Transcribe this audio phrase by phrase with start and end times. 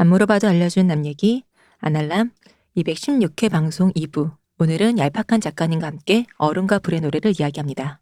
[0.00, 1.42] 안 물어봐도 알려준 남 얘기
[1.80, 2.30] 아날람
[2.76, 8.00] 216회 방송 2부 오늘은 얄팍한 작가님과 함께 어른과 불의 노래를 이야기합니다.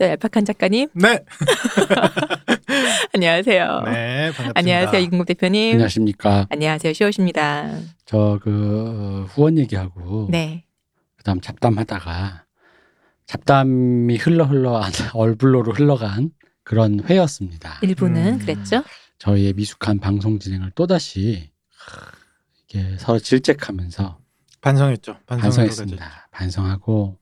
[0.00, 0.88] 삼키셨어요, 얄팍한 작가님?
[0.94, 1.20] 네.
[3.14, 3.82] 안녕하세요.
[3.84, 4.52] 네, 반갑습니다.
[4.58, 5.72] 안녕하세요, 이근국 대표님.
[5.74, 6.46] 안녕하십니까.
[6.50, 7.70] 안녕하세요, 시옷입니다.
[8.06, 10.64] 저 그 후원 얘기하고 네.
[11.16, 12.44] 그다음 잡담하다가
[13.26, 16.30] 잡담이 흘러 흘러 안- 얼블로로 흘러간
[16.64, 17.78] 그런 회였습니다.
[17.82, 18.38] 일부는 음.
[18.38, 18.82] 그랬죠?
[19.18, 21.50] 저희의 미숙한 방송 진행을 또다시
[22.68, 24.18] 이게 서로 질책하면서
[24.62, 25.16] 반성했죠.
[25.26, 26.28] 반성했습니다.
[26.32, 27.18] 반성하고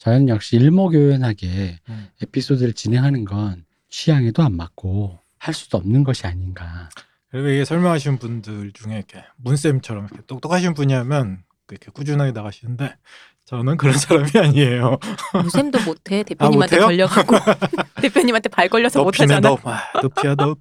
[0.00, 2.08] 저희는 역시 일목요연하게 음.
[2.22, 6.88] 에피소드를 진행하는 건 취향에도 안 맞고 할 수도 없는 것이 아닌가.
[7.30, 12.96] 그리고 이게 설명하시는 분들 중에 이렇게 문쌤처럼 이렇게 똑똑하신 분이라면 이렇게 꾸준하게 나가시는데
[13.44, 14.98] 저는 그런 사람이 아니에요.
[15.34, 16.22] 무샘도 못해.
[16.22, 16.86] 대표님한테 못해요?
[16.86, 17.36] 걸려가고
[18.00, 19.40] 대표님한테 발 걸려서 못하잖아.
[19.40, 20.56] 너, 아, 너 피야 너.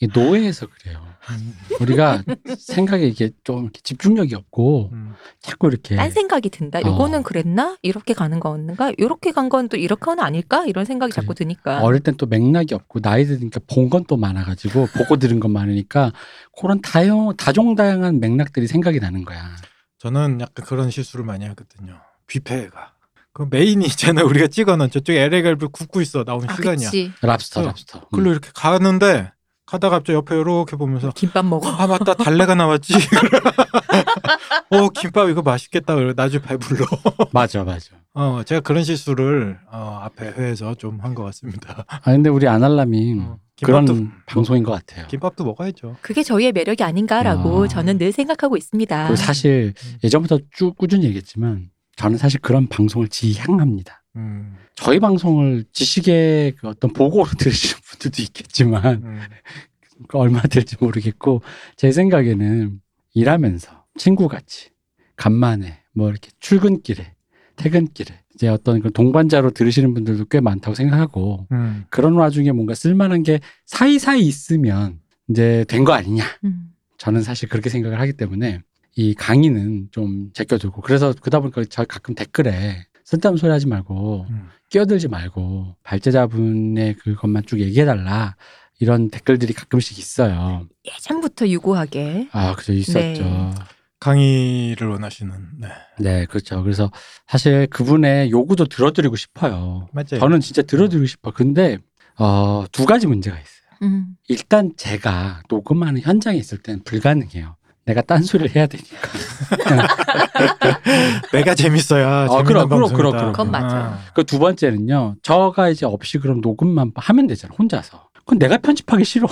[0.00, 1.04] 이게 노예해서 그래요.
[1.30, 2.22] 음, 우리가
[2.58, 5.14] 생각에 이게 좀 이렇게 집중력이 없고 음.
[5.40, 6.78] 자꾸 이렇게 딴 생각이 든다.
[6.78, 6.82] 어.
[6.86, 7.76] 요거는 그랬나?
[7.82, 8.92] 이렇게 가는 거였는가?
[8.98, 10.64] 이렇게 간 건 또 이렇게 는 아닐까?
[10.66, 11.82] 이런 생각이 자꾸 드니까.
[11.82, 16.12] 어릴 땐 또 맥락이 없고 나이 드니까 본 건 또 많아가지고 보고 들은 건 많으니까
[16.60, 19.56] 그런 다양 다종다양한 맥락들이 생각이 나는 거야.
[19.98, 21.98] 저는 약간 그런 실수를 많이 하거든요.
[22.28, 22.92] 뷔페가.
[23.32, 24.22] 그 메인이 있잖아.
[24.22, 26.24] 우리가 찍어놓은 저쪽에 LA 갈비 굽고 있어.
[26.24, 26.88] 나오는 아, 시간이야.
[26.88, 27.12] 그치.
[27.20, 27.64] 랍스터, 어.
[27.66, 27.98] 랍스터.
[27.98, 28.04] 음.
[28.10, 29.32] 그걸로 이렇게 가는데
[29.66, 31.68] 가다가 갑자기 옆에 이렇게 보면서 김밥 먹어.
[31.68, 32.94] 아 맞다 달래가 나왔지.
[34.70, 35.94] 어 김밥 이거 맛있겠다.
[35.94, 36.86] 그래 나중에 배불러.
[37.32, 37.96] 맞아, 맞아.
[38.14, 41.84] 어 제가 그런 실수를 어, 앞에 회에서 좀 한 것 같습니다.
[41.88, 45.06] 아 근데 우리 아날람이 어, 그런 방송인 것 같아요.
[45.08, 45.96] 김밥도 먹어야죠.
[46.00, 47.68] 그게 저희의 매력이 아닌가라고 아.
[47.68, 49.16] 저는 늘 생각하고 있습니다.
[49.16, 49.98] 사실 음.
[50.04, 54.02] 예전부터 쭉 꾸준히 얘기했지만 저는 사실 그런 방송을 지향합니다.
[54.16, 59.20] 음, 저희 방송을 지식의 그 어떤 보고로 들으시는 분들도 있겠지만 음,
[60.08, 61.42] 그 얼마 될지 모르겠고
[61.76, 62.80] 제 생각에는
[63.14, 64.70] 일하면서 친구같이
[65.16, 67.14] 간만에 뭐 이렇게 출근길에
[67.56, 71.84] 퇴근길에 이제 어떤 그 동반자로 들으시는 분들도 꽤 많다고 생각하고 음.
[71.88, 76.72] 그런 와중에 뭔가 쓸만한 게 사이사이 있으면 이제 된 거 아니냐 음.
[76.98, 78.60] 저는 사실 그렇게 생각을 하기 때문에
[78.94, 84.48] 이 강의는 좀 제껴두고 그래서 그러다 보니까 저 가끔 댓글에 쓸데없는 소리 하지 말고 음.
[84.68, 88.36] 끼어들지 말고 발제자분의 그것만 쭉 얘기해달라
[88.80, 90.66] 이런 댓글들이 가끔씩 있어요.
[90.84, 92.72] 예전부터 유고하게 아, 그죠.
[92.72, 93.22] 있었죠.
[93.22, 93.54] 네.
[94.00, 95.68] 강의를 원하시는 네
[95.98, 96.62] 네, 그렇죠.
[96.62, 96.90] 그래서
[97.26, 99.88] 사실 그분의 요구도 들어드리고 싶어요.
[99.92, 100.20] 맞아요.
[100.20, 101.30] 저는 진짜 들어드리고 싶어.
[101.30, 101.78] 근데,
[102.18, 103.66] 어, 두 가지 문제가 있어요.
[103.82, 104.16] 음.
[104.28, 107.55] 일단 제가 녹음하는 현장에 있을 때는 불가능해요.
[107.86, 109.08] 내가 딴소리를 해야 되니까.
[111.32, 112.92] 내가 재밌어야 어, 재밌는 그럼, 그럼.
[112.92, 113.32] 그럼, 그럼.
[113.32, 113.76] 그건 맞아.
[113.76, 115.16] 아, 그두 번째는요.
[115.22, 117.54] 저가 이제 없이 그럼 녹음만 하면 되잖아.
[117.58, 118.08] 혼자서.
[118.14, 119.28] 그건 내가 편집하기 싫어.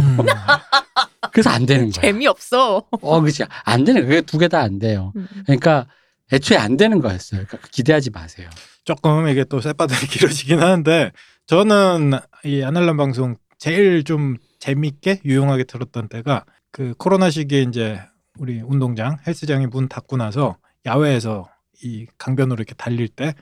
[0.00, 0.18] 음.
[1.32, 2.02] 그래서 안 되는 거야.
[2.02, 2.82] 재미없어.
[2.90, 3.44] 어, 그치.
[3.64, 4.08] 안 되는 거야.
[4.08, 5.12] 그게 두 개 다 안 돼요.
[5.16, 5.28] 음.
[5.44, 5.86] 그러니까
[6.32, 7.44] 애초에 안 되는 거였어요.
[7.46, 8.48] 그러니까 기대하지 마세요.
[8.84, 11.12] 조금 이게 또 쌔바닥이 길어지긴 하는데
[11.46, 12.12] 저는
[12.44, 18.00] 이 아날람 방송 제일 좀 재밌게 유용하게 들었던 때가 그 코로나 시기에 이제
[18.38, 20.56] 우리 운동장 헬스장이 문 닫고 나서
[20.86, 21.48] 야외에서
[21.82, 23.34] 이 강변으로 이렇게 달릴 때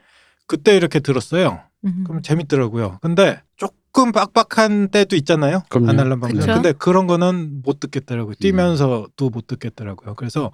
[0.47, 1.61] 그때 이렇게 들었어요.
[1.85, 2.05] 음.
[2.07, 2.99] 그럼 재밌더라고요.
[3.03, 5.63] 근데 조금 빡빡한 때도 있잖아요.
[5.69, 5.91] 그럼요.
[5.91, 6.41] 아날람 방송.
[6.47, 8.35] 근데 그런 거는 못 듣겠더라고요.
[8.41, 10.15] 뛰면서도 못 듣겠더라고요.
[10.15, 10.51] 그래서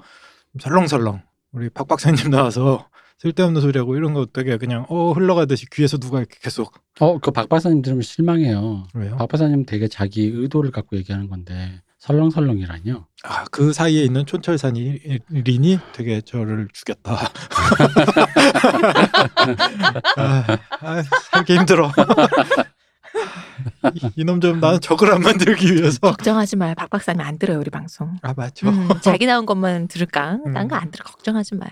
[0.60, 1.22] 설렁설렁
[1.52, 2.88] 우리 박 박사님 나와서
[3.18, 7.48] 쓸데없는 소리하고 이런 거 되게 그냥 어 흘러가듯이 귀에서 누가 이렇게 계속 어, 그 박
[7.48, 8.86] 박사님 들으면 실망해요.
[8.94, 9.16] 왜요?
[9.16, 13.06] 박 박사님 되게 자기 의도를 갖고 얘기하는 건데 설렁설렁이라뇨.
[13.24, 14.98] 아 그 사이에 있는 촌철산인이
[15.92, 17.12] 되게 저를 죽였다.
[20.16, 21.92] 아, 아, 살기 힘들어.
[23.94, 26.00] 이- 이놈 좀 나는 적을 안 만들기 위해서.
[26.00, 26.74] 걱정하지 마요.
[26.76, 28.16] 박 박사님 안 들어요 우리 방송.
[28.22, 28.68] 아 맞죠.
[28.68, 30.38] 음, 자기 나온 것만 들을까?
[30.44, 30.54] 음.
[30.54, 31.04] 딴거 안 들어.
[31.04, 31.70] 걱정하지 마요.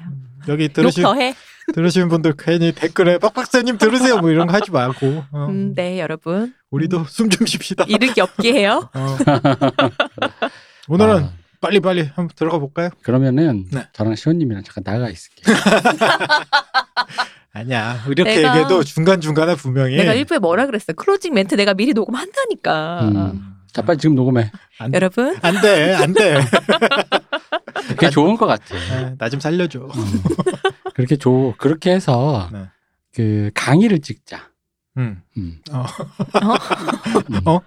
[0.48, 1.34] 여기 욕 들으신 더해.
[1.72, 6.00] 들으신 분들 괜히 댓글에 박 박사님 들으세요 뭐 이런 거 하지 말고 어, 음, 네
[6.00, 7.84] 여러분 우리도 숨좀 쉽시다.
[7.88, 8.88] 이르기 없게 해요.
[8.94, 9.16] 어.
[10.88, 12.90] 오늘은 아, 빨리 빨리 한번 들어가 볼까요?
[13.02, 13.86] 그러면은 네.
[13.92, 15.42] 저랑 시원님이랑 잠깐 나가 있을게.
[17.52, 18.04] 아니야.
[18.08, 20.92] 이렇게 내가- 얘기해도 중간 중간에 분명히 내가 일부에 뭐라 그랬어?
[20.92, 23.00] 클로징 멘트 내가 미리 녹음한다니까.
[23.02, 23.46] 음.
[23.72, 24.50] 자 빨리 지금 녹음해.
[24.78, 26.36] 안, 여러분 안 돼, 안 돼.
[27.88, 28.74] 그게 좋은 것 같아.
[29.18, 29.80] 나좀 살려줘.
[29.80, 30.22] 음.
[30.94, 32.64] 그렇게 좋 그렇게 해서 네.
[33.14, 34.50] 그 강의를 찍자.
[34.98, 35.22] 음.
[35.36, 35.60] 음.
[35.72, 35.84] 어.
[37.30, 37.40] 음.
[37.46, 37.60] 어?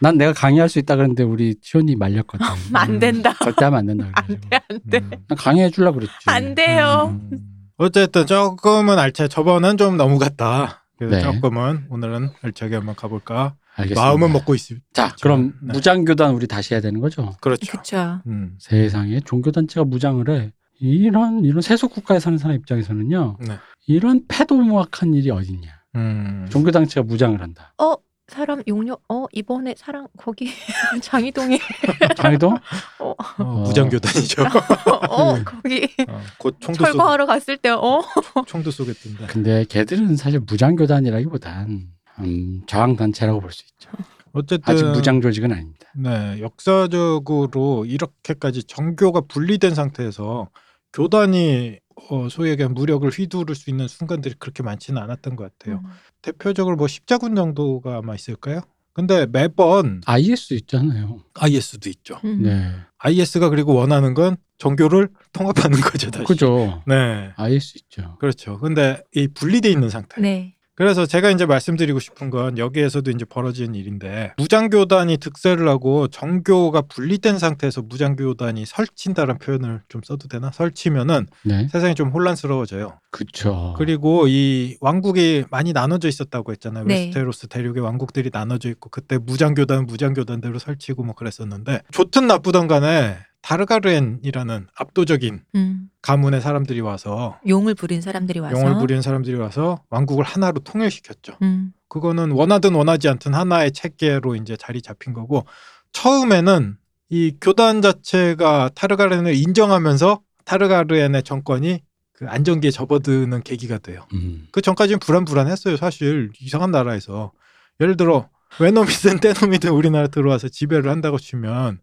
[0.00, 2.46] 난 내가 강의할 수 있다 그랬는데 우리 시원이 말렸거든.
[2.72, 3.34] 안 된다.
[3.44, 4.26] 절대 하면 안 된다 안.
[4.26, 4.98] 돼, 안 돼.
[4.98, 5.10] 음.
[5.28, 6.14] 난 강의해 주려고 그랬지.
[6.26, 7.18] 안 돼요.
[7.32, 7.40] 음.
[7.76, 9.28] 어쨌든 조금은 알차.
[9.28, 10.84] 저번은 좀 너무 갔다.
[10.98, 11.22] 그래서 네.
[11.22, 13.54] 조금은 오늘은 알차게 한번 가볼까.
[13.76, 14.00] 알겠습니다.
[14.00, 14.86] 마음은 먹고 있습니다.
[14.92, 15.72] 자, 그럼 네.
[15.72, 17.32] 무장교단 우리 다시 해야 되는 거죠?
[17.40, 17.78] 그렇죠.
[17.78, 18.20] 그쵸.
[18.26, 18.56] 음.
[18.58, 20.52] 세상에 종교단체가 무장을 해.
[20.80, 23.36] 이런 이런 세속 국가에 사는 사람 입장에서는요.
[23.46, 23.58] 네.
[23.86, 25.68] 이런 패도무악한 일이 어딨냐.
[25.96, 26.46] 음.
[26.50, 27.74] 종교단체가 무장을 한다.
[27.78, 27.94] 어
[28.28, 30.48] 사람 용역 어 이번에 사랑 거기
[31.02, 31.58] 장이동에
[32.16, 32.54] 장애도
[33.00, 34.42] 어, 어, 무장교단이죠.
[35.10, 35.44] 어 음.
[35.44, 38.00] 거기 어, 곧 총도 쏘 철거하러 갔을 때 어
[38.46, 39.26] 총도 쏘겠던데.
[39.26, 41.88] 근데 걔들은 사실 무장교단이라기보단
[42.24, 43.90] 음, 저항단체라고 볼 수 있죠.
[44.32, 45.88] 어쨌든 아직 무장 조직은 아닙니다.
[45.96, 50.48] 네, 역사적으로 이렇게까지 정교가 분리된 상태에서
[50.92, 51.78] 교단이
[52.10, 55.82] 어, 소위 얘기한 무력을 휘두를 수 있는 순간들이 그렇게 많지는 않았던 것 같아요.
[56.22, 58.60] 대표적으로 뭐 십자군 정도가 아마 있을까요?
[58.92, 61.20] 근데 매번 IS 있잖아요.
[61.34, 62.18] IS도 있죠.
[62.24, 62.42] 음.
[62.42, 62.72] 네.
[62.98, 66.24] IS가 그리고 원하는 건 정교를 통합하는 거죠, 다시.
[66.24, 66.82] 그죠.
[66.86, 67.30] 네.
[67.36, 68.16] IS 있죠.
[68.18, 68.58] 그렇죠.
[68.58, 70.20] 근데 이 분리돼 있는 상태.
[70.20, 70.54] 네.
[70.80, 77.38] 그래서 제가 이제 말씀드리고 싶은 건 여기에서도 이제 벌어지는 일인데 무장교단이 득세를 하고 정교가 분리된
[77.38, 80.50] 상태에서 무장교단이 설친다는 표현을 좀 써도 되나?
[80.50, 81.68] 설치면은 네.
[81.70, 82.98] 세상이 좀 혼란스러워져요.
[83.10, 83.74] 그쵸.
[83.76, 86.84] 그리고 이 왕국이 많이 나눠져 있었다고 했잖아요.
[86.84, 86.94] 네.
[86.94, 94.66] 웨스테로스 대륙의 왕국들이 나눠져 있고 그때 무장교단은 무장교단대로 설치고 뭐 그랬었는데 좋든 나쁘든 간에 다르가르엔이라는
[94.74, 95.90] 압도적인 음.
[96.02, 101.36] 가문의 사람들이 와서 용을 부린 사람들이 와서 용을 부리는 사람들이 와서 왕국을 하나로 통일시켰죠.
[101.42, 101.72] 음.
[101.88, 105.46] 그거는 원하든 원하지 않든 하나의 체계로 이제 자리 잡힌 거고
[105.92, 106.76] 처음에는
[107.08, 111.82] 이 교단 자체가 타르가렌을 인정하면서 타르가르엔의 정권이
[112.12, 114.06] 그 안정기에 접어드는 계기가 돼요.
[114.12, 114.46] 음.
[114.52, 115.76] 그 전까지는 불안불안했어요.
[115.76, 117.32] 사실 이상한 나라에서
[117.80, 118.28] 예를 들어
[118.60, 121.80] 외놈이든 떼놈이든 우리나라 들어와서 지배를 한다고 치면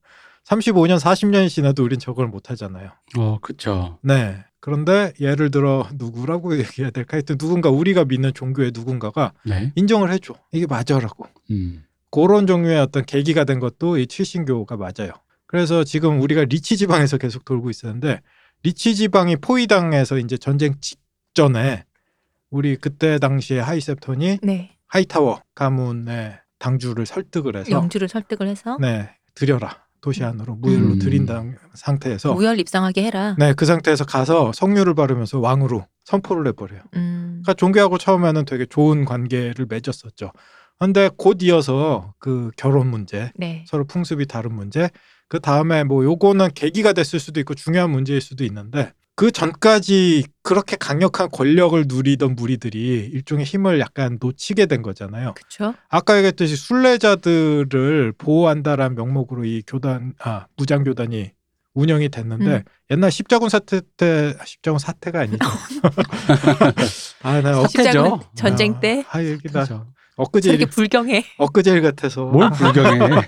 [0.48, 2.92] 35년 40년이 지나도 우린 저걸 못 하잖아요.
[3.18, 4.00] 어, 그쵸.
[4.02, 4.44] 네.
[4.60, 7.18] 그런데 예를 들어 누구라고 얘기해야 될까?
[7.18, 9.72] 하여튼 누군가 우리가 믿는 종교의 누군가가 네.
[9.76, 10.36] 인정을 해줘.
[10.52, 11.28] 이게 맞아라고.
[11.52, 11.84] 음.
[12.12, 15.12] 그런 종류의 어떤 계기가 된 것도 이 칠신교가 맞아요.
[15.46, 18.22] 그래서 지금 우리가 리치 지방에서 계속 돌고 있었는데
[18.64, 21.84] 리치 지방이 포위당해서 이제 전쟁 직전에
[22.50, 24.78] 우리 그때 당시에 High Septon이 네.
[24.88, 31.00] 하이타워 가문의 당주를 설득을 해서 영주를 설득을 해서 네 드려라 도시 안으로 무혈로 음.
[31.00, 33.36] 드린다 상태에서 무혈 입상하게 해라.
[33.38, 36.82] 네 그 상태에서 가서 성류를 바르면서 왕으로 선포를 해버려요.
[36.96, 37.42] 음.
[37.44, 40.32] 그러니까 종교하고 처음에는 되게 좋은 관계를 맺었었죠.
[40.80, 43.66] 근데 곧 이어서 그 결혼 문제, 네.
[43.68, 44.90] 서로 풍습이 다른 문제,
[45.28, 50.76] 그 다음에 뭐 요거는 계기가 됐을 수도 있고 중요한 문제일 수도 있는데 그 전까지 그렇게
[50.76, 55.34] 강력한 권력을 누리던 무리들이 일종의 힘을 약간 놓치게 된 거잖아요.
[55.34, 55.74] 그렇죠.
[55.90, 61.32] 아까 얘기했듯이 순례자들을 보호한다라는 명목으로 이 교단, 아 무장 교단이
[61.74, 62.64] 운영이 됐는데 음.
[62.92, 65.40] 옛날 십자군 사태 때 십자군 사태가 아니죠.
[67.24, 69.88] 아, 나 엊, 십자군 십자군 전쟁 때 아, 여기 나 그죠.
[70.18, 71.24] 엊그제 일, 불경해.
[71.38, 72.26] 엊그제 일 같아서.
[72.26, 73.22] 뭘 불경해.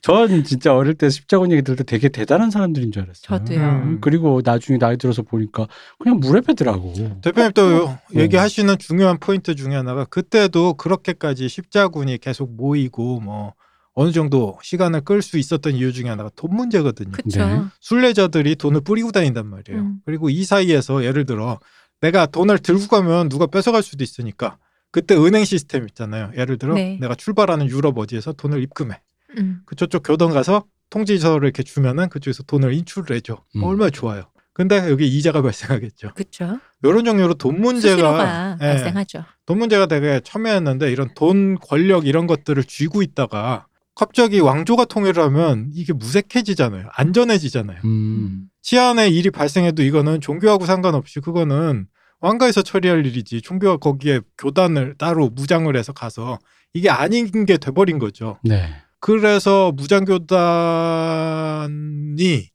[0.00, 3.38] 전 진짜 어릴 때 십자군 얘기 들을 때 되게 대단한 사람들인 줄 알았어요.
[3.38, 3.58] 저도요.
[3.60, 3.98] 음.
[4.00, 6.92] 그리고 나중에 나이 들어서 보니까 그냥 물에 빼더라고.
[7.22, 7.98] 대표님 또 어.
[8.16, 13.52] 얘기하시는 중요한 포인트 중에 하나가 그때도 그렇게까지 십자군이 계속 모이고 뭐
[13.94, 17.12] 어느 정도 시간을 끌 수 있었던 이유 중에 하나가 돈 문제거든요.
[17.12, 17.46] 그렇죠.
[17.46, 17.60] 네.
[17.80, 19.80] 순례자들이 돈을 뿌리고 다닌단 말이에요.
[19.82, 19.96] 음.
[20.06, 21.60] 그리고 이 사이에서 예를 들어
[22.00, 24.56] 내가 돈을 들고 가면 누가 뺏어갈 수도 있으니까
[24.92, 26.30] 그때 은행 시스템 있잖아요.
[26.36, 26.98] 예를 들어 네.
[27.00, 29.00] 내가 출발하는 유럽 어디에서 돈을 입금해.
[29.38, 29.62] 음.
[29.64, 33.42] 그 저쪽 교동 가서 통지서를 이렇게 주면은 그쪽에서 돈을 인출을 해줘.
[33.56, 33.62] 음.
[33.64, 34.24] 얼마나 좋아요.
[34.52, 36.12] 근데 여기 이자가 발생하겠죠.
[36.14, 36.60] 그렇죠.
[36.84, 39.24] 이런 종류로 돈 문제가 수수료가 예, 발생하죠.
[39.46, 45.70] 돈 문제가 되게 첨예했는데 이런 돈 권력 이런 것들을 쥐고 있다가 갑자기 왕조가 통일을 하면
[45.72, 46.88] 이게 무색해지잖아요.
[46.92, 47.78] 안전해지잖아요.
[47.86, 48.48] 음.
[48.60, 51.86] 치안에 일이 발생해도 이거는 종교하고 상관없이 그거는
[52.22, 56.38] 왕가에서 처리할 일이지 종교가 거기에 교단을 따로 무장을 해서 가서
[56.72, 58.38] 이게 아닌 게 돼버린 거죠.
[58.42, 58.72] 네.
[59.00, 60.30] 그래서 무장교단이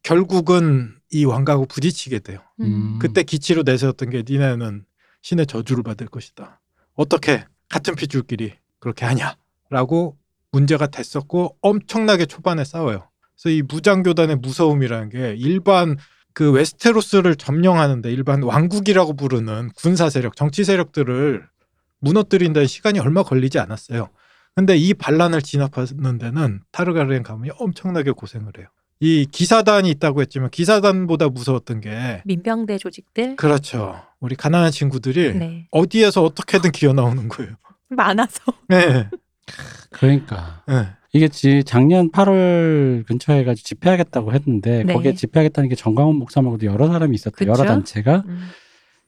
[0.01, 2.39] 결국은 이 왕가하고 부딪히게 돼요.
[2.61, 2.97] 음.
[2.99, 4.85] 그때 기치로 내세웠던 게 니네는
[5.21, 6.61] 신의 저주를 받을 것이다.
[6.93, 9.35] 어떻게 같은 핏줄끼리 그렇게 하냐?
[9.69, 10.17] 라고
[10.53, 13.09] 문제가 됐었고 엄청나게 초반에 싸워요.
[13.35, 15.97] 그래서 이 무장교단의 무서움이라는 게 일반
[16.37, 21.43] 그 웨스테로스를 점령하는데 일반 왕국이라고 부르는 군사 세력, 정치 세력들을
[21.97, 24.09] 무너뜨린다는 시간이 얼마 걸리지 않았어요.
[24.53, 28.67] 근데 이 반란을 진압하는 데는 타르가렌 가문이 엄청나게 고생을 해요.
[28.99, 33.99] 이 기사단이 있다고 했지만 기사단보다 무서웠던 게 민병대 조직들 그렇죠.
[34.19, 35.67] 우리 가난한 친구들이 네.
[35.71, 37.55] 어디에서 어떻게든 기어 나오는 거예요.
[37.89, 39.09] 많아서 네.
[39.89, 40.87] 그러니까 네.
[41.17, 44.93] 이게 지 작년 8월 근처에 가지고 집회하겠다고 했는데 네.
[44.93, 47.45] 거기에 집회하겠다는 게 정광훈 목사 말고도 여러 사람이 있었대.
[47.45, 47.51] 그쵸?
[47.51, 48.47] 여러 단체가 음.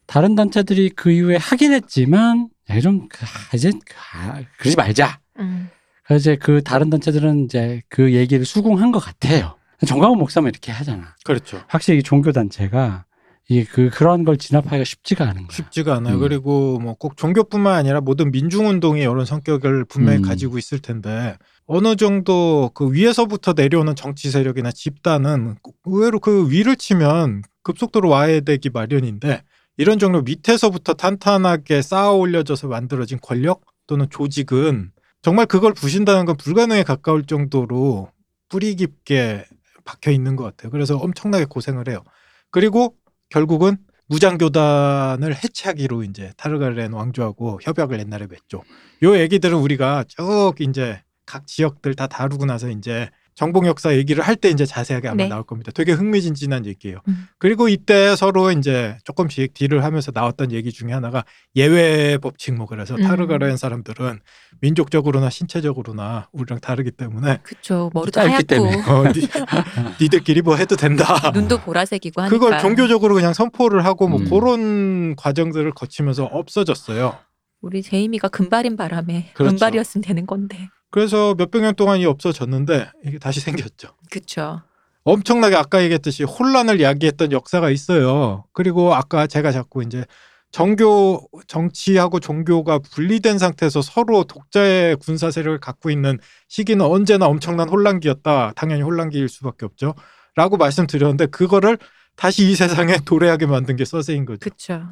[0.08, 3.72] 다른 단체들이 그 이후에 하긴 했지만 야, 좀 그, 아, 이제
[4.14, 5.20] 아, 그러지 말자.
[5.40, 5.70] 음.
[6.04, 9.56] 그래서 이제 그 다른 단체들은 이제 그 얘기를 수긍한 것 같아요.
[9.86, 11.16] 정광훈 목사만 이렇게 하잖아.
[11.24, 11.62] 그렇죠.
[11.68, 13.06] 확실히 이 종교 단체가
[13.48, 15.56] 이게 그 그런 걸 진압하기가 쉽지가 않은 거야.
[15.56, 16.16] 쉽지가 않아요.
[16.16, 16.20] 음.
[16.20, 20.22] 그리고 뭐 꼭 종교뿐만 아니라 모든 민중 운동이 이런 성격을 분명히 음.
[20.24, 21.38] 가지고 있을 텐데
[21.72, 29.44] 어느 정도 그 위에서부터 내려오는 정치 세력이나 집단은 의외로 그 위를 치면 급속도로 와해되기 마련인데
[29.78, 36.82] 이런 종류 밑에서부터 탄탄하게 쌓아 올려져서 만들어진 권력 또는 조직은 정말 그걸 부신다는 건 불가능에
[36.82, 38.10] 가까울 정도로
[38.50, 39.46] 뿌리 깊게
[39.86, 40.72] 박혀 있는 것 같아요.
[40.72, 42.04] 그래서 엄청나게 고생을 해요.
[42.50, 42.96] 그리고
[43.30, 48.64] 결국은 무장교단을 해체하기로 이제 타르가렌 왕조하고 협약을 옛날에 맺죠.
[49.04, 54.36] 요 얘기들은 우리가 쭉 이제 각 지역들 다 다루고 나서 이제 정복 역사 얘기를 할
[54.36, 55.28] 때 이제 자세하게 아마 네.
[55.30, 55.72] 나올 겁니다.
[55.74, 56.98] 되게 흥미진진한 얘기예요.
[57.08, 57.28] 음.
[57.38, 61.24] 그리고 이때 서로 이제 조금씩 딜을 하면서 나왔던 얘기 중에 하나가
[61.56, 63.04] 예외 법칙 뭐 그래서 음.
[63.04, 64.20] 타르가렌 사람들은
[64.60, 68.82] 민족적으로나 신체적으로나 우리랑 다르기 때문에 그쵸 머리도 하얗고 때문에.
[68.90, 69.22] 어, 니,
[70.02, 71.32] 니들끼리 뭐 해도 된다.
[71.34, 74.30] 눈도 보라색이고 하니까 그걸 종교적으로 그냥 선포를 하고 뭐 음.
[74.30, 77.16] 그런 과정들을 거치면서 없어졌어요.
[77.62, 79.52] 우리 제이미가 금발인 바람에 그렇죠.
[79.52, 83.90] 금발이었으면 되는 건데 그래서 몇백 년 동안 이 없어졌는데 이게 다시 생겼죠.
[84.12, 84.62] 그쵸
[85.04, 88.46] 엄청나게 아까 얘기했듯이 혼란을 야기했던 역사가 있어요.
[88.54, 90.06] 그리고 아까 제가 자꾸 이제
[90.52, 96.18] 정교 정치하고 종교가 분리된 상태에서 서로 독자의 군사 세력을 갖고 있는
[96.48, 98.54] 시기는 언제나 엄청난 혼란기였다.
[98.56, 99.94] 당연히 혼란기일 수밖에 없죠.
[100.36, 101.78] 라고 말씀드렸는데 그거를
[102.16, 104.40] 다시 이 세상에 도래하게 만든 게 서세이인 거죠.
[104.40, 104.84] 그쵸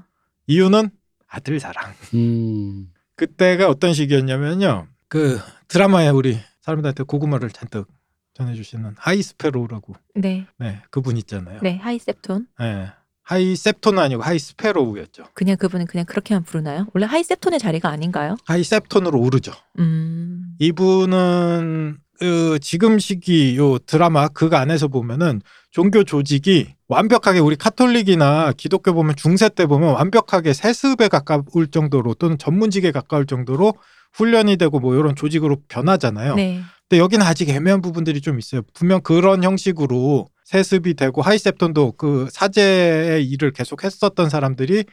[0.46, 0.90] 이유는
[1.28, 1.94] 아들 사랑.
[2.14, 2.88] 음.
[3.16, 4.88] 그때가 어떤 시기였냐면요.
[5.10, 7.88] 그 드라마에 우리 사람들한테 고구마를 잔뜩
[8.34, 11.60] 전해주시는 High Sparrow라고 네 네 그분 있잖아요.
[11.64, 12.88] 네, 하이셉톤 네.
[13.24, 15.26] 하이셉톤은 아니고 하이스페로우였죠.
[15.34, 16.88] 그냥 그분은 그냥 그렇게만 부르나요?
[16.94, 18.38] 원래 하이셉톤의 자리가 아닌가요?
[18.46, 19.52] 하이셉톤으로 오르죠.
[19.80, 28.54] 음 이분은 그 지금 시기 요 드라마 그 안에서 보면은 종교 조직이 완벽하게 우리 카톨릭이나
[28.58, 33.74] 기독교 보면 중세 때 보면 완벽하게 세습에 가까울 정도로 또는 전문직에 가까울 정도로
[34.18, 36.36] 훈련이 되고 뭐 이런 조직으로 변하잖아요.
[36.36, 38.62] 네 근데 여기는 아직 애매한 부분들이 좀 있어요.
[38.74, 44.86] 분명 그런 형식으로 세습이 되고 High Septon도 그 사제의 일을 계속 했었던 사람들이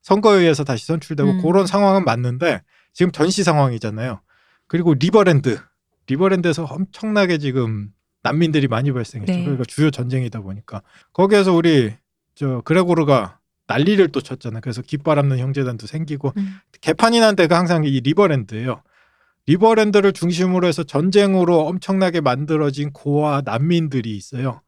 [0.00, 1.42] 선거에 의해서 다시 선출되고 음.
[1.42, 2.62] 그런 상황은 맞는데
[2.94, 4.20] 지금 전시 상황이잖아요.
[4.66, 5.58] 그리고 리버랜드,
[6.06, 7.90] 리버랜드에서 엄청나게 지금
[8.22, 9.32] 난민들이 많이 발생했죠.
[9.32, 9.42] 네.
[9.42, 11.92] 그러니까 주요 전쟁이다 보니까 거기에서 우리
[12.34, 13.38] 저 그레고르가
[13.72, 14.60] 난리를 또 쳤잖아요.
[14.60, 16.56] 그래서 깃발 없는 형제단도 생기고 음.
[16.80, 18.82] 개판이 난 데가 항상 이 리버랜드예요.
[19.46, 24.60] 리버랜드를 중심으로 해서 전쟁으로 엄청나게 만들어진 고아 난민들이 있어요.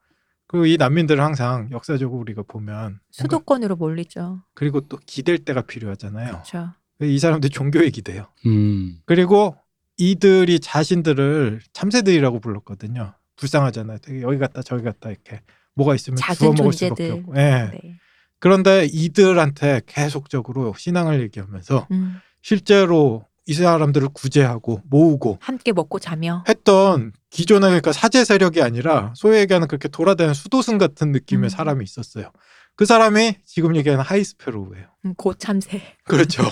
[0.47, 6.29] 그리고 이 난민들은 항상 역사적으로 우리가 보면 수도권으로 몰리죠 그리고 또 기댈 때가 필요하잖아요.
[6.29, 6.71] 그렇죠
[7.01, 8.29] 이 사람들 종교에 기대요.
[8.47, 8.99] 음.
[9.05, 9.57] 그리고
[9.97, 13.15] 이들이 자신들을 참새들이라고 불렀거든요.
[13.37, 13.99] 불쌍하잖아요.
[13.99, 15.41] 되게 여기 갔다 저기 갔다 이렇게
[15.75, 17.11] 뭐가 있으면 주워 먹을 수밖에.
[17.11, 17.37] 없고.
[17.37, 17.71] 예.
[17.73, 17.99] 네.
[18.45, 22.21] 그런데 이들한테 계속적으로 신앙을 얘기하면서 음.
[22.43, 29.39] 실제로 이 사람들을 구제하고 모으고 함께 먹고 자며 했던 기존의 그러니까 사제 세력이 아니라 소위
[29.39, 31.49] 얘기하는 그렇게 돌아다니는 수도승 같은 느낌의 음.
[31.49, 32.33] 사람이 있었어요.
[32.77, 34.89] 그 사람이 지금 얘기하는 하이스페로우예요.
[35.07, 36.43] 음, 곧 참새 그렇죠.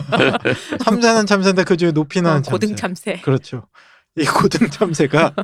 [0.82, 2.50] 참새는 참새인데 그 중에 높이 나는 어, 참새.
[2.52, 3.66] 고등 참새 그렇죠.
[4.16, 5.34] 이 고등 참새가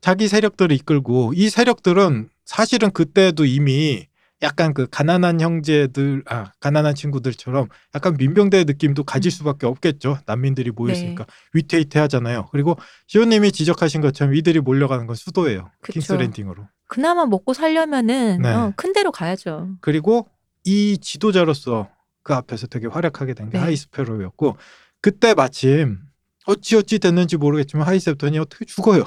[0.00, 4.06] 자기 세력들을 이끌고 이 세력들은 사실은 그때도 이미
[4.42, 9.30] 약간 그 가난한 형제들, 아 가난한 친구들처럼 약간 민병대 느낌도 가질 음.
[9.30, 10.18] 수밖에 없겠죠.
[10.26, 11.32] 난민들이 모였으니까 네.
[11.54, 12.46] 위태위태하잖아요.
[12.52, 12.76] 그리고
[13.08, 15.70] 시호님이 지적하신 것처럼 이들이 몰려가는 건 수도예요.
[15.80, 15.94] 그쵸.
[15.94, 16.68] 킹스랜딩으로.
[16.86, 18.48] 그나마 먹고 살려면은 네.
[18.48, 20.26] 어, 큰 데로 가야죠 그리고
[20.64, 21.88] 이 지도자로서
[22.22, 23.64] 그 앞에서 되게 활약하게 된게 네.
[23.64, 24.56] 하이스페로였고
[25.00, 25.98] 그때 마침
[26.46, 29.04] 어찌 어찌 됐는지 모르겠지만 하이셉턴이 어떻게 죽어요.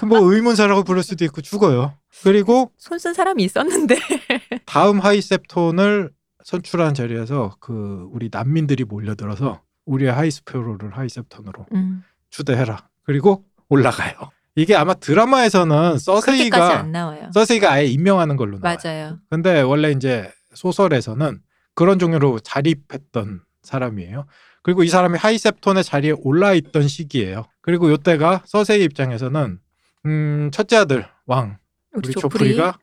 [0.00, 1.94] 그뭐 의문사라고 부를 수도 있고 죽어요.
[2.22, 3.96] 그리고 손 쓴 사람이 있었는데
[4.66, 6.10] 다음 하이셉톤을
[6.44, 12.02] 선출한 자리에서 그 우리 난민들이 몰려들어서 우리의 하이스페로를 하이셉턴으로 음.
[12.30, 12.88] 추대해라.
[13.04, 14.14] 그리고 올라가요.
[14.56, 16.86] 이게 아마 드라마에서는 서세이가.
[17.32, 18.78] 서세이가 아예 임명하는 걸로 나와요.
[18.84, 19.18] 맞아요.
[19.30, 21.40] 근데 원래 이제 소설에서는
[21.74, 24.26] 그런 종류로 자립했던 사람이에요.
[24.64, 27.44] 그리고 이 사람이 하이셉톤의 자리에 올라 있던 시기예요.
[27.60, 29.58] 그리고 이때가 서세이 입장에서는
[30.06, 31.58] 음, 첫째 아들 왕
[31.92, 32.38] 우리 우리 조프리.
[32.38, 32.78] 조프리 가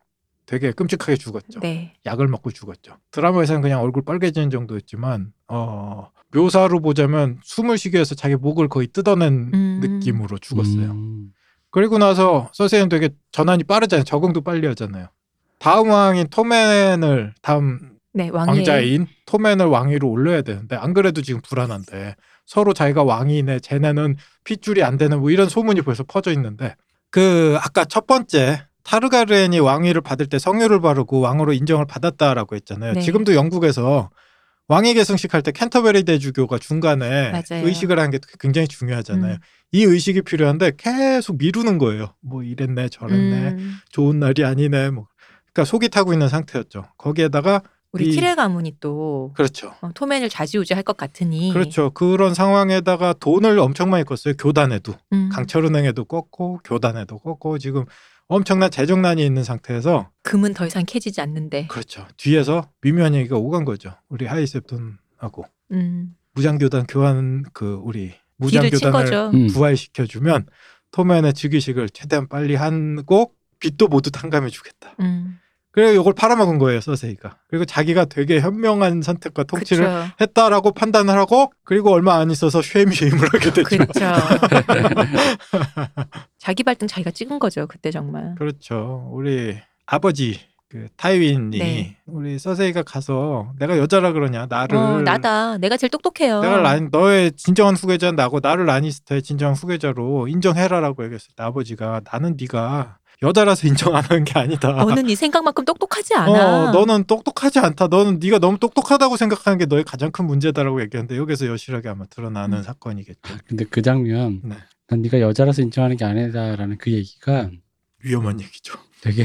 [0.45, 1.59] 되게 끔찍하게 죽었죠.
[1.59, 1.95] 네.
[2.05, 2.97] 약을 먹고 죽었죠.
[3.09, 9.50] 드라마에서는 그냥 얼굴 빨개지는 정도였지만 어, 묘사로 보자면 숨을 쉬기 위해서 자기 목을 거의 뜯어낸
[9.51, 9.79] 음.
[9.81, 10.91] 느낌으로 죽었어요.
[10.91, 11.31] 음.
[11.71, 14.03] 그리고 나서 서세이는 되게 전환이 빠르잖아요.
[14.03, 15.07] 적응도 빨리 하잖아요.
[15.57, 22.15] 다음 왕인 토맨을 다음 네, 왕자인 토맨을 왕위로 올려야 되는데 안 그래도 지금 불안한데
[22.46, 26.75] 서로 자기가 왕이네 쟤네는 핏줄이 안 되는 뭐 이런 소문이 벌써 퍼져 있는데
[27.10, 32.94] 그 아까 첫 번째 타르가르엔이 왕위를 받을 때 성유를 바르고 왕으로 인정을 받았다라고 했잖아요.
[32.94, 33.01] 네.
[33.01, 34.10] 지금도 영국에서
[34.68, 37.68] 왕위 계승식 할 때 캔터베리 대주교가 중간에 맞아요.
[37.68, 39.34] 의식을 하는 게 굉장히 중요하잖아요.
[39.34, 39.38] 음.
[39.74, 42.13] 이 의식이 필요한데 계속 미루는 거예요.
[42.22, 43.75] 뭐 이랬네 저랬네 음.
[43.91, 45.08] 좋은 날이 아니네 뭐
[45.53, 46.86] 그러니까 속이 타고 있는 상태였죠.
[46.98, 47.62] 거기에다가
[47.93, 49.74] 우리 이- 티레 가문이 또 그렇죠.
[49.81, 51.89] 어, 토맨을 좌지우지할 것 같으니 그렇죠.
[51.91, 54.36] 그런 상황에다가 돈을 엄청 많이 껐어요.
[54.41, 55.29] 교단에도 음.
[55.31, 57.83] 강철은행에도 껐고 교단에도 껐고 지금
[58.27, 61.67] 엄청난 재정난이 있는 상태에서 금은 더 이상 캐지지 않는데.
[61.67, 62.07] 그렇죠.
[62.15, 63.93] 뒤에서 미묘한 얘기가 오간 거죠.
[64.07, 66.15] 우리 하이셉톤하고 음.
[66.33, 69.31] 무장교단 교환 그 우리 무장교단을.
[69.33, 69.48] 음.
[69.48, 70.45] 부활시켜 주면
[70.91, 74.95] 토맨의 즉위식을 최대한 빨리 하고 빚도 모두 탕감해 주겠다.
[75.01, 75.38] 음.
[75.71, 77.37] 그래 이걸 팔아먹은 거예요 서세이가.
[77.47, 80.11] 그리고 자기가 되게 현명한 선택과 통치를 그렇죠.
[80.19, 83.63] 했다라고 판단을 하고 그리고 얼마 안 있어서 쉐임쉐임을 하게 됐죠.
[83.63, 83.99] 그렇죠.
[86.37, 87.67] 자기 발등 자기가 찍은 거죠.
[87.67, 88.35] 그때 정말.
[88.35, 89.09] 그렇죠.
[89.13, 90.39] 우리 아버지
[90.71, 91.97] 그 타이윈이 네.
[92.05, 95.57] 우리 서세이가 가서 내가 여자라 그러냐 나를 어, 나다.
[95.57, 96.41] 내가 제일 똑똑해요.
[96.41, 102.37] 내가 란, 너의 진정한 후계자 나고 나를 라니스터의 진정한 후계자로 인정해라라고 얘기했을 때 아버지가 나는
[102.39, 104.71] 네가 여자라서 인정 안 하는 게 아니다.
[104.71, 106.69] 너는 네 생각만큼 똑똑하지 않아.
[106.69, 107.87] 어, 너는 똑똑하지 않다.
[107.87, 112.60] 너는 네가 너무 똑똑하다고 생각하는 게 너의 가장 큰 문제다라고 얘기하는데 여기서 여실하게 아마 드러나는
[112.60, 112.63] 음.
[112.63, 113.36] 사건이겠죠.
[113.47, 114.55] 근데 그 장면 네.
[114.88, 117.51] 난 네가 여자라서 인정하는 게 아니다라는 그 얘기가
[118.03, 118.73] 위험한 얘기죠.
[119.01, 119.23] 되게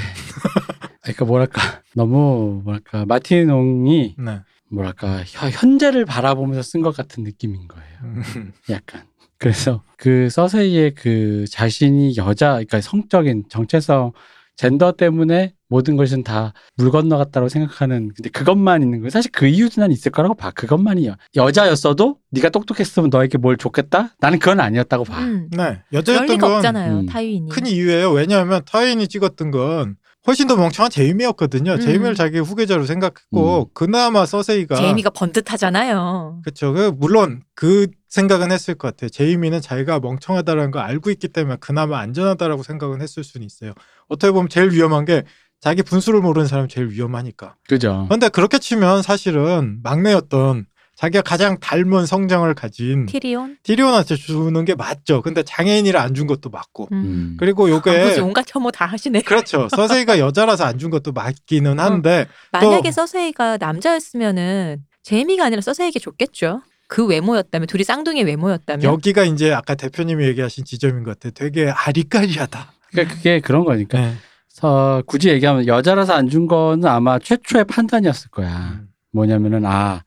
[1.02, 1.60] 그러니까 뭐랄까
[1.94, 4.40] 너무 뭐랄까 마티농이 네.
[4.70, 7.98] 뭐랄까 혀- 현재를 바라보면서 쓴 것 같은 느낌인 거예요.
[8.02, 9.04] 음, 약간
[9.38, 14.12] 그래서 그 서세이의 그 자신이 여자 그러니까 성적인 정체성
[14.56, 19.10] 젠더 때문에 모든 것은 다 물 건너갔다고 생각하는 근데 그것만 있는 거예요.
[19.10, 20.50] 사실 그 이유도 난 있을 거라고 봐.
[20.50, 21.14] 그것만이요.
[21.34, 24.14] 여자였어도 네가 똑똑했으면 너에게 뭘 줬겠다?
[24.20, 25.18] 나는 그건 아니었다고 봐.
[25.20, 25.48] 음.
[25.50, 25.80] 네.
[25.92, 27.00] 여자였던 건 없잖아요.
[27.00, 27.06] 음.
[27.06, 27.48] 타이윈이.
[27.50, 28.12] 큰 이유예요.
[28.12, 29.96] 왜냐하면 타인이 찍었던 건
[30.26, 31.72] 훨씬 더 멍청한 제이미였거든요.
[31.72, 31.80] 음.
[31.80, 33.70] 제이미를 자기 후계자로 생각했고 음.
[33.74, 36.40] 그나마 서세이가 제이미가 번듯하잖아요.
[36.44, 36.72] 그렇죠.
[36.72, 39.08] 그 물론 그 생각은 했을 것 같아요.
[39.10, 43.72] 제이미는 자기가 멍청하다라는 걸 알고 있기 때문에 그나마 안전하다라고 생각은 했을 수는 있어요.
[44.08, 45.22] 어떻게 보면 제일 위험한 게
[45.60, 47.54] 자기 분수를 모르는 사람이 제일 위험하니까.
[47.68, 48.04] 그죠?
[48.08, 53.58] 그런데 그렇게 치면 사실은 막내였던 자기가 가장 닮은 성장을 가진 티리온.
[53.62, 55.20] 티리온한테 주는 게 맞죠.
[55.20, 56.88] 근데 장애인이라 안 준 것도 맞고.
[56.92, 56.96] 음.
[56.96, 57.36] 음.
[57.38, 59.20] 그리고 요게 아버지 온갖 혐오 다 하시네.
[59.22, 59.68] 그렇죠.
[59.76, 66.62] 서세이가 여자라서 안 준 것도 맞기는 한데 만약에 서세이가 남자였으면은 제이미가 아니라 서세이에게 줬겠죠.
[66.88, 68.82] 그 외모였다면 둘이 쌍둥이 외모였다면.
[68.84, 71.32] 여기가 이제 아까 대표님이 얘기하신 지점인 것 같아요.
[71.34, 72.72] 되게 아리까리하다.
[72.90, 74.00] 그러니까 그게 그런 거니까.
[74.00, 74.14] 네.
[74.48, 78.78] 서 굳이 얘기하면 여자라서 안 준 거는 아마 최초의 판단이었을 거야.
[78.80, 78.88] 음.
[79.12, 80.02] 뭐냐면은 아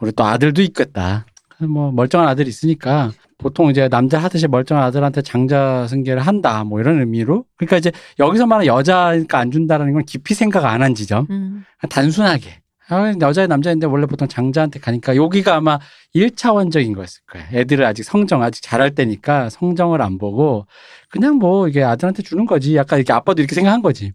[0.00, 1.24] 우리 또 아들도 있겠다.
[1.60, 6.64] 뭐 멀쩡한 아들이 있으니까 보통 이제 남자 하듯이 멀쩡한 아들한테 장자 승계를 한다.
[6.64, 7.44] 뭐 이런 의미로.
[7.56, 11.26] 그러니까 이제 여기서 말하는 여자니까 안 준다라는 건 깊이 생각 안 한 지점.
[11.30, 11.64] 음.
[11.88, 12.60] 단순하게.
[12.88, 15.78] 아, 여자의 남자인데 원래 보통 장자한테 가니까 여기가 아마
[16.14, 17.46] 1차원적인 거였을 거예요.
[17.52, 20.66] 애들을 아직 성정, 아직 자랄 때니까 성정을 안 보고
[21.08, 22.76] 그냥 뭐 이게 아들한테 주는 거지.
[22.76, 24.12] 약간 이렇게 아빠도 이렇게 생각한 거지.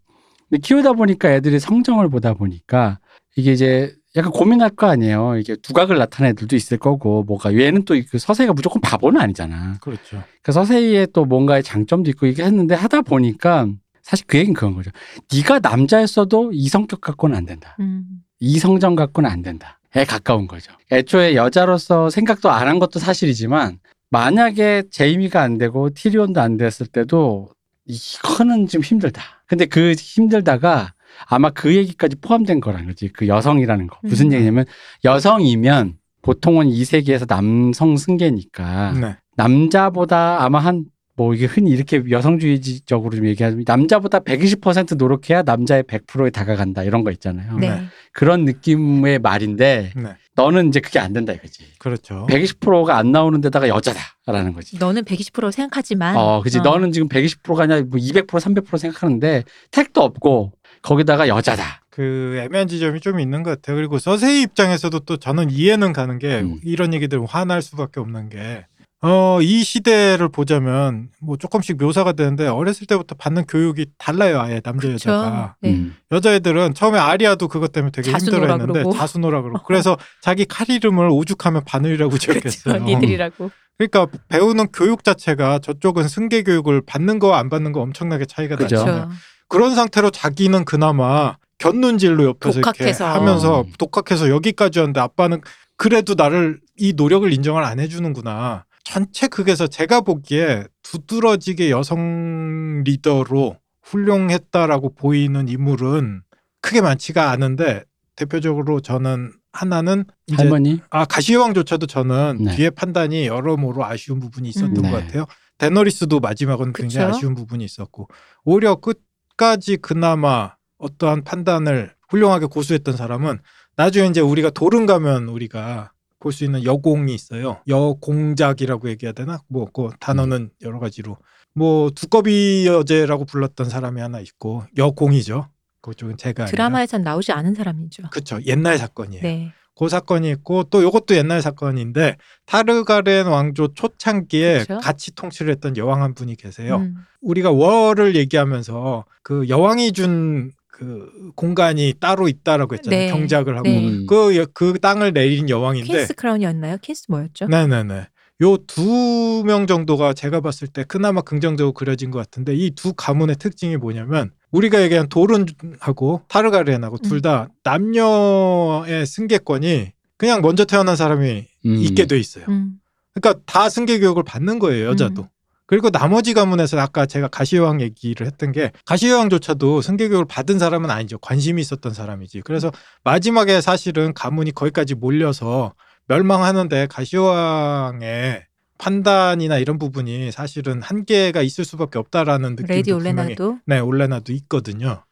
[0.50, 3.00] 근데 키우다 보니까 애들이 성정을 보다 보니까
[3.36, 5.38] 이게 이제 약간 고민할 거 아니에요.
[5.38, 9.78] 이게 두각을 나타낸 애들도 있을 거고 뭐가 얘는 또그 서세이가 무조건 바보는 아니잖아.
[9.82, 10.24] 그렇죠.
[10.42, 13.68] 그 서세이의 또 뭔가의 장점도 있고 이게 했는데 하다 보니까
[14.02, 14.90] 사실 그 얘기는 그런 거죠.
[15.32, 17.76] 네가 남자였어도 이 성격 갖고는 안 된다.
[17.80, 18.24] 음.
[18.40, 19.80] 이 성정 갖고는 안 된다.
[19.96, 20.72] 에 가까운 거죠.
[20.92, 23.80] 애초에 여자로서 생각도 안 한 것도 사실이지만
[24.12, 27.50] 만약에 제이미가 안 되고 티리온도 안 됐을 때도
[27.86, 29.22] 이거는 좀 힘들다.
[29.48, 30.94] 근데 그 힘들다가
[31.26, 33.10] 아마 그 얘기까지 포함된 거라는 거지.
[33.10, 33.98] 그 여성이라는 거.
[34.04, 34.34] 무슨 음.
[34.34, 34.66] 얘기냐면
[35.04, 39.16] 여성이면 보통은 이 세계에서 남성 승계니까 네.
[39.36, 40.86] 남자보다 아마 한
[41.20, 47.12] 뭐 이게 흔히 이렇게 여성주의적으로 좀 얘기하면 남자보다 120% 노력해야 남자의 100%에 다가간다 이런 거
[47.12, 47.58] 있잖아요.
[47.58, 47.72] 네.
[47.72, 47.82] 네.
[48.14, 50.16] 그런 느낌의 말인데 네.
[50.38, 51.66] 너는 이제 그게 안 된다 이거지.
[51.78, 52.26] 그렇죠.
[52.30, 54.78] 120%가 안 나오는 데다가 여자다라는 거지.
[54.80, 56.60] 너는 120% 생각하지만 어, 그지.
[56.60, 56.62] 어.
[56.62, 61.82] 너는 지금 120%가 아니라 뭐 200%, 300% 생각하는데 택도 없고 거기다가 여자다.
[61.90, 63.76] 그 애매한 지점이 좀 있는 것 같아요.
[63.76, 66.62] 그리고 서세이 입장에서도 또 저는 이해는 가는 게 음.
[66.64, 68.66] 이런 얘기들 화날 수밖에 없는 게
[69.02, 74.42] 어, 이 시대를 보자면 뭐 조금씩 묘사가 되는데 어렸을 때부터 받는 교육이 달라요.
[74.42, 75.10] 아예 남자 그쵸.
[75.10, 75.56] 여자가.
[75.62, 75.70] 네.
[75.72, 75.96] 음.
[76.12, 78.94] 여자애들은 처음에 아리아도 그것 때문에 되게 힘들어 했는데 그러고.
[78.94, 82.18] 자수노라 그러고 그래서 자기 칼 이름을 오죽하면 바늘이라고.
[82.18, 82.84] 지었겠어요.
[82.84, 83.50] 니들이라고.
[83.78, 88.58] 그러니까 배우는 교육 자체가 저쪽은 승계 교육을 받는 거와 안 받는 거 엄청나게 차이가.
[88.58, 89.10] 나잖아요.
[89.48, 93.08] 그런 상태로 자기는 그나마 곁눈질로 옆에서 이렇게 독학해서.
[93.08, 93.72] 하면서 음.
[93.78, 95.40] 독학해서 여기까지 왔는데 아빠는
[95.78, 98.66] 그래도 나를 이 노력을 인정을 안 해주는구나.
[98.92, 106.24] 전체 극에서 제가 보기에 두드러지게 여성 리더로 훌륭했다라고 보이는 인물은
[106.62, 107.84] 크게 많지가 않은데
[108.16, 110.82] 대표적으로 저는 하나는 이제 할머니?
[110.90, 112.56] 아 가시여왕조차도 저는 네.
[112.56, 114.82] 뒤에 판단이 여러모로 아쉬운 부분이 있었던 음.
[114.82, 114.92] 네.
[114.92, 115.26] 것 같아요.
[115.60, 117.18] 데너리스도 마지막은 굉장히 그쵸.
[117.18, 118.08] 아쉬운 부분이 있었고
[118.44, 123.38] 오히려 끝까지 그나마 어떠한 판단을 훌륭하게 고수했던 사람은
[123.76, 127.58] 나중에 이제 우리가 도른 가면 우리가 볼 수 있는 여공이 있어요.
[127.68, 129.40] 여공작이라고 얘기해야 되나?
[129.48, 131.18] 뭐 그 단어는 여러 가지로
[131.56, 135.48] 뭐 두꺼비 여제라고 불렀던 사람이 하나 있고 여공이죠.
[135.82, 136.46] 그쪽은 제가.
[136.46, 138.04] 드라마에선 나오지 않은 사람이죠.
[138.12, 139.22] 그쵸 옛날 사건이에요.
[139.24, 139.54] 네.
[139.78, 144.78] 그 사건이 있고 또 이것도 옛날 사건인데 타르가렌 왕조 초창기에 그쵸.
[144.80, 146.78] 같이 통치를 했던 여왕 한 분이 계세요.
[146.78, 146.96] 음.
[147.22, 153.00] 우리가 월을 얘기하면서 그 여왕이 준 그 공간이 따로 있다라고 했잖아요.
[153.00, 153.12] 네.
[153.12, 153.86] 경작을 하고 네.
[153.86, 154.06] 음.
[154.08, 156.78] 그그 땅을 내린 여왕인데 퀸스 크라운이었나요?
[156.82, 157.48] 퀸스 뭐였죠?
[157.48, 158.08] 네네네.
[158.42, 163.36] 요 두 명 정도가 제가 봤을 때 그나마 긍정적으로 그려진 것 같은데 이 두 가문의
[163.36, 167.02] 특징이 뭐냐면 우리가 얘기한 도른하고 타르가렌하고 음.
[167.02, 171.76] 둘다 남녀의 승계권이 그냥 먼저 태어난 사람이 음.
[171.76, 172.46] 있게 돼 있어요.
[172.48, 172.80] 음.
[173.14, 175.28] 그러니까 다 승계 교육을 받는 거예요, 여자도.
[175.70, 181.20] 그리고 나머지 가문에서 아까 제가 가시여왕 얘기를 했던 게 가시여왕조차도 승계 교육을 받은 사람은 아니죠.
[181.20, 182.42] 관심이 있었던 사람이지.
[182.42, 182.72] 그래서
[183.04, 185.76] 마지막에 사실은 가문이 거기까지 몰려서
[186.08, 188.48] 멸망하는데 가시여왕의
[188.80, 195.04] 판단이나 이런 부분이 사실은 한계가 있을 수밖에 없다라는 레이디 분명히 올레나도 네, 올레나도 있거든요.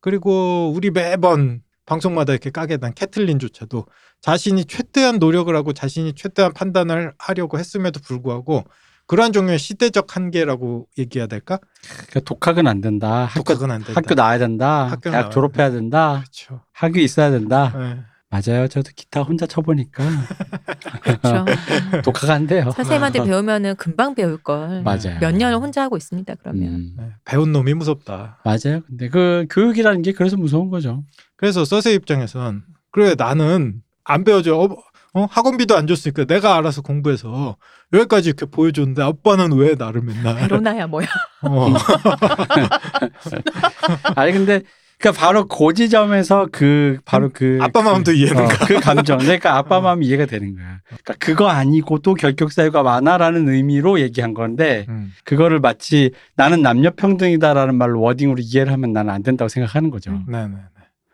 [0.00, 3.86] 그리고 우리 매번 방송마다 이렇게 까게 된 캐틀린조차도
[4.20, 8.64] 자신이 최대한 노력을 하고 자신이 최대한 판단을 하려고 했음에도 불구하고
[9.12, 11.58] 그러한 종류의 시대적 한계라고 얘기해야 될까?
[12.08, 13.26] 그러니까 독학은 안 된다.
[13.26, 13.92] 학교, 독학은 안 된다.
[13.94, 14.84] 학교 나와야 된다.
[14.86, 16.22] 학교 대학 나와야 졸업해야 된다.
[16.22, 16.62] 그렇죠.
[16.72, 17.74] 학위 있어야 된다.
[17.76, 17.98] 네.
[18.30, 18.68] 맞아요.
[18.68, 20.02] 저도 기타 혼자 쳐보니까
[21.02, 21.44] 그렇죠.
[22.02, 22.70] 독학 안 돼요.
[22.70, 24.80] 선생님한테 배우면은 금방 배울 걸.
[24.82, 25.18] 맞아요.
[25.20, 26.34] 몇 년을 혼자 하고 있습니다.
[26.36, 26.68] 그러면.
[26.68, 27.10] 음, 네.
[27.26, 28.40] 배운 놈이 무섭다.
[28.46, 28.80] 맞아요.
[28.86, 31.04] 근데 그 교육이라는 게 그래서 무서운 거죠.
[31.36, 34.56] 그래서 서세 입장에선 그래 나는 안 배워줘.
[34.56, 34.68] 어,
[35.14, 35.26] 어?
[35.30, 37.56] 학원비도 안 줬으니까 내가 알아서 공부해서
[37.92, 41.06] 여기까지 이렇게 보여줬는데 아빠는 왜 나를 맨날 베로나야 뭐야?
[41.42, 41.68] 어.
[44.16, 44.62] 아니 근데
[45.02, 48.66] 그러니까 바로 그 지점에서 그 바로 그 아빠 마음도 그, 이해는 어, 가.
[48.66, 49.18] 그 감정.
[49.18, 50.78] 그러니까 아빠 마음 이해가 되는 거야.
[50.86, 55.12] 그러니까 그거 아니고도 결격 사유가 많아라는 의미로 얘기한 건데 음.
[55.24, 60.12] 그거를 마치 나는 남녀 평등이다라는 말로 워딩으로 이해를 하면 나는 안 된다고 생각하는 거죠.
[60.12, 60.24] 음.
[60.28, 60.56] 네네네.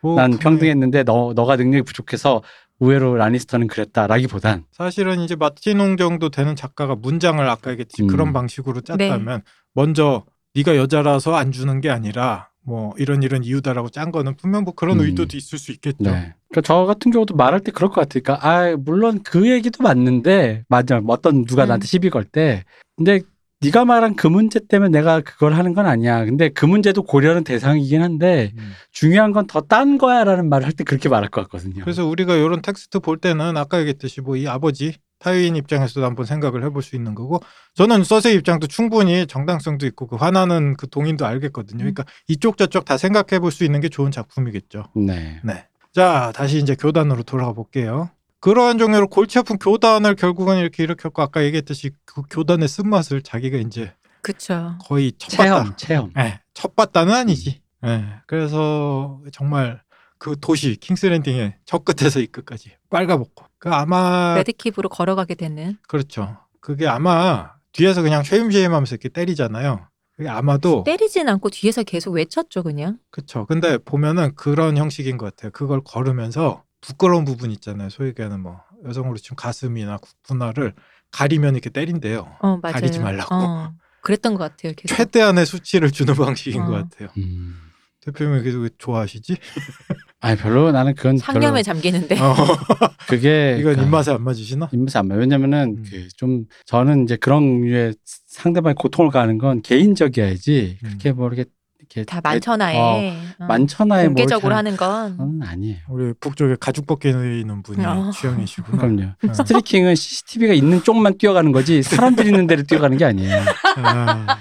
[0.02, 2.42] 뭐난 평등했는데 너 너가 능력이 부족해서
[2.80, 8.06] 의외로 라니스터는 그랬다라기보단 사실은 이제 마티농 정도 되는 작가가 문장을 아까 얘기했듯이 음.
[8.08, 9.42] 그런 방식으로 짰다면
[9.74, 14.74] 먼저 네가 여자라서 안 주는 게 아니라 뭐 이런 이런 이유다라고 짠 거는 분명 뭐
[14.74, 15.04] 그런 음.
[15.06, 15.96] 의도도 있을 수 있겠죠.
[16.04, 16.34] 네.
[16.50, 21.00] 그러니까 저 같은 경우도 말할 때 그럴 것 같으니까 아 물론 그 얘기도 맞는데 맞아
[21.06, 21.68] 어떤 누가 음.
[21.68, 22.64] 나한테 시비 걸 때
[22.96, 23.20] 근데
[23.60, 26.24] 네가 말한 그 문제 때문에 내가 그걸 하는 건 아니야.
[26.24, 28.72] 근데 그 문제도 고려하는 대상이긴 한데 음.
[28.92, 31.82] 중요한 건 더 딴 거야라는 말을 할 때 그렇게 말할 것 같거든요.
[31.82, 36.62] 그래서 우리가 이런 텍스트 볼 때는 아까 얘기했듯이 뭐 이 아버지 타유인 입장에서도 한번 생각을
[36.64, 37.40] 해볼 수 있는 거고
[37.74, 41.78] 저는 서세 입장도 충분히 정당성도 있고 그 화나는 그 동인도 알겠거든요.
[41.78, 44.84] 그러니까 이쪽 저쪽 다 생각해 볼 수 있는 게 좋은 작품이겠죠.
[44.94, 45.40] 네.
[45.42, 45.66] 네.
[45.92, 48.10] 자, 다시 이제 교단으로 돌아가 볼게요.
[48.40, 53.92] 그러한 종류로 골치 아픈 교단을 결국은 이렇게 일으켰고 아까 얘기했듯이 그 교단의 쓴맛을 자기가 이제
[54.22, 54.76] 그렇죠.
[54.82, 55.42] 거의 첫봤다.
[55.42, 56.12] 체험, 체험.
[56.14, 57.62] 네, 첫 봤다는 아니지.
[57.82, 59.82] 네, 그래서 정말
[60.18, 65.76] 그 도시 킹스랜딩의 저 끝에서 이 끝까지 빨가벗고 그 아마 레드킵으로 걸어가게 되는.
[65.86, 66.36] 그렇죠.
[66.60, 69.86] 그게 아마 뒤에서 그냥 쉐임쉐임하면서 이렇게 때리잖아요.
[70.16, 72.98] 그게 아마도 때리진 않고 뒤에서 계속 외쳤죠, 그냥.
[73.10, 73.46] 그렇죠.
[73.46, 75.52] 근데 보면은 그런 형식인 것 같아요.
[75.52, 77.90] 그걸 걸으면서 부끄러운 부분 있잖아요.
[77.90, 80.74] 소위 얘기하는 뭐 여성으로 치면 가슴이나 분할을
[81.10, 82.36] 가리면 이렇게 때린대요.
[82.40, 82.74] 어, 맞아요.
[82.74, 83.34] 가리지 말라고.
[83.34, 83.72] 어.
[84.02, 84.72] 그랬던 것 같아요.
[84.76, 84.94] 계속.
[84.96, 86.66] 최대한의 수치를 주는 방식인 어.
[86.66, 87.08] 것 같아요.
[87.18, 87.56] 음.
[88.00, 89.36] 대표님이 계속 왜 좋아하시지?
[90.20, 92.18] 아니 별로 나는 그건 상념에 별로 잠기는데.
[92.18, 92.34] 어,
[93.08, 94.68] 그게 이건 그러니까 입맛에 안 맞으시나?
[94.72, 95.20] 입맛에 안 맞아요.
[95.20, 95.84] 왜냐면은 음.
[95.84, 100.88] 그좀 저는 이제 그런 류의 상대방의 고통을 가하는 건 개인적이어야지 음.
[100.88, 101.44] 그렇게 뭐 이렇게
[101.94, 105.78] 이렇게 다 만천하에 어, 만천하에 뭐 공개적으로 이렇게 하는 건건 아니에요.
[105.88, 108.10] 우리 북쪽에 가죽 벗기는 분이 어.
[108.14, 108.78] 취향이시구나.
[108.78, 109.02] 그럼요.
[109.26, 109.32] 어.
[109.32, 113.42] 스트리킹은 CCTV가 있는 쪽만 뛰어가는 거지 사람들 있는 데를 뛰어가는 게 아니에요.
[113.76, 114.38] 아,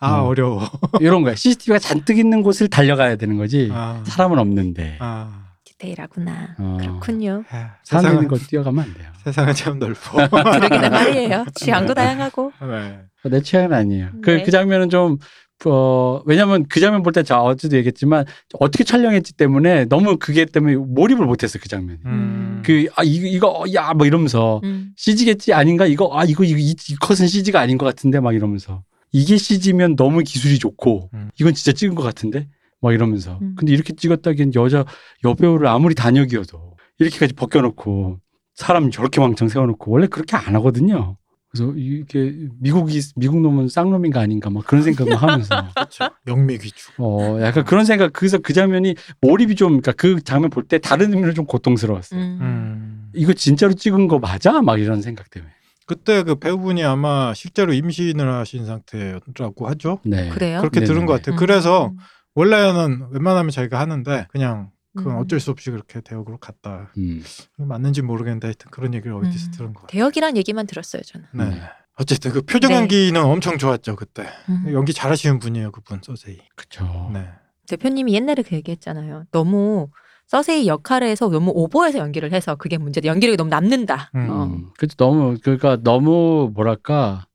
[0.00, 0.26] 아 어.
[0.26, 0.68] 어려워.
[1.00, 1.36] 이런 거야.
[1.36, 3.70] CCTV가 잔뜩 있는 곳을 달려가야 되는 거지.
[3.72, 4.96] 아, 사람은 없는데.
[4.98, 6.56] 아, 디테일하구나.
[6.58, 6.76] 어.
[6.80, 7.44] 그렇군요.
[7.50, 9.08] 아, 사람 있는 세상은 곳 뛰어가면 안 돼요.
[9.22, 10.28] 세상은 참 넓어.
[10.28, 11.46] 그러기는 말이에요.
[11.54, 12.52] 취향도 다양하고.
[12.62, 12.98] 네.
[13.24, 14.08] 내 취향은 아니에요.
[14.22, 14.42] 그, 네.
[14.42, 15.18] 그 장면은 좀,
[15.66, 18.24] 어, 왜냐면 그 장면 볼 때 저 어제도 얘기했지만
[18.60, 21.98] 어떻게 촬영했지 때문에 너무 그게 때문에 몰입을 못했어 그 장면이.
[22.06, 22.62] 음.
[22.64, 24.92] 그, 아, 이거, 이거, 야, 뭐 이러면서 음.
[24.96, 25.86] CG겠지 아닌가?
[25.86, 28.82] 이거, 아, 이거, 이거, 이, 이 컷은 CG가 아닌 것 같은데 막 이러면서.
[29.10, 31.30] 이게 CG면 너무 기술이 좋고 음.
[31.40, 32.48] 이건 진짜 찍은 것 같은데?
[32.80, 33.38] 막 이러면서.
[33.42, 33.54] 음.
[33.58, 34.84] 근데 이렇게 찍었다기엔 여자,
[35.24, 38.18] 여배우를 아무리 단역이어도 이렇게까지 벗겨놓고
[38.54, 41.16] 사람 저렇게 왕창 세워놓고 원래 그렇게 안 하거든요.
[41.50, 45.68] 그래서 이게 미국이, 미국 놈은 쌍놈인가 아닌가 막 그런 생각을 하면서.
[45.74, 46.10] 그렇죠.
[46.26, 46.92] 영미귀주.
[46.98, 51.12] 어, 약간 그런 생각, 그래서 그 장면이 몰입이 좀, 그러니까 그 장면 볼 때 다른
[51.14, 52.20] 의미로 좀 고통스러웠어요.
[52.20, 52.38] 음.
[52.42, 53.10] 음.
[53.14, 54.60] 이거 진짜로 찍은 거 맞아?
[54.60, 55.50] 막 이런 생각 때문에.
[55.86, 60.00] 그때 그 배우분이 아마 실제로 임신을 하신 상태라고 하죠.
[60.04, 60.28] 네.
[60.28, 60.58] 그래요?
[60.60, 61.06] 그렇게 들은 네네네.
[61.06, 61.34] 것 같아요.
[61.34, 61.38] 음.
[61.38, 61.92] 그래서
[62.34, 65.18] 원래는 웬만하면 자기가 하는데 그냥 그건 음.
[65.20, 66.92] 어쩔 수 없이 그렇게 대역으로 갔다.
[66.98, 67.22] 음.
[67.56, 69.50] 맞는지 모르겠는데 하여튼 그런 얘기를 어디서 음.
[69.52, 69.88] 들은 것 같아요.
[69.92, 71.26] 대역이란 얘기만 들었어요 저는.
[71.32, 71.44] 네.
[71.50, 71.62] 네.
[71.94, 72.76] 어쨌든 그 표정 네.
[72.76, 74.26] 연기는 엄청 좋았죠 그때.
[74.48, 74.72] 음.
[74.72, 76.38] 연기 잘하시는 분이에요 그분 소세이.
[76.56, 77.10] 그쵸.
[77.12, 77.28] 네.
[77.68, 79.24] 대표님이 옛날에 그 얘기했잖아요.
[79.30, 79.88] 너무
[80.26, 83.06] 서세이 역할을 해서 너무 오버해서 연기를 해서 그게 문제다.
[83.08, 84.10] 연기력이 너무 남는다.
[84.14, 84.30] 음.
[84.30, 84.44] 어.
[84.44, 84.70] 음.
[84.76, 87.26] 그래도 너무, 그러니까 너무 뭐랄까,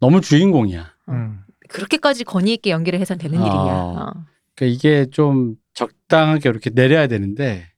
[0.00, 0.92] 너무 주인공이야.
[1.08, 1.40] 음.
[1.68, 3.46] 그렇게까지 건의 있게 연기를 해선 되는 아.
[3.46, 3.54] 일이야.
[3.54, 4.12] 어.
[4.54, 7.68] 그러니까 이게 좀 적당하게 이렇게 내려야 되는데,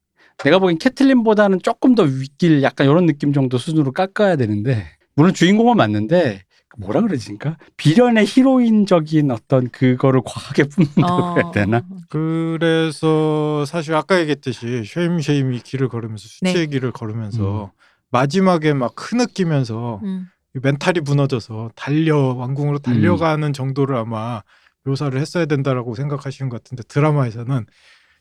[0.44, 5.76] 내가 보기엔 캐틀린보다는 조금 더 윗길 약간 이런 느낌 정도 수준으로 깎아야 되는데, 물론 주인공은
[5.76, 6.46] 맞는데,
[6.78, 11.34] 뭐라 그러지니까 비련의 히로인적인 어떤 그거를 과하게 뿜는다고 어.
[11.34, 11.82] 해야 되나?
[12.10, 16.66] 그래서 사실 아까 얘기했듯이 쉐임 쉐임이 길을 걸으면서 수치의 네.
[16.66, 17.72] 길을 걸으면서
[18.10, 20.28] 마지막에 막 흐느끼면서 음.
[20.54, 24.42] 이 멘탈이 무너져서 달려 왕궁으로 달려가는 정도를 아마
[24.86, 27.66] 묘사를 했어야 된다라고 생각하시는 것 같은데 드라마에서는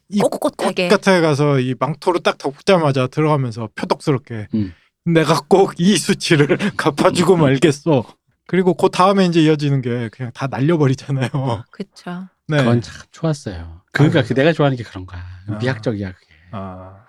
[0.10, 0.90] 이 꼿꼿하게.
[0.90, 4.74] 꽃같에 가서 이 망토를 딱 덮자마자 들어가면서 표독스럽게 음.
[5.06, 8.04] 내가 꼭 이 수치를 갚아주고 말겠어.
[8.48, 11.30] 그리고 그 다음에 이제 이어지는 게 그냥 다 날려버리잖아요.
[11.72, 12.28] 그쵸.
[12.48, 12.58] 네.
[12.58, 13.82] 그건 참 좋았어요.
[13.92, 14.28] 그러니까 아유.
[14.28, 15.24] 그 내가 좋아하는 게 그런 거야.
[15.48, 15.58] 아.
[15.58, 16.28] 미학적이야 그게.
[16.52, 17.06] 아,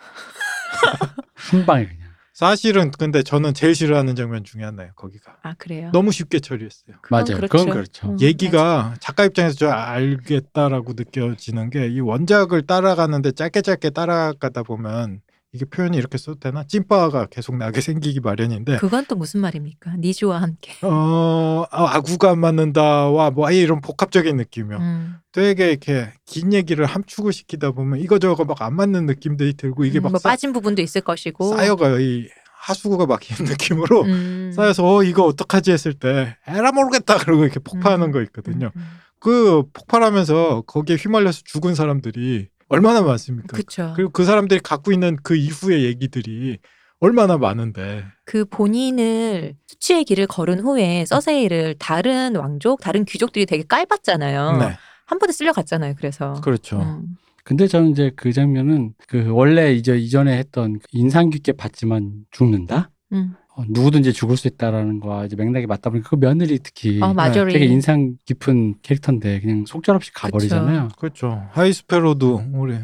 [1.34, 2.05] 한 방에 그냥.
[2.36, 4.92] 사실은 근데 저는 제일 싫어하는 장면 중에 하나예요.
[4.94, 5.88] 거기가 아 그래요.
[5.94, 6.96] 너무 쉽게 처리했어요.
[7.00, 7.36] 그건 맞아요.
[7.38, 7.48] 그렇죠.
[7.48, 8.10] 그건 그렇죠.
[8.10, 8.20] 음.
[8.20, 15.64] 얘기가 작가 입장에서 저 알겠다라고 느껴지는 게 이 원작을 따라가는데 짧게 짧게 따라가다 보면 이게
[15.64, 16.64] 표현이 이렇게 써도 되나?
[16.64, 19.96] 찐빠가 계속 나게 생기기 마련인데 그건 또 무슨 말입니까?
[19.96, 20.72] 니주와 함께.
[20.82, 24.78] 어 아, 아구가 안 맞는다와 뭐 아예 이런 복합적인 느낌이요.
[24.78, 25.16] 음.
[25.32, 30.04] 되게 이렇게 긴 얘기를 함축을 시키다 보면 이거저거 막 안 맞는 느낌들이 들고 이게 음,
[30.04, 31.56] 막뭐 쌓, 빠진 부분도 있을 것이고.
[31.56, 32.00] 쌓여가요.
[32.00, 32.26] 이
[32.58, 34.50] 하수구가 막히는 느낌으로 음.
[34.54, 38.12] 쌓여서 어 이거 어떡하지 했을 때 에라 모르겠다 그러고 이렇게 폭파하는 음.
[38.12, 38.72] 거 있거든요.
[38.74, 38.98] 음, 음.
[39.20, 43.56] 그 폭발하면서 거기에 휘말려서 죽은 사람들이 얼마나 많습니까?
[43.56, 43.92] 그쵸.
[43.94, 46.58] 그리고 그 사람들이 갖고 있는 그 이후의 얘기들이
[46.98, 48.04] 얼마나 많은데.
[48.24, 54.56] 그 본인을 수치의 길을 걸은 후에 서세이를 다른 왕족, 다른 귀족들이 되게 깔봤잖아요.
[54.58, 54.76] 네.
[55.06, 55.94] 한 번에 쓸려갔잖아요.
[55.96, 56.40] 그래서.
[56.40, 56.80] 그렇죠.
[56.80, 57.16] 음.
[57.44, 62.90] 근데 저는 이제 그 장면은 그 원래 이제 이전에 했던 그 인상 깊게 봤지만 죽는다?
[63.12, 63.36] 음.
[63.56, 67.52] 어, 누구든지 죽을 수 있다라는 거와 이제 맥락이 맞다 보니까 그 며느리 특히 어, 마조리.
[67.52, 70.88] 되게 인상 깊은 캐릭터인데 그냥 속절없이 가버리잖아요.
[70.98, 71.48] 그렇죠.
[71.52, 72.74] 하이스페로도 우리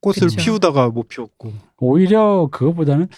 [0.00, 0.36] 꽃을 그쵸.
[0.36, 1.52] 피우다가 못 피웠고.
[1.78, 3.08] 오히려 그거보다는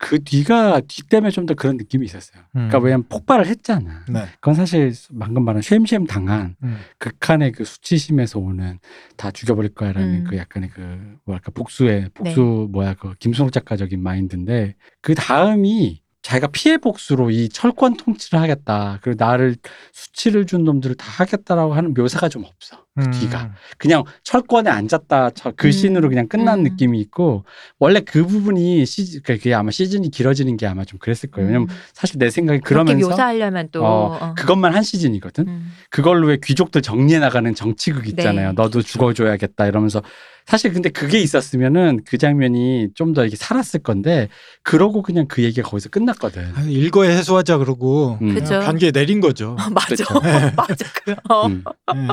[0.00, 2.42] 그 뒤가 뒤 때문에 좀 더 그런 느낌이 있었어요.
[2.52, 2.84] 그러니까 음.
[2.84, 4.04] 왜냐면 폭발을 했잖아.
[4.08, 4.26] 네.
[4.34, 6.76] 그건 사실 방금 말한 쉔쉔 당한 음.
[6.98, 8.78] 극한의 그 수치심에서 오는
[9.16, 10.24] 다 죽여버릴 거야라는 음.
[10.28, 16.76] 그 약간의 그 뭐랄까 복수의 복수 뭐야 그 김순옥 작가적인 마인드인데 그 다음이 자기가 피해
[16.76, 19.56] 복수로 이 철권 통치를 하겠다 그리고 나를
[19.94, 22.84] 수치를 준 놈들을 다 하겠다라고 하는 묘사가 좀 없어.
[22.98, 23.10] 음.
[23.10, 23.52] 뒤가.
[23.78, 25.70] 그냥 철권에 앉았다 저- 그 음.
[25.72, 26.64] 씬으로 그냥 끝난 음.
[26.64, 27.44] 느낌이 있고
[27.78, 31.48] 원래 그 부분이 시즌 그게 아마 시즌이 길어지는 게 아마 좀 그랬을 거예요.
[31.48, 31.74] 왜냐면 음.
[31.92, 34.34] 사실 내 생각에 그러면서 묘사하려면 또 어, 어.
[34.36, 35.46] 그것만 한 시즌이거든.
[35.48, 35.72] 음.
[35.90, 38.48] 그걸로 왜 귀족들 정리해 나가는 정치극 있잖아요.
[38.48, 38.52] 네.
[38.54, 40.02] 너도 죽어줘야겠다 이러면서
[40.46, 44.28] 사실 근데 그게 있었으면은 그 장면이 좀 더 이렇게 살았을 건데
[44.62, 46.52] 그러고 그냥 그 얘기가 거기서 끝났거든.
[46.54, 48.34] 아, 일거에 해소하자 그러고 음.
[48.34, 48.60] 그죠.
[48.60, 49.56] 변기에 내린 거죠.
[49.74, 50.04] 맞아, 그쵸.
[50.56, 50.86] 맞아.
[51.04, 51.46] 그, 어.
[51.46, 51.64] 음.
[51.94, 52.08] 예.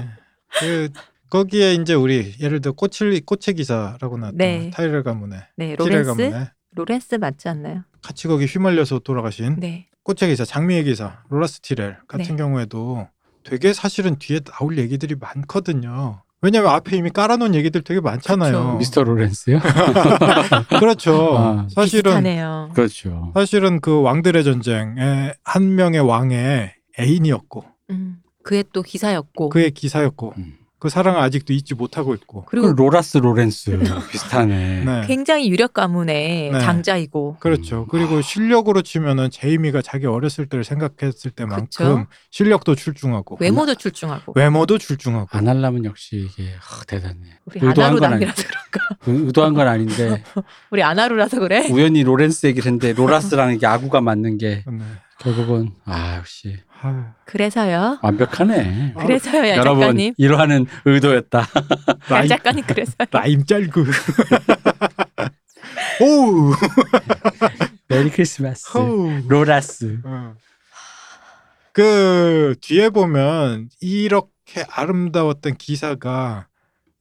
[0.60, 0.90] 그
[1.30, 4.70] 거기에 이제 우리 예를 들어 꽃을 꽃의 기사라고 나왔던 네.
[4.72, 7.84] 티렐 가문의 네, 로렌스, 가문의 로렌스 맞지 않나요?
[8.02, 12.36] 같이 거기 휘말려서 돌아가신 네, 꽃의 기사 장미의 기사 로라스 티렐 같은 네.
[12.36, 13.08] 경우에도
[13.44, 16.22] 되게 사실은 뒤에 나올 얘기들이 많거든요.
[16.42, 18.52] 왜냐하면 앞에 이미 깔아놓은 얘기들 되게 많잖아요.
[18.52, 18.78] 그쵸.
[18.78, 19.60] 미스터 로렌스요?
[20.80, 21.38] 그렇죠.
[21.38, 21.68] 아.
[21.74, 22.70] 사실은 비슷하네요.
[22.76, 23.32] 그렇죠.
[23.34, 29.50] 사실은 그 왕들의 전쟁의 한 명의 왕의 애인이었고 음, 그의 또 기사였고.
[29.50, 30.54] 그의 기사였고 음.
[30.78, 33.80] 그 사랑을 아직도 잊지 못하고 있고 그리고 그 로라스 로렌스
[34.12, 34.84] 비슷하네.
[34.86, 35.02] 네.
[35.08, 36.60] 굉장히 유력 가문의 네.
[36.60, 37.38] 장자이고.
[37.40, 37.84] 그렇죠.
[37.84, 37.88] 음.
[37.90, 42.06] 그리고 실력으로 치면은 제이미가 자기 어렸을 때를 생각했을 때만큼 그쵸.
[42.30, 44.34] 실력도 출중하고 외모도 출중하고.
[44.36, 47.16] 외모도 출중하고 안 하려면 역시 이게 하, 대단해.
[47.46, 48.98] 우리 의도한 건 아니- 남이라서 그런가?
[49.08, 50.24] 의- 의도한 건 아닌데
[50.70, 51.68] 우리 아나루라서 그래?
[51.72, 54.84] 우연히 로렌스 얘기를 했는데 로라스랑 야구가 맞는 게 네.
[55.20, 56.75] 결국은 아 역시 아,
[57.26, 58.00] 그래서요.
[58.02, 58.94] 완벽하네.
[58.98, 60.14] 그래서요, 야 여러분 작가님.
[60.18, 61.40] 이러하는 의도였다.
[61.42, 61.46] 야
[62.10, 63.08] 라임, 작가님 그래서요.
[63.12, 63.86] 라임 짤구.
[66.02, 66.54] 오우.
[67.88, 68.78] 메리 크리스마스.
[68.78, 69.22] 호우.
[69.28, 70.00] 로라스.
[70.04, 70.34] 어.
[71.72, 76.48] 그 뒤에 보면 이렇게 아름다웠던 기사가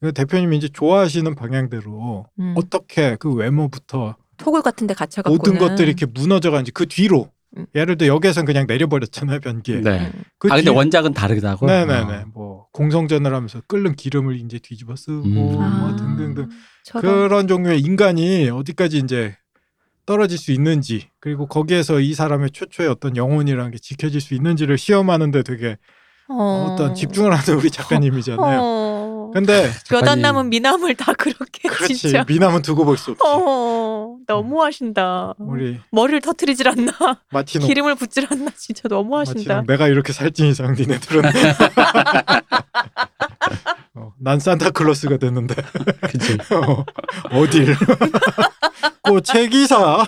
[0.01, 2.55] 그 대표님이 이제 좋아하시는 방향대로 음.
[2.57, 7.66] 어떻게 그 외모부터 토굴 같은 데 갇혀갖고 모든 것들이 이렇게 무너져 가는지 그 뒤로 음.
[7.74, 9.80] 예를 들어 여기에선 그냥 내려버렸잖아요 변기에.
[9.80, 10.10] 네.
[10.38, 11.66] 그 아 근데 뒤- 원작은 다르다고.
[11.66, 12.24] 네네네 어.
[12.34, 15.34] 뭐 공성전을 하면서 끓는 기름을 이제 뒤집어 쓰고 음.
[15.34, 16.48] 뭐 아, 등등등
[16.84, 17.02] 저런.
[17.28, 19.36] 그런 종류의 인간이 어디까지 이제
[20.06, 25.42] 떨어질 수 있는지 그리고 거기에서 이 사람의 최초의 어떤 영혼이라는 게 지켜질 수 있는지를 시험하는데
[25.44, 25.78] 되게
[26.28, 26.68] 어.
[26.72, 28.60] 어떤 집중을 하는 우리 작가님이잖아요.
[29.35, 29.40] 어.
[29.40, 30.20] 근데 몇 안.
[30.20, 32.25] 남은 미남을 다 그렇게 그렇지 진짜.
[32.29, 33.20] 미남은 두고 볼 수 없지.
[33.27, 35.35] 어, 너무하신다.
[35.38, 36.92] 우리 머리를 터트리질 않나,
[37.31, 39.57] 마티노 기름을 붓질 않나, 진짜 너무하신다.
[39.57, 41.23] 마티노 내가 이렇게 살찐 이상 니네들은
[43.97, 45.55] 어, 난 산타클로스가 됐는데
[46.03, 46.38] 그치.
[46.55, 46.85] 어,
[47.33, 47.75] 어딜
[49.03, 50.07] 꽃의 기사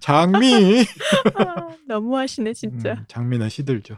[0.00, 0.84] 장미
[1.34, 2.92] 아, 너무하시네 진짜.
[2.92, 3.96] 음, 장미는 시들죠.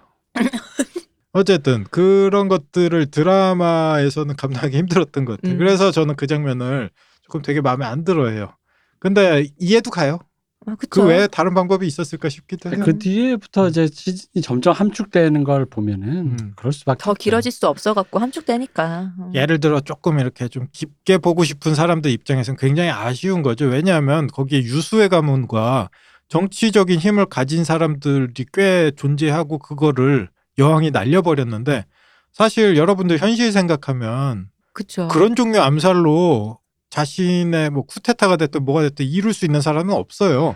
[1.34, 5.56] 어쨌든 그런 것들을 드라마에서는 감당하기 힘들었던 것 같아요.
[5.56, 5.58] 음.
[5.58, 6.90] 그래서 저는 그 장면을
[7.22, 8.56] 조금 되게 마음에 안 들어해요.
[9.00, 10.20] 근데 이해도 가요.
[10.66, 11.02] 아, 그쵸?
[11.02, 12.82] 그 외에 다른 방법이 있었을까 싶기도 해요.
[12.84, 16.52] 그 뒤에부터 이제 시즌이 점점 함축되는 걸 보면은 음.
[16.56, 17.12] 그럴 수밖에 더.
[17.14, 19.12] 길어질 수 없어 갖고 함축되니까.
[19.18, 19.34] 음.
[19.34, 23.66] 예를 들어 조금 이렇게 좀 깊게 보고 싶은 사람들 입장에서는 굉장히 아쉬운 거죠.
[23.66, 25.90] 왜냐하면 거기에 유수의 가문과
[26.28, 31.86] 정치적인 힘을 가진 사람들이 꽤 존재하고 그거를 여왕이 날려버렸는데
[32.32, 35.08] 사실 여러분들 현실 생각하면 그쵸.
[35.08, 36.58] 그런 종류의 암살로
[36.90, 40.54] 자신의 뭐 쿠데타가 됐든 뭐가 됐든 이룰 수 있는 사람은 없어요.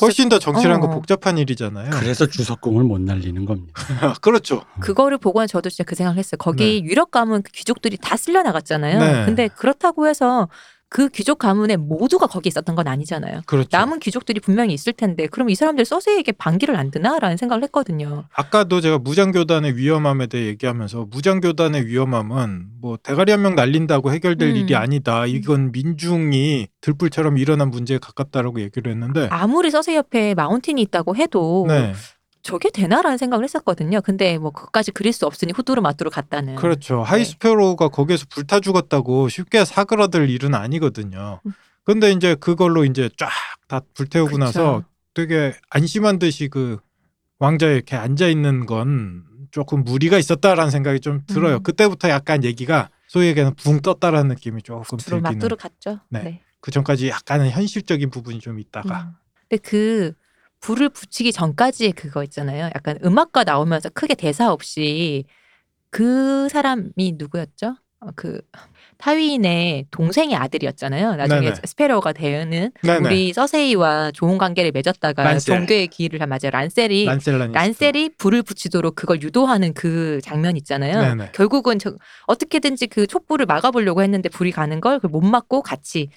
[0.00, 0.94] 훨씬 더 정치라는 건 어.
[0.94, 1.90] 복잡한 일이잖아요.
[1.90, 3.72] 그래서 주석궁을 못 날리는 겁니다.
[4.20, 4.62] 그렇죠.
[4.80, 6.36] 그거를 보고 저도 진짜 그 생각을 했어요.
[6.38, 8.98] 거기 유력 가문 그 귀족들이 다 쓸려 나갔잖아요.
[8.98, 9.24] 네.
[9.24, 10.48] 근데 그렇다고 해서
[10.92, 13.42] 그 귀족 가문의 모두가 거기 있었던 건 아니잖아요.
[13.46, 13.68] 그렇죠.
[13.70, 18.24] 남은 귀족들이 분명히 있을 텐데 그럼 이 사람들 서세에게 반기를 안 드나라는 생각을 했거든요.
[18.34, 24.56] 아까도 제가 무장교단의 위험함에 대해 얘기하면서 무장교단의 위험함은 뭐 대가리 한 명 날린다고 해결될 음.
[24.56, 25.24] 일이 아니다.
[25.26, 31.94] 이건 민중이 들불처럼 일어난 문제에 가깝다라고 얘기를 했는데 아무리 서세 옆에 마운틴이 있다고 해도 네.
[32.42, 34.00] 저게 되나라는 생각을 했었거든요.
[34.00, 36.56] 근데 뭐 그까지 그릴 수 없으니 후두루 마뚜루 갔다는.
[36.56, 37.02] 그렇죠.
[37.02, 41.40] 하이스페로가 거기에서 불타 죽었다고 쉽게 사그라들 일은 아니거든요.
[41.84, 43.28] 근데 이제 그걸로 이제 쫙
[43.68, 44.38] 다 불태우고 그쵸.
[44.38, 44.82] 나서
[45.14, 46.78] 되게 안심한 듯이 그
[47.38, 49.22] 왕자에 이렇게 앉아 있는 건
[49.52, 51.56] 조금 무리가 있었다라는 생각이 좀 들어요.
[51.56, 51.62] 음.
[51.62, 55.22] 그때부터 약간 얘기가 소위 얘기하는 붕 떴다라는 느낌이 조금 후두루 들기는.
[55.22, 56.00] 마뚜루 갔죠.
[56.08, 56.22] 네.
[56.22, 56.42] 네.
[56.60, 59.14] 그 전까지 약간은 현실적인 부분이 좀 있다가 음.
[59.48, 60.12] 근데 그
[60.60, 62.66] 불을 붙이기 전까지의 그거 있잖아요.
[62.74, 65.24] 약간 음악가 나오면서 크게 대사 없이
[65.90, 67.76] 그 사람이 누구였죠?
[68.02, 68.40] 어, 그
[68.96, 71.16] 타위인의 동생의 아들이었잖아요.
[71.16, 71.54] 나중에 네네.
[71.64, 73.06] 스페로가 되는 네네.
[73.08, 75.56] 우리 서세이와 좋은 관계를 맺었다가 란셀.
[75.56, 76.50] 종교의 길을 맞아요.
[76.50, 81.00] 란셀이 란셀란이 란셀이 불을 붙이도록 그걸 유도하는 그 장면 있잖아요.
[81.00, 81.32] 네네.
[81.32, 81.94] 결국은 저,
[82.26, 86.08] 어떻게든지 그 촛불을 막아보려고 했는데 불이 가는 걸 못 막고 같이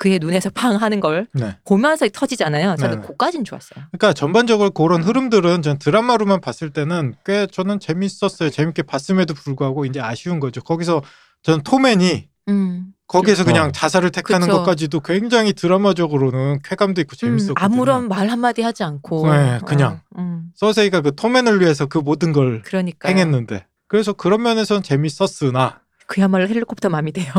[0.00, 1.58] 그의 눈에서 팡 하는 걸 네.
[1.66, 2.76] 보면서 터지잖아요.
[2.76, 3.06] 저는 네네.
[3.06, 3.84] 그까진 좋았어요.
[3.92, 8.48] 그러니까 전반적으로 그런 흐름들은 전 드라마로만 봤을 때는 꽤 저는 재밌었어요.
[8.48, 10.62] 재밌게 봤음에도 불구하고 이제 아쉬운 거죠.
[10.62, 11.02] 거기서
[11.42, 12.94] 전 토맨이 음.
[13.08, 13.72] 거기에서 그냥 어.
[13.72, 14.58] 자살을 택하는 그쵸.
[14.60, 17.54] 것까지도 굉장히 드라마적으로는 쾌감도 있고 음, 재밌었거든요.
[17.62, 19.30] 아무런 말 한마디 하지 않고.
[19.30, 20.00] 네, 그냥.
[20.16, 23.06] 어, 음, 서세이가 그 토맨을 위해서 그 모든 걸 그러니까.
[23.10, 27.32] 행했는데 그래서 그런 면에서는 재밌었으나 그야말로 헬리콥터 맘이 돼요.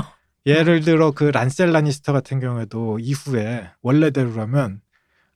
[0.46, 4.82] 예를 들어 그 란셀 라니스터 같은 경우에도 이후에 원래대로라면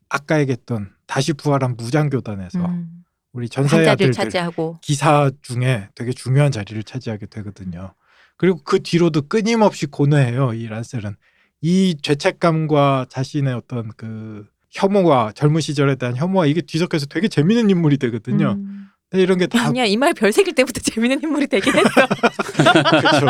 [0.09, 3.03] 아까 얘기했던 다시 부활한 무장교단에서 음,
[3.33, 4.79] 우리 한 전사의 아들들 차지하고.
[4.81, 7.93] 기사 중에 되게 중요한 자리를 차지하게 되거든요.
[8.37, 10.53] 그리고 그 뒤로도 끊임없이 고뇌해요.
[10.53, 11.15] 이 란셀은
[11.61, 17.97] 이 죄책감과 자신의 어떤 그 혐오와 젊은 시절에 대한 혐오와 이게 뒤섞여서 되게 재밌는 인물이
[17.97, 18.53] 되거든요.
[18.57, 18.87] 음.
[19.09, 22.07] 근데 이런 게 다 아니야 이 말 별색일 때부터 재밌는 인물이 되긴 했어.
[22.89, 23.25] 그렇죠.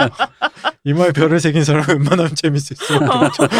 [0.86, 3.44] 이마에 별을 새긴 사람 웬만하면 재밌을 수 없죠.
[3.44, 3.48] 어,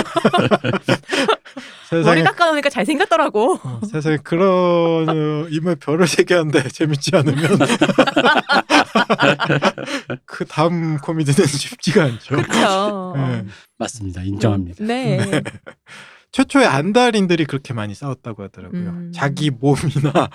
[1.92, 3.60] 머리 세상에 깎아놓으니까 잘 생겼더라고.
[3.64, 7.58] 어, 세상에 그런 어, 이마에 별을 새겼는데 재밌지 않으면
[10.26, 12.36] 그 다음 코미디는 쉽지가 않죠.
[12.36, 13.14] 그렇죠.
[13.18, 13.46] 네.
[13.78, 14.22] 맞습니다.
[14.22, 14.84] 인정합니다.
[14.84, 15.42] 네.
[16.32, 18.90] 최초의 안달인들이 그렇게 많이 싸웠다고 하더라고요.
[18.90, 19.12] 음.
[19.16, 20.30] 자기 몸이나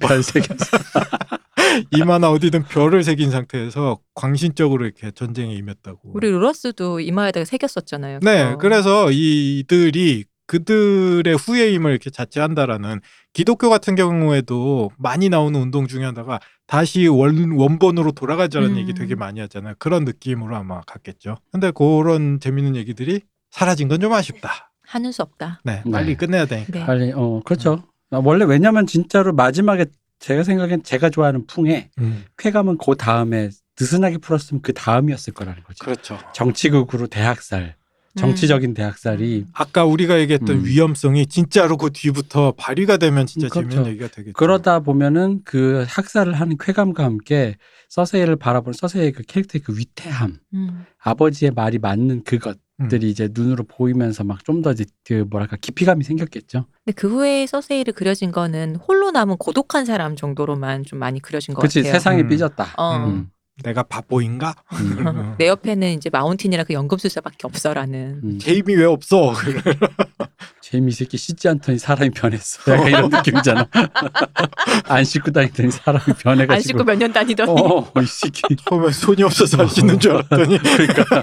[0.00, 0.78] 별 새겼어.
[1.92, 6.12] 이마나 어디든 별을 새긴 상태에서 광신적으로 이렇게 전쟁에 임했다고.
[6.14, 8.20] 우리 로러스도 이마에다가 새겼었잖아요.
[8.22, 8.56] 네.
[8.58, 13.00] 그래서 이들이 그들의 후예임을 이렇게 자체한다라는
[13.32, 18.76] 기독교 같은 경우에도 많이 나오는 운동 중에 하나가 다시 원, 원본으로 돌아가자는 음.
[18.76, 19.74] 얘기 되게 많이 하잖아요.
[19.78, 21.36] 그런 느낌으로 아마 갔겠죠.
[21.52, 24.72] 근데 그런 재밌는 얘기들이 사라진 건 좀 아쉽다.
[24.86, 25.60] 하는 수 없다.
[25.64, 25.90] 네, 네.
[25.90, 26.72] 빨리 끝내야 되니까.
[26.72, 26.84] 네.
[26.86, 27.84] 빨리 어 그렇죠.
[28.10, 29.86] 아, 원래 왜냐면 진짜로 마지막에
[30.22, 35.84] 제가 생각엔 제가 좋아하는 풍의 음, 쾌감은 그 다음에 느슨하게 풀었으면 그 다음이었을 거라는 거죠.
[35.84, 36.18] 그렇죠.
[36.32, 37.74] 정치극으로 대학살,
[38.14, 40.64] 정치적인 대학살이 아까 우리가 얘기했던 음.
[40.64, 43.68] 위험성이 진짜로 그 뒤부터 발휘가 되면 진짜 그렇죠.
[43.70, 44.34] 재밌는 얘기가 되겠죠.
[44.34, 47.56] 그러다 보면은 그 학살을 하는 쾌감과 함께
[47.88, 50.84] 서세이를 바라보는 서세이의 그 캐릭터의 그 위태함, 음.
[51.02, 52.58] 아버지의 말이 맞는 그것
[52.88, 53.10] 들이 음.
[53.10, 56.66] 이제 눈으로 보이면서 막 좀더 이제 그 뭐랄까 깊이감이 생겼겠죠.
[56.84, 61.60] 근데 그 후에 서세이를 그려진 거는 홀로 남은 고독한 사람 정도로만 좀 많이 그려진 것
[61.60, 61.92] 그렇지 같아요.
[61.92, 62.28] 세상이 음.
[62.28, 62.74] 삐졌다.
[62.76, 62.96] 어.
[63.06, 63.30] 음.
[63.62, 64.54] 내가 바보인가?
[64.72, 65.06] 음.
[65.06, 65.34] 음.
[65.38, 68.20] 내 옆에는 이제 마운틴이랑 그 연금술사밖에 없어라는.
[68.22, 68.38] 음.
[68.40, 69.32] 게임이 왜 없어?
[70.74, 72.72] 이 새끼 씻지 않더니 사람이 변했어.
[72.72, 73.66] 약간 이런 느낌이잖아.
[74.88, 76.66] 안 씻고 다니더니 사람이 안 변해가지고.
[76.68, 78.42] 씻고 몇 년 다니더니 어, 이 새끼.
[78.68, 81.22] 처음에 손이 없어서 안 씻는 줄 알았더니 그러니까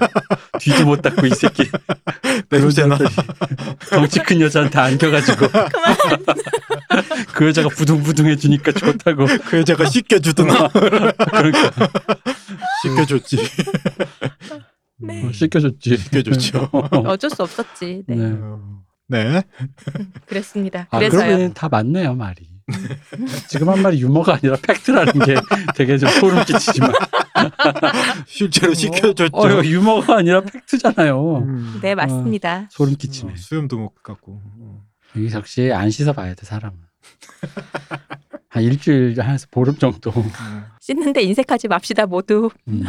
[0.59, 1.63] 뒤도 못 닦고 이 새끼.
[2.49, 2.97] 냄새나.
[3.89, 5.47] 덩치 큰 여자한테 안겨가지고.
[7.33, 9.25] 그 여자가 부둥부둥해주니까 좋다고.
[9.45, 11.71] 그 여자가 씻겨주더나 그러니까
[12.83, 13.37] 씻겨줬지.
[15.01, 15.25] 네.
[15.25, 15.97] 어, 씻겨줬지.
[15.97, 16.69] 씻겨줬죠.
[17.05, 18.03] 어쩔 수 없었지.
[18.07, 18.15] 네.
[18.15, 18.35] 네.
[19.09, 19.41] 네.
[20.27, 20.87] 그랬습니다.
[20.91, 20.99] 아.
[20.99, 22.47] 그러면 다 맞네요, 말이.
[23.47, 25.35] 지금 한 말이 유머가 아니라 팩트라는 게
[25.75, 26.91] 되게 좀 소름 끼치지만.
[28.27, 29.29] 실제로 씻겨줬죠.
[29.33, 31.37] 어, 이거 유머가 아니라 팩트잖아요.
[31.39, 31.79] 음.
[31.81, 32.67] 네 맞습니다.
[32.69, 33.33] 소름 끼치네.
[33.33, 34.39] 어, 수염도 못 갖고.
[34.59, 34.83] 어.
[35.15, 36.77] 여기 역시 안 씻어 봐야 돼, 사람은.
[38.49, 40.11] 한 일주일 한에서 보름 정도.
[40.11, 40.63] 음.
[40.79, 42.51] 씻는데 인색하지 맙시다 모두.
[42.67, 42.83] 음.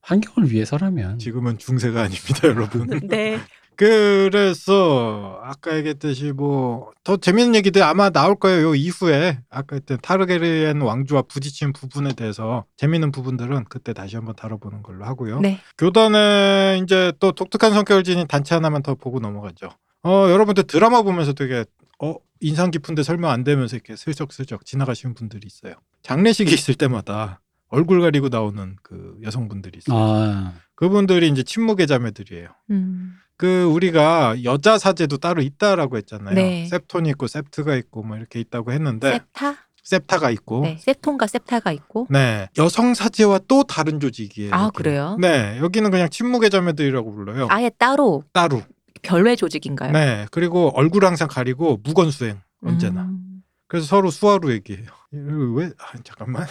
[0.00, 1.18] 환경을 위해서라면.
[1.18, 3.00] 지금은 중세가 아닙니다, 여러분.
[3.06, 3.38] 네.
[3.78, 8.68] 그래서 아까 얘기했듯이 뭐 더 재밌는 얘기들 아마 나올 거예요.
[8.68, 14.82] 요 이후에 아까 했던 타르게리엔 왕조와 부딪힌 부분에 대해서 재밌는 부분들은 그때 다시 한번 다뤄보는
[14.82, 15.40] 걸로 하고요.
[15.40, 15.58] 네.
[15.78, 19.70] 교단에 이제 또 독특한 성격을 지닌 단체 하나만 더 보고 넘어가죠.
[20.02, 21.64] 어 여러분들 드라마 보면서 되게
[21.98, 25.76] 어 인상 깊은데 설명 안 되면서 이렇게 슬쩍슬쩍 지나가시는 분들이 있어요.
[26.02, 29.98] 장례식이 있을 때마다 얼굴 가리고 나오는 그 여성분들이 있어요.
[29.98, 32.48] 아, 그분들이 이제 친목의 자매들이에요.
[32.70, 33.14] 음.
[33.38, 36.34] 그 우리가 여자 사제도 따로 있다라고 했잖아요.
[36.34, 36.66] 네.
[36.66, 39.54] 셉톤이 있고 셉트가 있고 뭐 이렇게 있다고 했는데 세타?
[39.84, 40.76] 셉타가 있고 네.
[40.80, 42.08] 세톤과 세타가 있고.
[42.10, 44.52] 네 여성 사제와 또 다른 조직이에요.
[44.52, 44.72] 아 여기는.
[44.72, 45.16] 그래요?
[45.20, 47.46] 네 여기는 그냥 친목의 자매들이라고 불러요.
[47.48, 48.60] 아예 따로 따로.
[49.02, 49.92] 별외 조직인가요?
[49.92, 53.02] 네 그리고 얼굴 항상 가리고 무건 수행 언제나.
[53.02, 53.42] 음.
[53.68, 54.88] 그래서 서로 수화로 얘기해요.
[55.12, 56.44] 왜 아, 잠깐만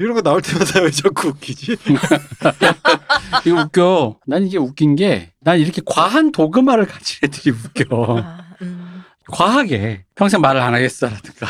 [0.00, 1.76] 이런 거 나올 때마다 왜 자꾸 웃기지?
[3.44, 4.18] 이거 웃겨.
[4.26, 8.16] 난 이게 웃긴 게, 난 이렇게 과한 도그마를 가진 애들이 웃겨.
[8.18, 9.02] 아, 음.
[9.30, 10.06] 과하게.
[10.14, 11.46] 평생 말을 안 하겠어라든가.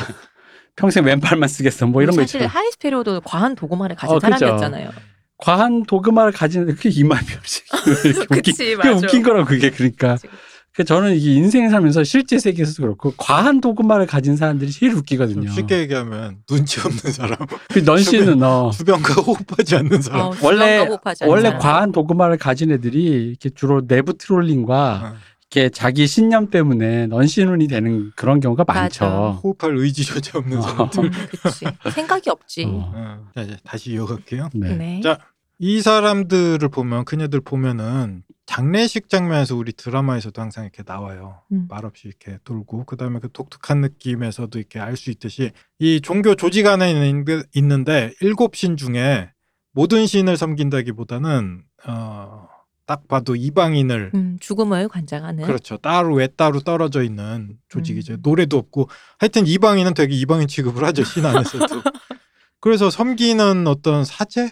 [0.74, 1.86] 평생 왼팔만 쓰겠어.
[1.86, 2.52] 뭐 이런 거 사실 있잖아.
[2.58, 4.36] 하이스페리오도 과한 도구만을 가진 어, 그죠.
[4.36, 4.90] 사람이었잖아요.
[5.36, 7.64] 과한 도그마를 가진 애들, 그게 이마에 별씩.
[8.04, 8.90] 이렇게 웃긴, 그치, 그게 맞아.
[9.06, 10.14] 웃긴 거라고, 그게 그러니까.
[10.16, 10.49] 그치, 그치.
[10.72, 15.50] 그 저는 이게 인생을 살면서 실제 세계에서도 그렇고, 과한 도그마를 가진 사람들이 제일 웃기거든요.
[15.50, 17.36] 쉽게 얘기하면 눈치 없는 사람,
[17.72, 18.70] 그 넌 씨는 어.
[18.70, 20.20] 주변과 호흡하지 않는 사람.
[20.20, 21.60] 어, 원래- 주변과 호흡하지 않는 원래 사람.
[21.60, 25.16] 과한 도그마를 가진 애들이 이렇게 주로 내부 트롤링과 어.
[25.52, 29.04] 이렇게 자기 신념 때문에 넌시눈이 되는 그런 경우가 많죠.
[29.04, 29.30] 맞아.
[29.42, 30.62] 호흡할 의지조차 없는 어.
[30.62, 31.04] 사람들.
[31.04, 31.10] 음,
[31.42, 31.64] 그치.
[31.92, 32.64] 생각이 없지.
[32.66, 32.92] 어.
[32.94, 34.50] 어, 자, 이제 다시 이어갈게요.
[34.54, 34.76] 네.
[34.76, 35.00] 네.
[35.02, 35.18] 자,
[35.58, 41.40] 이 사람들을 보면 그녀들 보면은 장례식 장면에서 우리 드라마에서도 항상 이렇게 나와요.
[41.52, 41.66] 음.
[41.68, 46.92] 말없이 이렇게 돌고 그다음에 그 독특한 느낌에서도 이렇게 알 수 있듯이 이 종교 조직 안에
[46.92, 49.30] 있는- 있는데 일곱 신 중에
[49.72, 52.48] 모든 신을 섬긴다기보다는 어,
[52.86, 55.44] 딱 봐도 이방인을 음, 죽음을 관장하는.
[55.46, 55.76] 그렇죠.
[55.76, 58.14] 따로 왜 따로 떨어져 있는 조직이죠.
[58.14, 58.18] 음.
[58.24, 58.88] 노래도 없고
[59.20, 61.66] 하여튼 이방인은 되게 이방인 취급을 하죠 신 안에서도.
[62.58, 64.50] 그래서 섬기는 어떤 사제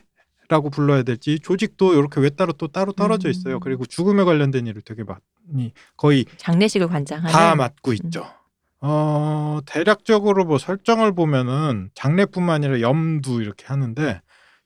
[0.48, 3.56] 라고 불러야 될지 조직도 이렇게 왜 따로 또 따로 떨어져 있어요.
[3.56, 3.60] 음.
[3.60, 7.30] 그리고 죽음에 관련된 일을 되게 많이 거의 장례식을 관장하는.
[7.30, 8.24] 다 맡고 있죠.
[8.80, 14.22] 어 대략적으로 뭐 설정을 보면은 장례뿐만 아니라 염도 이렇게 하는데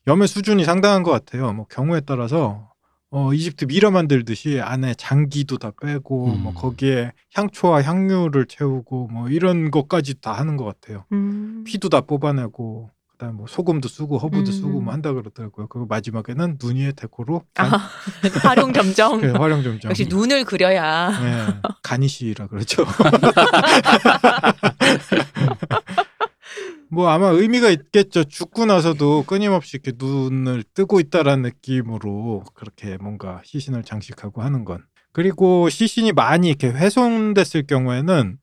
[0.07, 1.53] 염의 수준이 상당한 것 같아요.
[1.53, 2.71] 뭐 경우에 따라서
[3.11, 6.43] 어 이집트 미라 만들듯이 안에 장기도 다 빼고 음.
[6.45, 11.07] 뭐 거기에 향초와 향유를 채우고 뭐 이런 것까지 다 하는 것 같아요.
[11.11, 11.65] 음.
[11.67, 12.91] 피도 다 뽑아내고
[13.23, 14.53] 그다음 뭐 소금도 쓰고 허브도 음.
[14.53, 15.69] 쓰고 뭐 한다 그러더라고요.
[15.69, 17.81] 그리고 마지막에는 눈 위에 deco로 아, 간,
[18.43, 19.21] 화룡점정.
[19.21, 19.91] 그 화룡점정.
[19.91, 21.11] 역시 눈을 그려야.
[21.21, 21.47] 네,
[21.85, 22.85] garnish라 그러죠.
[26.91, 28.25] 뭐 아마 의미가 있겠죠.
[28.25, 34.83] 죽고 나서도 끊임없이 이렇게 눈을 뜨고 있다라는 느낌으로 그렇게 뭔가 시신을 장식하고 하는 건.
[35.13, 38.39] 그리고 시신이 많이 이렇게 훼손됐을 경우에는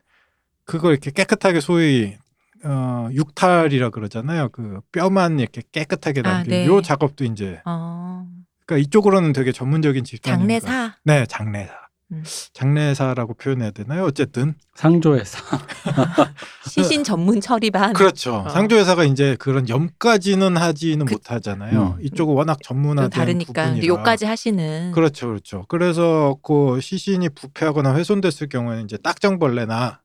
[0.63, 2.15] 그걸 이렇게 깨끗하게 소위
[2.63, 4.49] 어, 육탈이라 그러잖아요.
[4.49, 6.65] 그 뼈만 이렇게 깨끗하게 아, 남기는 네.
[6.67, 8.25] 요 작업도 이제 어,
[8.65, 10.39] 그러니까 이쪽으로는 되게 전문적인 집단이니까.
[10.59, 10.95] 장례사.
[11.03, 11.73] 네, 장례사.
[12.11, 12.23] 음.
[12.53, 14.03] 장례사라고 표현해야 되나요?
[14.05, 15.37] 어쨌든 상조에서
[16.65, 17.93] 시신 전문 처리반.
[17.93, 18.37] 그렇죠.
[18.45, 18.49] 어.
[18.49, 21.97] 상조회사가 이제 그런 염까지는 하지는 그- 못하잖아요.
[21.99, 22.03] 음.
[22.03, 23.65] 이쪽은 워낙 또 전문화된 다르니까.
[23.65, 23.85] 부분이라.
[23.87, 24.91] 요까지 하시는.
[24.91, 25.65] 그렇죠, 그렇죠.
[25.67, 29.99] 그래서 그 시신이 부패하거나 훼손됐을 경우에는 이제 딱정벌레나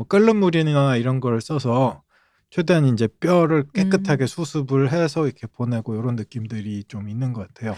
[0.00, 2.02] 뭐 끓는 물이나 이런 걸 써서
[2.48, 3.70] 최대한 이제 뼈를 음.
[3.74, 7.76] 깨끗하게 수습을 해서 이렇게 보내고 이런 느낌들이 좀 있는 것 같아요.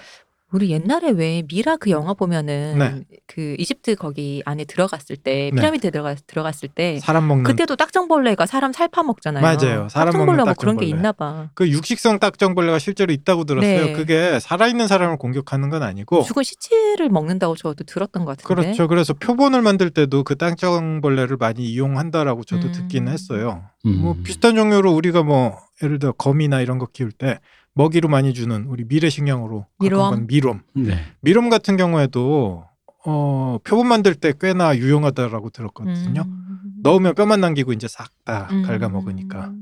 [0.53, 3.05] 우리 옛날에 왜 미라 그 영화 보면은 네.
[3.27, 5.61] 그 이집트 거기 안에 들어갔을 때 네.
[5.61, 9.43] 피라미드 들어가 들어갔을 때 사람 먹는 그때도 딱정벌레가 사람 살 파먹잖아요.
[9.43, 9.89] 맞아요.
[9.89, 10.87] 사람 딱정벌레 먹는 뭐 그런 게.
[10.87, 11.49] 있나 봐.
[11.55, 13.87] 그 육식성 딱정벌레가 실제로 있다고 들었어요.
[13.87, 13.93] 네.
[13.93, 18.63] 그게 살아있는 사람을 공격하는 건 아니고 죽은 시체를 먹는다고 저도 들었던 것 같은데.
[18.63, 18.89] 그렇죠.
[18.89, 22.73] 그래서 표본을 만들 때도 그 땅정벌레를 많이 이용한다라고 저도 음.
[22.73, 23.65] 듣기는 했어요.
[23.87, 24.01] 음.
[24.03, 27.41] 뭐 비슷한 종류로 우리가 뭐 예를 들어 거미나 이런 거 키울 때
[27.75, 30.27] 먹이로 많이 주는 우리 미래식량으로 미롬?
[30.27, 30.61] 미롬.
[30.75, 31.05] 네.
[31.21, 32.65] 미롬 같은 경우에도
[33.05, 36.23] 어 표본 만들 때 꽤나 유용하다라고 들었거든요.
[36.23, 36.73] 음.
[36.83, 38.63] 넣으면 뼈만 남기고 이제 싹다 음.
[38.63, 39.53] 갉아 먹으니까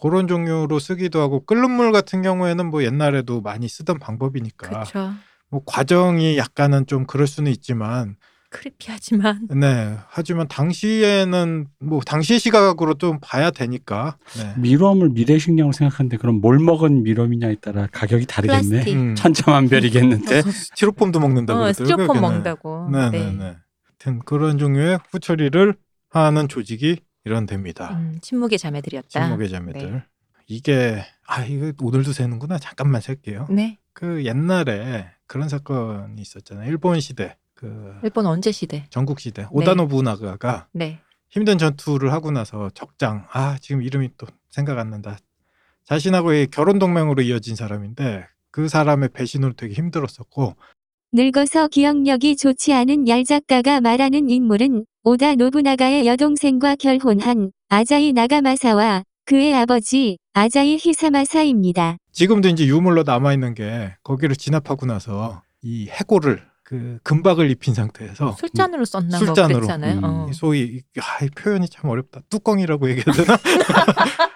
[0.00, 5.12] 그런 종류로 쓰기도 하고 끓는 물 같은 경우에는 뭐 옛날에도 많이 쓰던 방법이니까 그렇죠.
[5.50, 8.16] 뭐 과정이 약간은 좀 그럴 수는 있지만
[8.54, 9.96] 크리피하지만 네.
[10.08, 14.16] 하지만 당시에는 뭐 당시의 시각으로 좀 봐야 되니까.
[14.36, 14.54] 네.
[14.58, 18.84] 미럼을 미래식량으로 생각하는데 그럼 뭘 먹은 미럼이냐에 따라 가격이 다르겠네.
[18.92, 19.14] 음.
[19.16, 20.42] 천차만별이겠는데.
[20.42, 21.72] 스티로폼도 먹는다고 어.
[21.72, 22.20] 스티로폼.
[22.20, 22.90] 먹는다고.
[22.90, 23.56] 네네네.
[24.04, 25.74] 하여튼 그런 종류의 후처리를
[26.10, 27.96] 하는 조직이 이런 됩니다.
[27.98, 29.08] 음, 침묵의 자매들이었다.
[29.08, 29.90] 침묵의 자매들.
[29.92, 30.02] 네.
[30.46, 32.58] 이게 아 이거 오늘도 새는구나.
[32.58, 33.48] 잠깐만 셀게요.
[33.50, 33.78] 네.
[33.92, 36.68] 그 옛날에 그런 사건이 있었잖아요.
[36.68, 38.84] 일본 시대 그 일본 언제 시대?
[38.90, 41.00] 전국 시대 오다 노부나가가 네.
[41.28, 45.18] 힘든 전투를 하고 나서 적장 아 지금 이름이 또 생각 안 난다
[45.84, 50.56] 자신하고의 결혼 동맹으로 이어진 사람인데 그 사람의 배신으로 되게 힘들었었고
[51.12, 59.54] 늙어서 기억력이 좋지 않은 얄 작가가 말하는 인물은 오다 노부나가의 여동생과 결혼한 아자이 나가마사와 그의
[59.54, 61.98] 아버지 아자이 히사마사입니다.
[62.12, 68.32] 지금도 이제 유물로 남아 있는 게 거기를 진압하고 나서 이 해골을 그 금박을 입힌 상태에서
[68.38, 69.58] 술잔으로 썼나 뭐 술잔으로.
[69.60, 69.98] 그랬잖아요.
[69.98, 70.04] 음.
[70.04, 70.26] 어.
[70.30, 73.36] 이 소위 이- 아, 이 표현이 참 어렵다 뚜껑이라고 얘기해야 되나?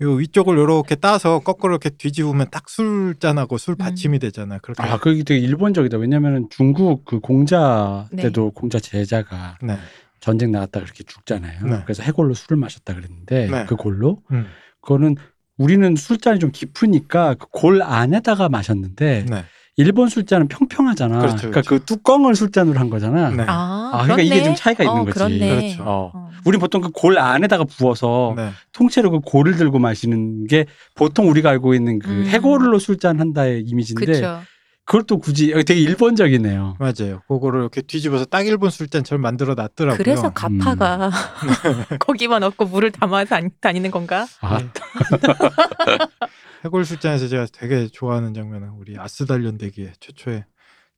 [0.00, 4.60] 요 위쪽을 이렇게 따서 거꾸로 이렇게 뒤집으면 딱 술잔하고 술 받침이 되잖아요.
[4.62, 5.98] 그렇게 아, 그게 되게 일본적이다.
[5.98, 8.22] 왜냐면은 중국 그 공자 네.
[8.22, 9.76] 때도 공자 제자가 네.
[10.20, 11.64] 전쟁 나갔다 그렇게 죽잖아요.
[11.66, 11.80] 네.
[11.84, 13.66] 그래서 해골로 술을 마셨다 그랬는데 네.
[13.66, 14.46] 그 골로 음.
[14.82, 15.16] 그거는
[15.56, 19.44] 우리는 술잔이 좀 깊으니까 그 골 안에다가 마셨는데 네.
[19.78, 21.18] 일본 술잔은 평평하잖아.
[21.20, 21.68] 그렇죠, 그러니까 그렇죠.
[21.70, 23.30] 그 뚜껑을 술잔으로 한 거잖아.
[23.30, 23.44] 네.
[23.46, 24.44] 아, 아, 그러니까 이게 그렇네.
[24.44, 25.14] 좀 차이가 있는 어, 거지.
[25.14, 25.48] 그렇네.
[25.48, 25.82] 그렇죠.
[25.84, 26.10] 어.
[26.12, 26.30] 어.
[26.44, 28.50] 우리 보통 그 골 안에다가 부어서 네.
[28.72, 30.66] 통째로 그 골을 들고 마시는 게
[30.96, 32.24] 보통 우리가 알고 있는 그 음.
[32.26, 34.42] 해골로 술잔 한다의 이미지인데 그렇죠.
[34.84, 36.76] 그걸 또 굳이 되게 일본적이네요.
[36.80, 37.20] 맞아요.
[37.28, 39.98] 그거를 이렇게 뒤집어서 딱 일본 술잔처럼 만들어 놨더라고요.
[39.98, 41.10] 그래서 가파가
[42.00, 44.26] 거기만 얻고 물을 담아 다니, 다니는 건가?
[44.40, 44.66] 아, 네.
[46.64, 50.44] 해골 술잔에서 제가 되게 좋아하는 장면은 우리 아스달련 대기의 최초의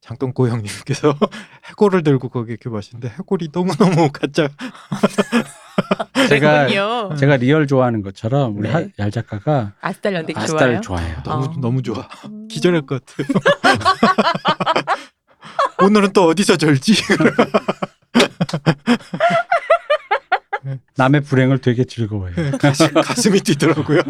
[0.01, 1.15] 장동고 형님께서
[1.69, 4.49] 해골을 들고 거기 이렇게 마시는데 해골이 너무너무 가짜
[6.29, 6.69] 제가.
[7.17, 8.75] 제가 리얼 좋아하는 것처럼 우리 네.
[8.75, 11.01] 하- 얄 작가가 아스달 연대기 아스타를 좋아요.
[11.03, 11.23] 좋아해요.
[11.25, 11.55] 너무 어.
[11.61, 12.09] 너무 좋아.
[12.49, 13.27] 기절할 것 같아요.
[15.83, 16.95] 오늘은 또 어디서 절지?
[20.97, 22.59] 남의 불행을 되게 즐거워해요.
[22.59, 24.01] 가슴, 가슴이 뛰더라고요.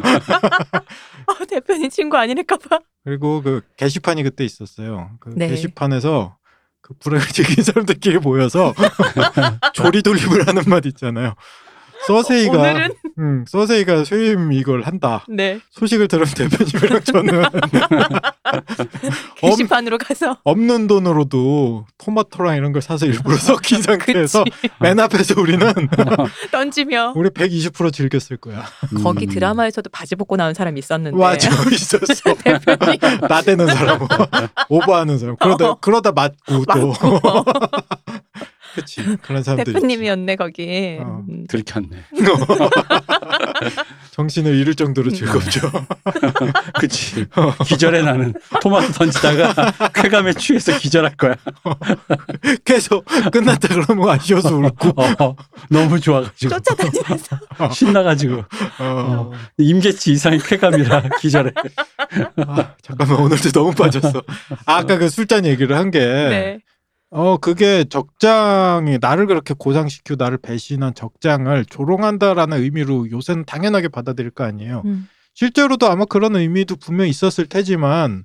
[1.50, 2.80] 어, 대표님 친구 아니랄까봐.
[3.04, 5.10] 그리고 그 게시판이 그때 있었어요.
[5.20, 5.48] 그 네.
[5.48, 6.36] 게시판에서
[6.80, 6.94] 그
[7.32, 8.74] 즐긴 사람들끼리 모여서
[9.74, 11.34] 조리 돌림을 하는 맛 있잖아요.
[12.06, 15.24] 서세이가 오늘은 음, 서세이가 쇠임 이걸 한다.
[15.28, 17.42] 네 소식을 들은 대표님이랑 저는
[19.36, 24.44] 게시판으로 가서 없는 돈으로도 토마토랑 이런 걸 사서 일부러 섞인 상태에서.
[24.80, 25.60] 맨 앞에서 우리는
[26.50, 28.64] 던지며 우리 120% 즐겼을 거야.
[29.02, 29.30] 거기 음.
[29.30, 32.34] 드라마에서도 바지 벗고 나온 사람이 있었는데 맞아 있었어.
[32.34, 32.98] 대표님
[33.28, 34.00] 나대는 사람,
[34.68, 35.36] 오버하는 사람.
[35.36, 35.78] 그러다 어.
[35.80, 36.88] 그러다 맞고 또.
[36.88, 37.20] 맞고
[38.74, 39.72] 그치 그런 사람들.
[39.72, 40.98] 대표님이었네 거기.
[41.00, 41.22] 어.
[41.28, 41.46] 음.
[41.48, 41.88] 들켰네.
[44.12, 45.70] 정신을 잃을 정도로 즐겁죠.
[46.78, 47.26] 그치.
[47.66, 49.54] 기절해 나는 토마토 던지다가
[49.94, 51.34] 쾌감에 취해서 기절할 거야.
[52.64, 54.88] 계속 끝났다 그러면 아쉬워서 울고.
[55.00, 55.36] 어,
[55.68, 57.38] 너무 좋아가지고 쫓아다니면서
[57.72, 58.44] 신나가지고
[58.80, 59.30] 어.
[59.58, 61.52] 임계치 이상의 쾌감이라 기절해.
[62.46, 64.22] 아, 잠깐만 오늘도 너무 빠졌어.
[64.66, 65.98] 아, 아까 그 술잔 얘기를 한 게.
[66.00, 66.58] 네.
[67.10, 74.44] 어, 그게 적장이 나를 그렇게 고상시키고 나를 배신한 적장을 조롱한다라는 의미로 요새는 당연하게 받아들일 거
[74.44, 74.82] 아니에요.
[74.84, 75.08] 음.
[75.34, 78.24] 실제로도 아마 그런 의미도 분명히 있었을 테지만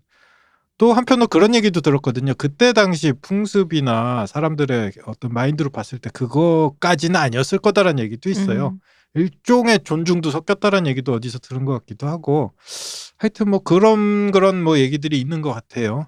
[0.77, 2.33] 또 한편으로 그런 얘기도 들었거든요.
[2.37, 8.67] 그때 당시 풍습이나 사람들의 어떤 마인드로 봤을 때 그거까지는 아니었을 거다라는 얘기도 있어요.
[8.67, 8.79] 음.
[9.15, 12.53] 일종의 존중도 섞였다라는 얘기도 어디서 들은 것 같기도 하고
[13.17, 16.07] 하여튼 뭐 그런 그런 뭐 얘기들이 있는 것 같아요.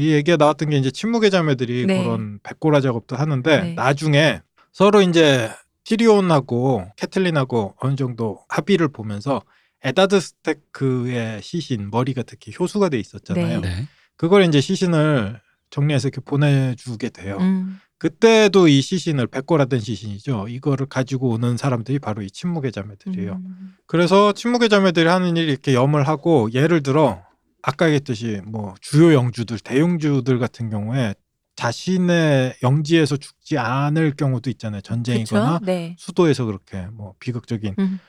[0.00, 2.02] 이 얘기가 나왔던 게 이제 침묵의 자매들이 네.
[2.02, 3.74] 그런 백골화 작업도 하는데 네.
[3.74, 4.40] 나중에
[4.72, 5.50] 서로 이제
[5.84, 9.42] 티리온하고 캐틀린하고 어느 정도 합의를 보면서
[9.82, 13.60] 에다드 스타크의 시신 머리가 특히 효수가 돼 있었잖아요.
[13.60, 13.68] 네.
[13.68, 13.88] 네.
[14.16, 15.40] 그걸 이제 시신을
[15.70, 17.38] 정리해서 이렇게 보내주게 돼요.
[17.40, 17.80] 음.
[17.98, 20.48] 그때도 이 시신을 백골화된 시신이죠.
[20.48, 23.32] 이거를 가지고 오는 사람들이 바로 이 침묵의 자매들이에요.
[23.32, 23.74] 음.
[23.86, 27.22] 그래서 침묵의 자매들이 하는 일이 이렇게 염을 하고 예를 들어
[27.62, 31.14] 아까 얘기했듯이 뭐 주요 영주들 대영주들 같은 경우에
[31.56, 34.80] 자신의 영지에서 죽지 않을 경우도 있잖아요.
[34.80, 35.60] 전쟁이거나?
[35.62, 35.94] 네.
[35.98, 38.00] 수도에서 그렇게 뭐 비극적인 음.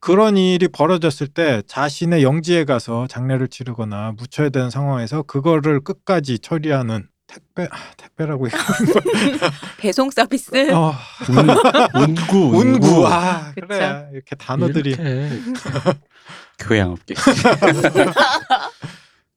[0.00, 7.06] 그런 일이 벌어졌을 때 자신의 영지에 가서 장례를 치르거나 묻혀야 되는 상황에서 그거를 끝까지 처리하는
[7.26, 8.46] 택배 아, 택배라고
[9.78, 10.50] 배송 서비스.
[10.50, 10.88] 거.
[10.88, 10.94] 어,
[11.30, 11.48] 운,
[12.10, 13.66] 운구 운구 아 그쵸.
[13.66, 15.30] 그래 이렇게 단어들이 이렇게.
[16.58, 17.14] 교양 없게.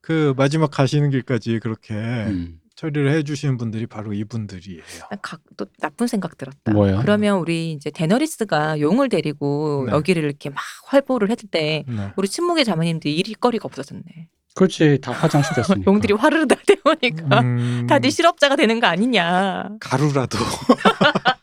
[0.02, 2.60] 그 마지막 가시는 길까지 그렇게 음.
[2.76, 4.82] 처리를 해주시는 분들이 바로 이분들이에요.
[5.10, 6.72] 난 각- 또 나쁜 생각 들었다.
[6.72, 7.00] 뭐요?
[7.02, 9.94] 그러면 우리 이제 데너리스가 용을 데리고 네.
[9.94, 12.12] 여기를 이렇게 막 활보를 했을 때 네.
[12.16, 14.04] 우리 친목의 자매님들이 일거리가 없어졌네.
[14.54, 15.84] 그렇지 다 화장시켰으니까.
[15.92, 19.70] 용들이 화르르 다 되오니까 음, 다들 실업자가 되는 거 아니냐.
[19.80, 20.38] 가루라도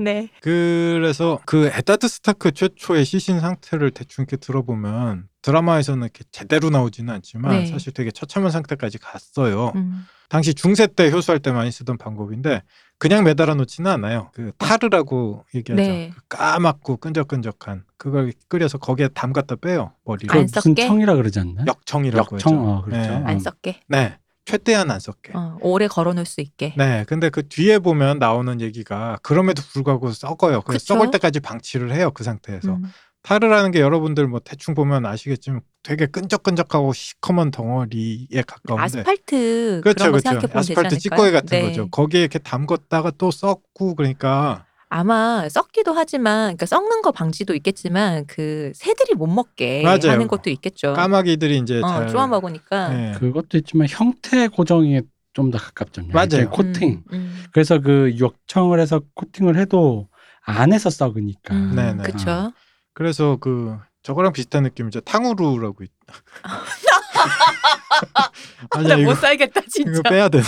[0.00, 0.30] 네.
[0.40, 7.50] 그래서 그 에다드 스타크 최초의 시신 상태를 대충 이렇게 들어보면 드라마에서는 이렇게 제대로 나오지는 않지만
[7.60, 7.66] 네.
[7.66, 9.72] 사실 되게 처참한 상태까지 갔어요.
[9.76, 10.06] 음.
[10.30, 12.62] 당시 중세 때 효수할 때 많이 쓰던 방법인데
[12.98, 14.30] 그냥 매달아 놓지는 않아요.
[14.32, 15.82] 그 타르라고 얘기하죠.
[15.82, 16.12] 네.
[16.14, 20.86] 그 까맣고 끈적끈적한 그걸 끓여서 거기에 담 갖다 빼요 머리를 그안 무슨 썩게?
[20.86, 21.64] 청이라 그러지 않나?
[21.66, 22.70] 역청이라고 역청, 하죠.
[22.70, 23.10] 어, 그렇죠.
[23.10, 23.16] 네.
[23.16, 23.38] 안 음.
[23.40, 23.80] 썩게.
[23.88, 24.18] 네,
[24.50, 25.32] 최대한 안 썩게.
[25.34, 26.74] 어, 오래 걸어놓을 수 있게.
[26.76, 30.62] 네, 근데 그 뒤에 보면 나오는 얘기가 그럼에도 불구하고 썩어요.
[30.62, 30.94] 그래서 그쵸?
[30.94, 32.74] 썩을 때까지 방치를 해요 그 상태에서.
[32.74, 32.84] 음.
[33.22, 40.40] 타르라는 게 여러분들 뭐 대충 보면 아시겠지만 되게 끈적끈적하고 시커먼 덩어리에 가까운데 아스팔트 그렇죠, 그렇죠.
[40.52, 40.98] 아스팔트?
[40.98, 41.62] 찌꺼기 같은 네.
[41.62, 41.88] 거죠.
[41.90, 48.72] 거기에 이렇게 담궜다가 또 썩고 그러니까 아마 썩기도 하지만 그러니까 썩는 거 방지도 있겠지만 그
[48.74, 50.10] 새들이 못 먹게 맞아요.
[50.10, 50.92] 하는 것도 있겠죠.
[50.94, 52.88] 까마귀들이 이제 어, 잘 쪼아 먹으니까.
[52.88, 53.12] 네.
[53.18, 55.00] 그것도 있지만 형태 고정이
[55.32, 56.12] 좀 더 가깝잖아요.
[56.12, 56.24] 맞아요.
[56.26, 56.88] 일종의 코팅.
[57.12, 57.44] 음, 음.
[57.52, 60.08] 그래서 그 욕청을 해서 코팅을 해도
[60.42, 61.54] 안에서 썩으니까.
[61.54, 62.02] 음, 네, 네.
[62.02, 62.52] 그쵸.
[62.92, 65.00] 그래서 그 저거랑 비슷한 느낌이죠.
[65.00, 65.90] 탕후루라고 있...
[68.70, 69.90] 아니야 나 이거 못 살겠다 진짜.
[69.90, 70.44] 이거 빼야 되나?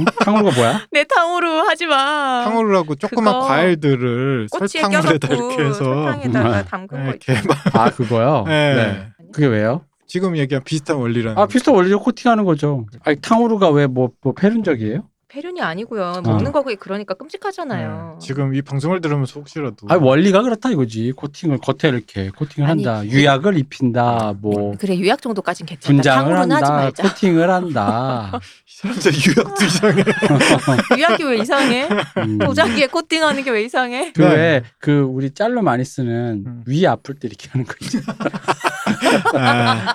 [0.00, 0.86] 음, 탕후루가 뭐야?
[0.92, 2.44] 내 탕후루 하지 마.
[2.44, 6.64] 탕후루라고 조그만 과일들을 설탕물에다 이렇게 해서 설탕에다가 음.
[6.64, 8.44] 담근 거 이렇게 막아 그거요?
[8.48, 8.74] 네.
[8.74, 9.08] 네.
[9.32, 9.84] 그게 왜요?
[10.06, 11.52] 지금 얘기한 비슷한 원리라는 아 거죠.
[11.52, 12.86] 비슷한 원리로 코팅하는 거죠.
[13.04, 15.02] 아니 탕후루가 왜 뭐뭐 패륜적이에요?
[15.36, 16.22] 폐륜이 아니고요.
[16.24, 18.16] 먹는 거 그게 그러니까 끔찍하잖아요.
[18.18, 18.26] 네.
[18.26, 21.12] 지금 이 방송을 들으면서 혹시라도 아 원리가 그렇다 이거지.
[21.12, 23.04] 코팅을 겉에 이렇게 코팅을 아니, 한다.
[23.06, 24.34] 유약을 입힌다.
[24.40, 25.92] 뭐 그래 유약 정도까진 괜찮다.
[25.92, 26.76] 분장을 탕후루는 하지 한다.
[26.84, 27.02] 말자.
[27.02, 28.32] 코팅을 한다.
[28.66, 30.04] 이 사람들 유학도 이상해.
[30.96, 31.88] 유약이 왜 이상해?
[32.18, 32.38] 음.
[32.38, 34.12] 도자기에 코팅하는 게 왜 이상해?
[34.12, 36.64] 그왜그 우리 짤로 많이 쓰는 음.
[36.66, 37.98] 위 아플 때 이렇게 하는 거 있죠.
[38.08, 38.14] 아,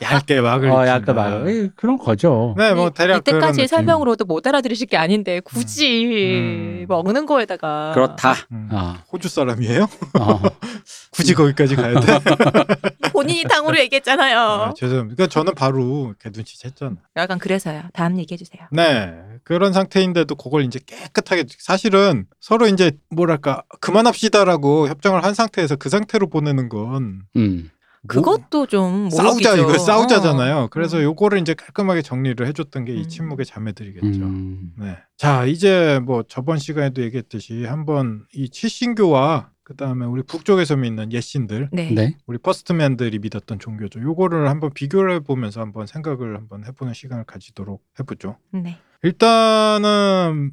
[0.01, 0.69] 얇게 막을.
[0.69, 1.15] 어, 약간.
[1.15, 2.55] 막 에이, 그런 거죠.
[2.57, 3.67] 네, 뭐 대략 그런 이때까지.
[3.67, 6.85] 설명으로도 못 알아들으실 게 아닌데 굳이 음.
[6.87, 8.35] 먹는 거에다가 그렇다.
[8.51, 8.69] 음.
[8.71, 8.95] 어.
[9.11, 9.87] 호주 사람이에요?
[10.19, 10.41] 어.
[11.11, 12.19] 굳이 거기까지 가야 돼?
[13.11, 14.39] 본인이 탕후루 얘기했잖아요.
[14.39, 15.15] 아, 죄송합니다.
[15.15, 16.97] 그러니까 저는 바로 개눈치챘잖아.
[17.17, 17.83] 약간 그래서요.
[17.93, 18.63] 다음 얘기해 주세요.
[18.71, 19.13] 네.
[19.43, 26.27] 그런 상태인데도 그걸 이제 깨끗하게 사실은 서로 이제 뭐랄까 그만합시다라고 협정을 한 상태에서 그 상태로
[26.29, 27.69] 보내는 건 음.
[28.03, 29.55] 뭐- 그것도 좀 싸우자.
[29.55, 30.57] 이거 싸우자잖아요.
[30.57, 30.67] 어.
[30.69, 31.03] 그래서 음.
[31.03, 33.07] 요거를 이제 깔끔하게 정리를 해줬던 게 이 음.
[33.07, 34.23] 침묵의 자매들이겠죠.
[34.23, 34.71] 음.
[34.79, 34.97] 네.
[35.17, 41.69] 자 이제 뭐 저번 시간에도 얘기했듯이 한번 이 칠신교와 그 다음에 우리 북쪽에서 믿는 옛신들,
[41.71, 41.91] 네.
[41.91, 42.17] 네.
[42.25, 44.01] 우리 First Man들이 믿었던 종교죠.
[44.01, 48.37] 요거를 한번 비교를 해보면서 한번 생각을 한번 해보는 시간을 가지도록 해보죠.
[48.51, 48.77] 네.
[49.03, 50.51] 일단은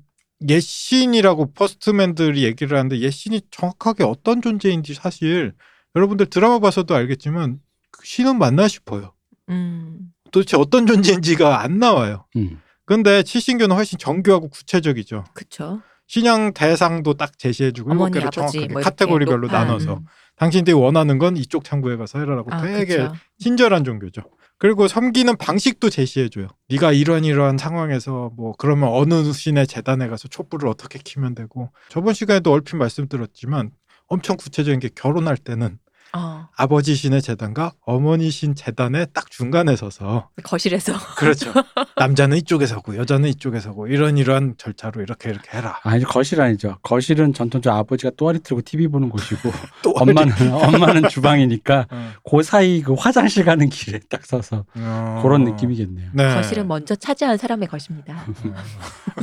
[0.48, 5.52] 옛신이라고 First Man들이 얘기를 하는데 옛신이 정확하게 어떤 존재인지 사실
[5.94, 7.60] 여러분들 드라마 봐서도 알겠지만
[7.90, 9.12] 그 신은 맞나 싶어요.
[9.48, 10.12] 음.
[10.30, 12.26] 도대체 어떤 존재인지가 안 나와요.
[12.36, 12.60] 음.
[12.84, 15.24] 근데 칠신교는 훨씬 정교하고 구체적이죠.
[15.34, 15.80] 그쵸.
[16.06, 19.58] 신앙 대상도 딱 제시해주고 일곱 어머니 개를 아버지 정확하게 뭐 카테고리별로 높아.
[19.64, 20.06] 나눠서 음.
[20.36, 23.12] 당신들이 원하는 건 이쪽 창구에 가서 해라라고 아, 되게 그쵸.
[23.38, 24.22] 친절한 종교죠.
[24.56, 26.48] 그리고 섬기는 방식도 제시해줘요.
[26.68, 32.14] 네가 이런 이러한 상황에서 뭐 그러면 어느 신의 재단에 가서 촛불을 어떻게 키면 되고 저번
[32.14, 33.70] 시간에도 얼핏 말씀드렸지만
[34.08, 35.78] 엄청 구체적인 게 결혼할 때는
[36.14, 36.48] 어.
[36.56, 41.52] 아버지 신의 재단과 어머니 신 재단의 딱 중간에 서서 거실에서 그렇죠.
[41.96, 45.78] 남자는 이쪽에 서고 여자는 이쪽에 서고 이런 이러한 절차로 이렇게 이렇게 해라.
[45.82, 46.78] 아니 거실 아니죠.
[46.82, 49.52] 거실은 전통적으로 아버지가 또아리 틀고 TV 보는 곳이고
[49.82, 52.12] 또 엄마는 엄마는 주방이니까 어.
[52.28, 55.20] 그 사이 그 화장실 가는 길에 딱 서서 어.
[55.22, 56.10] 그런 느낌이겠네요.
[56.14, 56.34] 네.
[56.34, 58.24] 거실은 먼저 차지한 사람의 것입니다.
[58.26, 58.54] 어.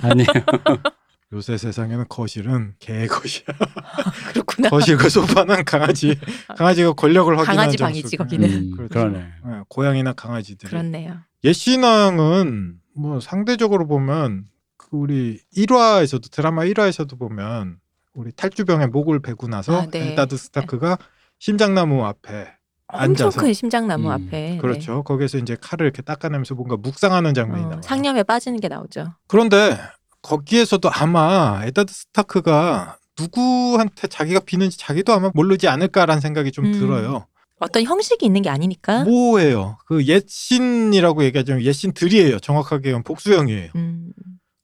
[0.03, 0.27] 아니에요.
[1.33, 3.45] 요새 세상에는 거실은 개 것이야.
[4.31, 4.69] 그렇구나.
[4.69, 6.15] 거실과 소파는 강아지,
[6.55, 7.77] 강아지가 권력을 확인하는 강아지.
[7.77, 8.49] 방이지, 거기는.
[8.49, 8.93] 음, 그렇죠.
[8.93, 9.17] 그러네.
[9.19, 10.69] 네, 고양이나 강아지들.
[10.69, 11.17] 그렇네요.
[11.43, 14.45] 옛 신앙은 뭐 상대적으로 보면
[14.77, 17.77] 그 우리 1화에서도 드라마 1화에서도 보면
[18.13, 20.11] 우리 탈주병에 목을 베고 나서 아, 네.
[20.11, 20.97] 엘다드 스타크가
[21.39, 22.47] 심장나무 앞에
[22.87, 24.57] 엄청 앉아서 큰 심장나무 음, 앞에.
[24.61, 25.03] 그렇죠.
[25.03, 27.41] 거기서 이제 칼을 이렇게 닦아내면서 뭔가 묵상하는 네.
[27.41, 27.81] 장면이 어, 나와요.
[27.83, 29.13] 상념에 빠지는 게 나오죠.
[29.27, 29.75] 그런데
[30.25, 36.71] 거기에서도 아마 에다드 스타크가 누구한테 자기가 비는지 자기도 아마 모르지 않을까라는 생각이 좀 음.
[36.73, 37.27] 들어요.
[37.59, 39.05] 어떤 형식이 있는 게 아니니까.
[39.05, 39.77] 뭐예요?
[39.85, 42.39] 그 옛신이라고 얘기하자면 옛신들이에요.
[42.39, 43.69] 정확하게 하면 복수형이에요.
[43.75, 44.11] 음.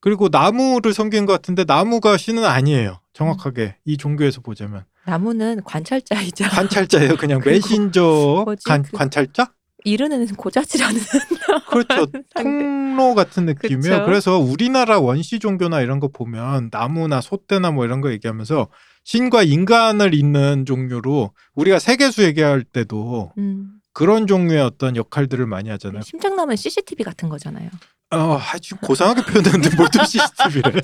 [0.01, 2.99] 그리고 나무를 섬긴 것 같은데 나무가 신은 아니에요.
[3.14, 6.45] 정확하게 이 종교에서 보자면 나무는 관찰자이죠.
[6.49, 7.18] 관찰자예요.
[7.18, 8.45] 그냥 메신저?
[8.66, 9.51] 관, 그- 관찰자?
[9.84, 11.00] 이르는 고자질하는
[11.70, 12.08] 그렇죠.
[12.36, 13.82] 통로 같은 느낌이에요.
[13.82, 14.06] 그쵸.
[14.06, 18.68] 그래서 우리나라 원시 종교나 이런 거 보면 나무나 소떼나 뭐 이런 거 얘기하면서
[19.04, 23.74] 신과 인간을 잇는 종류로 우리가 세계수 얘기할 때도 음.
[23.94, 26.02] 그런 종류의 어떤 역할들을 많이 하잖아요.
[26.04, 27.70] 심장나무는 CCTV 같은 거잖아요.
[28.14, 30.82] 어, 아, 지금 고상하게 표현했는데 뭘또 CCTV를.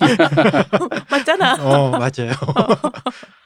[1.09, 1.55] 맞잖아.
[1.61, 2.31] 어, 맞아요.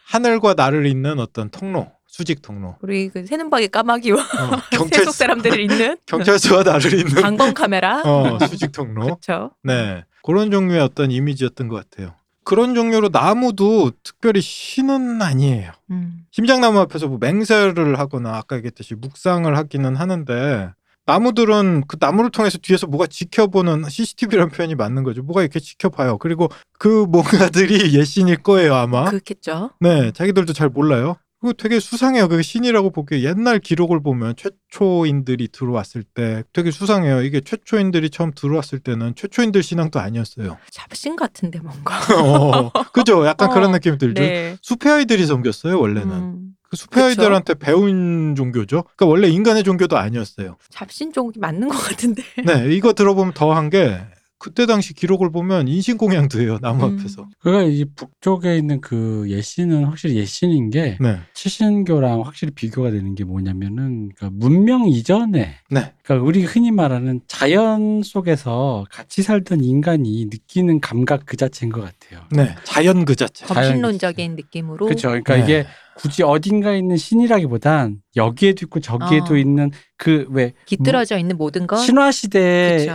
[0.06, 2.76] 하늘과 나를 잇는 어떤 통로, 수직 통로.
[2.82, 4.22] 우리 그 새는박의 까마귀와 어,
[4.70, 8.02] 세속 경찰서, 사람들을 있는 경찰서와 나를 잇는 방공 카메라.
[8.06, 9.06] 어, 수직 통로.
[9.06, 9.52] 그렇죠.
[9.64, 10.04] 네.
[10.22, 12.14] 그런 종류의 어떤 이미지였던 것 같아요.
[12.44, 15.72] 그런 종류로 나무도 특별히 신은 아니에요.
[15.90, 16.26] 음.
[16.32, 20.72] 심장나무 앞에서 뭐 맹세를 하거나 아까 얘기했듯이 묵상을 하기는 하는데
[21.06, 25.24] 나무들은 그 나무를 통해서 뒤에서 뭐가 지켜보는 CCTV라는 표현이 맞는 거죠.
[25.24, 26.18] 뭐가 이렇게 지켜봐요.
[26.18, 29.06] 그리고 그 뭔가들이 옛신일 거예요, 아마.
[29.06, 29.72] 그렇겠죠.
[29.80, 31.16] 네, 자기들도 잘 몰라요.
[31.42, 32.28] 그거 되게 수상해요.
[32.28, 37.24] 그 신이라고 보기에 옛날 기록을 보면 최초인들이 들어왔을 때 되게 수상해요.
[37.24, 40.60] 이게 최초인들이 처음 들어왔을 때는 최초인들 신앙도 아니었어요.
[40.70, 41.96] 잡신 같은데 뭔가.
[42.22, 43.26] 어, 그죠?
[43.26, 44.22] 약간 어, 그런 느낌이 들죠.
[44.22, 44.56] 네.
[44.62, 46.12] 숲의 아이들이 섬겼어요, 원래는.
[46.12, 46.52] 음.
[46.70, 48.84] 그 숲의 아이들한테 배운 종교죠.
[48.84, 50.58] 그러니까 원래 인간의 종교도 아니었어요.
[50.70, 52.24] 잡신 쪽이 맞는 것 같은데.
[52.46, 54.00] 네, 이거 들어보면 더한 게
[54.42, 56.98] 그때 당시 기록을 보면 인신공양도 해요, 나무 음.
[56.98, 57.30] 앞에서.
[57.40, 63.24] 그러니까 이 북쪽에 있는 그 옛신은 확실히 옛신인 게 네, 치신교랑 확실히 비교가 되는 게
[63.24, 70.82] 뭐냐면은 그러니까 문명 이전에 네, 그러니까 우리 흔히 말하는 자연 속에서 같이 살던 인간이 느끼는
[70.82, 72.26] 감각 그 자체인 것 같아요.
[72.32, 72.56] 네.
[72.64, 73.46] 자연 그 자체.
[73.46, 74.86] 자연 검신론적인 느낌으로.
[74.88, 75.10] 그렇죠.
[75.10, 75.44] 그러니까 네.
[75.44, 79.38] 이게 굳이 어딘가에 있는 신이라기보단 여기에도 있고 저기에도 어.
[79.38, 81.78] 있는 그 왜 깃들어져 있는 모든 것.
[81.78, 82.88] 신화 시대의.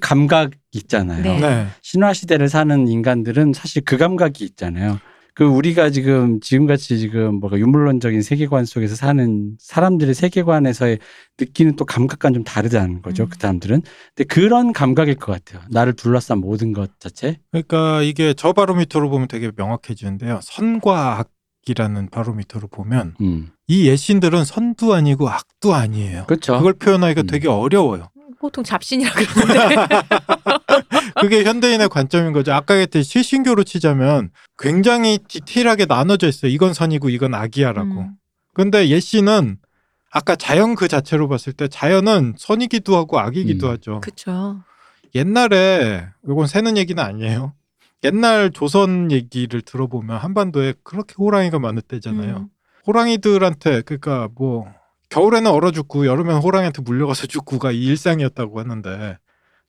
[0.00, 1.22] 감각 있잖아요.
[1.22, 1.40] 네.
[1.40, 1.66] 네.
[1.82, 5.00] 신화 시대를 사는 인간들은 사실 그 감각이 있잖아요.
[5.34, 10.98] 그 우리가 지금 지금같이 지금 뭐가 유물론적인 세계관 속에서 사는 사람들의 세계관에서의
[11.38, 13.24] 느끼는 또 감각과는 좀 다르다는 거죠.
[13.24, 13.28] 음.
[13.30, 13.82] 그 사람들은.
[14.14, 15.62] 근데 그런 감각일 것 같아요.
[15.70, 17.38] 나를 둘러싼 모든 것 자체.
[17.50, 20.40] 그러니까 이게 저 바로미터로 보면 되게 명확해지는데요.
[20.42, 21.30] 선과 악
[21.66, 23.50] 이라는 바로미터로 보면 음.
[23.68, 26.24] 이 예신들은 선도 아니고 악도 아니에요.
[26.26, 26.56] 그렇죠.
[26.56, 27.26] 그걸 표현하기가 음.
[27.28, 28.08] 되게 어려워요.
[28.42, 29.76] 보통 잡신이라 그러는데.
[31.22, 32.52] 그게 현대인의 관점인 거죠.
[32.52, 36.50] 아까 했듯이 실신교로 치자면 굉장히 디테일하게 나눠져 있어요.
[36.50, 38.00] 이건 선이고 이건 악이야라고.
[38.00, 38.16] 음.
[38.52, 39.58] 근데 예씨는
[40.10, 43.72] 아까 자연 그 자체로 봤을 때 자연은 선이기도 하고 악이기도 음.
[43.72, 44.00] 하죠.
[44.00, 44.60] 그쵸.
[45.14, 47.54] 옛날에 이건 새는 얘기는 아니에요.
[48.02, 52.36] 옛날 조선 얘기를 들어보면 한반도에 그렇게 호랑이가 많을 때잖아요.
[52.38, 52.48] 음.
[52.88, 54.66] 호랑이들한테 그러니까 뭐
[55.12, 59.18] 겨울에는 얼어 죽고 여름에는 호랑이한테 물려가서 죽고가 이 일상이었다고 하는데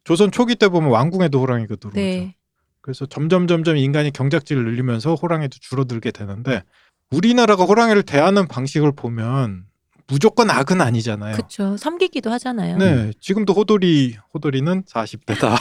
[0.03, 1.99] 조선 초기 때 보면 왕궁에도 호랑이가 들어오죠.
[1.99, 2.35] 네.
[2.81, 6.63] 그래서 점점 점점 인간이 경작지를 늘리면서 호랑이도 줄어들게 되는데
[7.11, 9.65] 우리나라가 호랑이를 대하는 방식을 보면
[10.13, 11.35] 무조건 악은 아니잖아요.
[11.35, 11.75] 그쵸.
[11.75, 12.77] 섬기기도 하잖아요.
[12.77, 15.57] 네, 지금도 호돌이 호돌이는 40대다.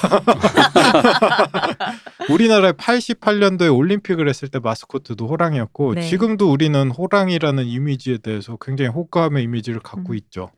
[2.29, 6.03] 우리나라에 88년도에 올림픽을 했을 때 마스코트도 호랑이였고 네.
[6.03, 10.17] 지금도 우리는 호랑이라는 이미지에 대해서 굉장히 호감의 이미지를 갖고 음.
[10.17, 10.51] 있죠.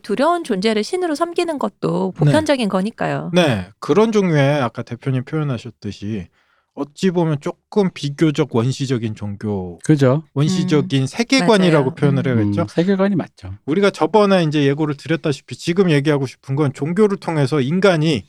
[0.00, 3.32] 두려운 존재를 신으로 섬기는 것도 보편적인 거니까요.
[3.34, 6.28] 네, 그런 종류의 아까 대표님 표현하셨듯이
[6.74, 10.22] 어찌 보면 조금 비교적 원시적인 종교, 그죠.
[10.34, 11.94] 원시적인 세계관이라고 맞아요.
[11.94, 12.38] 표현을 음.
[12.38, 12.62] 해야겠죠.
[12.62, 13.54] 음, 세계관이 맞죠.
[13.66, 18.24] 우리가 저번에 이제 예고를 드렸다시피 지금 얘기하고 싶은 건 종교를 통해서 인간이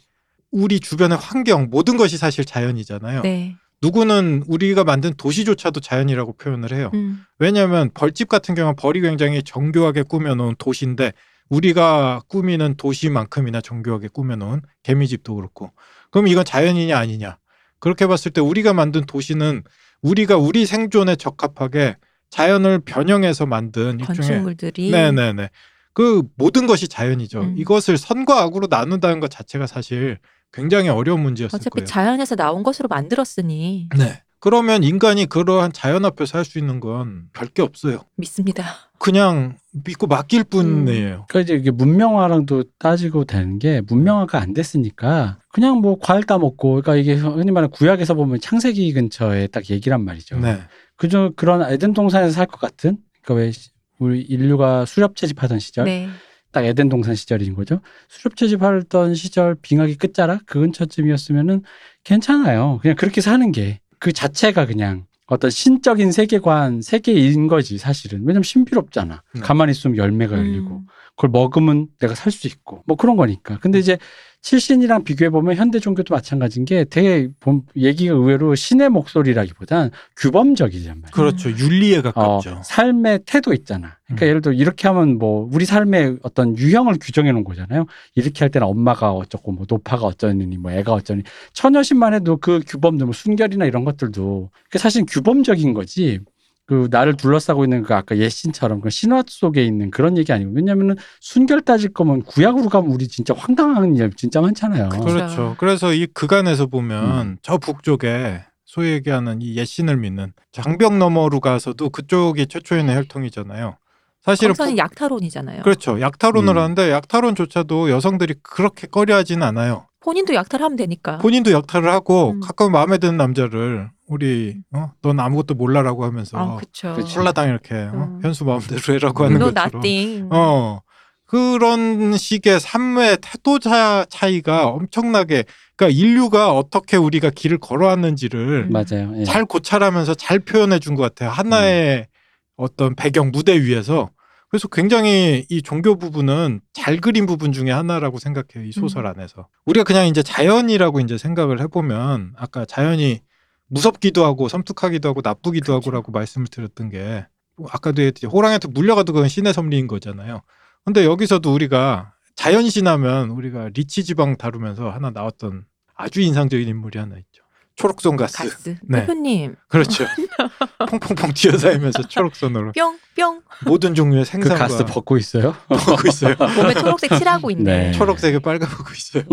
[0.52, 3.22] 우리 주변의 환경 모든 것이 사실 자연이잖아요.
[3.22, 3.56] 네.
[3.82, 6.92] 누구는 우리가 만든 도시조차도 자연이라고 표현을 해요.
[6.94, 7.24] 음.
[7.40, 11.12] 왜냐하면 벌집 같은 경우는 벌이 굉장히 정교하게 꾸며놓은 도시인데
[11.50, 15.72] 우리가 꾸미는 도시만큼이나 정교하게 꾸며놓은 개미집도 그렇고
[16.12, 17.38] 그럼 이건 자연이냐 아니냐
[17.84, 19.62] 그렇게 봤을 때 우리가 만든 도시는
[20.02, 21.98] 우리가 우리 생존에 적합하게
[22.30, 25.50] 자연을 변형해서 만든 건축물들이 네네네.
[25.92, 27.42] 그 모든 것이 자연이죠.
[27.42, 27.56] 음.
[27.58, 30.18] 이것을 선과 악으로 나눈다는 것 자체가 사실
[30.54, 31.86] 굉장히 어려운 문제였을 어차피 거예요.
[31.86, 34.24] 자연에서 나온 것으로 만들었으니 네.
[34.48, 38.00] 그러면 인간이 그러한 자연 앞에서 할 수 있는 건 별 게 없어요.
[38.18, 38.66] 믿습니다.
[39.00, 41.26] 그냥 믿고 맡길 뿐이에요.
[41.30, 46.82] 그러니까 이제 이게 문명화랑도 따지고 되는 게 문명화가 안 됐으니까 그냥 뭐 과일 따 먹고
[46.82, 50.40] 그러니까 이게 흔히 말하는 구약에서 보면 창세기 근처에 딱 얘기란 말이죠.
[50.40, 50.60] 네.
[50.98, 53.70] 그저 그런 에덴 동산에서 살 것 같은 그러니까 왜 시-
[54.00, 56.10] 우리 인류가 수렵 채집하던 시절 네.
[56.52, 57.80] 딱 에덴 동산 시절인 거죠.
[58.10, 61.62] 수렵 채집하던 시절 빙하기 끝자락 그 근처쯤이었으면은
[62.04, 62.80] 괜찮아요.
[62.82, 68.20] 그냥 그렇게 사는 게 그 자체가 그냥 어떤 신적인 세계관 세계인 거지 사실은.
[68.26, 69.24] 왜냐면 신비롭잖아.
[69.34, 69.40] 네.
[69.40, 70.88] 가만히 있으면 열매가 열리고 음.
[71.16, 73.60] 그걸 먹으면 내가 살 수 있고 뭐 그런 거니까.
[73.60, 73.98] 근데 이제
[74.42, 81.12] 칠신이랑 비교해 보면 현대 종교도 마찬가지인 게 되게 본- 얘기가 의외로 신의 목소리라기보단 규범적이란 말이야.
[81.14, 81.50] 그렇죠.
[81.50, 82.62] 윤리에 어, 가깝죠.
[82.66, 83.96] 삶의 태도 있잖아.
[84.06, 84.28] 그러니까 음.
[84.28, 87.86] 예를 들어 이렇게 하면 뭐 우리 삶의 어떤 유형을 규정해 놓은 거잖아요.
[88.16, 93.06] 이렇게 할 때는 엄마가 어쩌고 뭐 노파가 어쩌니 뭐 애가 어쩌니 처녀신만 해도 그 규범들
[93.06, 96.20] 뭐 순결이나 이런 것들도 그 사실 규범적인 거지.
[96.66, 100.96] 그 나를 둘러싸고 있는 그 아까 예신처럼 그 신화 속에 있는 그런 얘기 아니고 왜냐면은
[101.20, 104.90] 순결 따질 거면 구약으로 가면 우리 진짜 황당한 일 진짜 많잖아요.
[104.90, 105.06] 그렇죠.
[105.06, 105.56] 그렇죠.
[105.60, 107.38] 그래서 이 그간에서 보면 음.
[107.42, 113.78] 저 북쪽에 소위 얘기하는 이 옛신을 믿는 장벽 너머로 가서도 그쪽이 최초에는 혈통이잖아요.
[114.26, 115.64] 사실은 거기서는 북- 약탈혼이잖아요.
[115.64, 116.00] 그렇죠.
[116.00, 116.62] 약탈혼을 음.
[116.62, 119.88] 하는데 약탈혼조차도 여성들이 그렇게 꺼려하지는 않아요.
[120.02, 121.18] 본인도 약탈하면 되니까.
[121.20, 122.40] 본인도 약탈을 하고 음.
[122.42, 124.92] 가끔 마음에 드는 남자를 우리 어?
[125.02, 126.90] 넌 아무것도 몰라라고 하면서 아, 그쵸.
[126.90, 127.92] 홀라당 이렇게 어?
[127.94, 128.20] 음.
[128.22, 130.28] 현수 마음대로 해라고 하는 No 것처럼 nothing.
[130.32, 130.80] 어
[131.26, 135.46] 그런 식의 삶의 태도 차, 차이가 엄청나게
[135.76, 138.72] 그러니까 인류가 어떻게 우리가 길을 걸어왔는지를 음.
[138.72, 139.14] 맞아요.
[139.18, 139.24] 예.
[139.24, 141.30] 잘 고찰하면서 잘 표현해 준 것 같아요.
[141.32, 142.08] 하나의
[142.56, 144.10] 어떤 배경 무대 위에서
[144.54, 148.70] 그래서 굉장히 이 종교 부분은 잘 그린 부분 중에 하나라고 생각해요.
[148.70, 149.10] 이 소설 음.
[149.10, 149.48] 안에서.
[149.66, 153.22] 우리가 그냥 이제 자연이라고 이제 생각을 해보면 아까 자연이
[153.68, 155.74] 무섭기도 하고 섬뜩하기도 하고 나쁘기도 그렇죠.
[155.78, 160.44] 하고라고 말씀을 드렸던 게뭐 아까도 했듯이 호랑이한테 물려가도 그건 신의 섭리인 거잖아요.
[160.86, 167.43] 근데 여기서도 우리가 자연신하면 우리가 리치 지방 다루면서 하나 나왔던 아주 인상적인 인물이 하나 있죠.
[167.76, 168.38] 초록손 가스.
[168.38, 168.76] 가스.
[168.84, 169.02] 네.
[169.02, 170.06] 대표님 그렇죠.
[170.90, 175.56] 퐁퐁퐁 뛰어다니면서 초록손으로 뿅 뿅 모든 종류의 그 생산과 가스 벗고 있어요.
[175.70, 176.36] 벗고 있어요.
[176.58, 177.64] 몸에 초록색 칠하고 있네.
[177.64, 177.92] 네.
[177.92, 179.24] 초록색에 빨가벗고 있어요.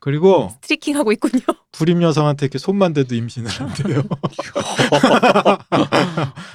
[0.00, 1.42] 그리고 스트리킹 하고 있군요.
[1.72, 4.02] 불임 여성한테 이렇게 손만 대도 임신을 한대요.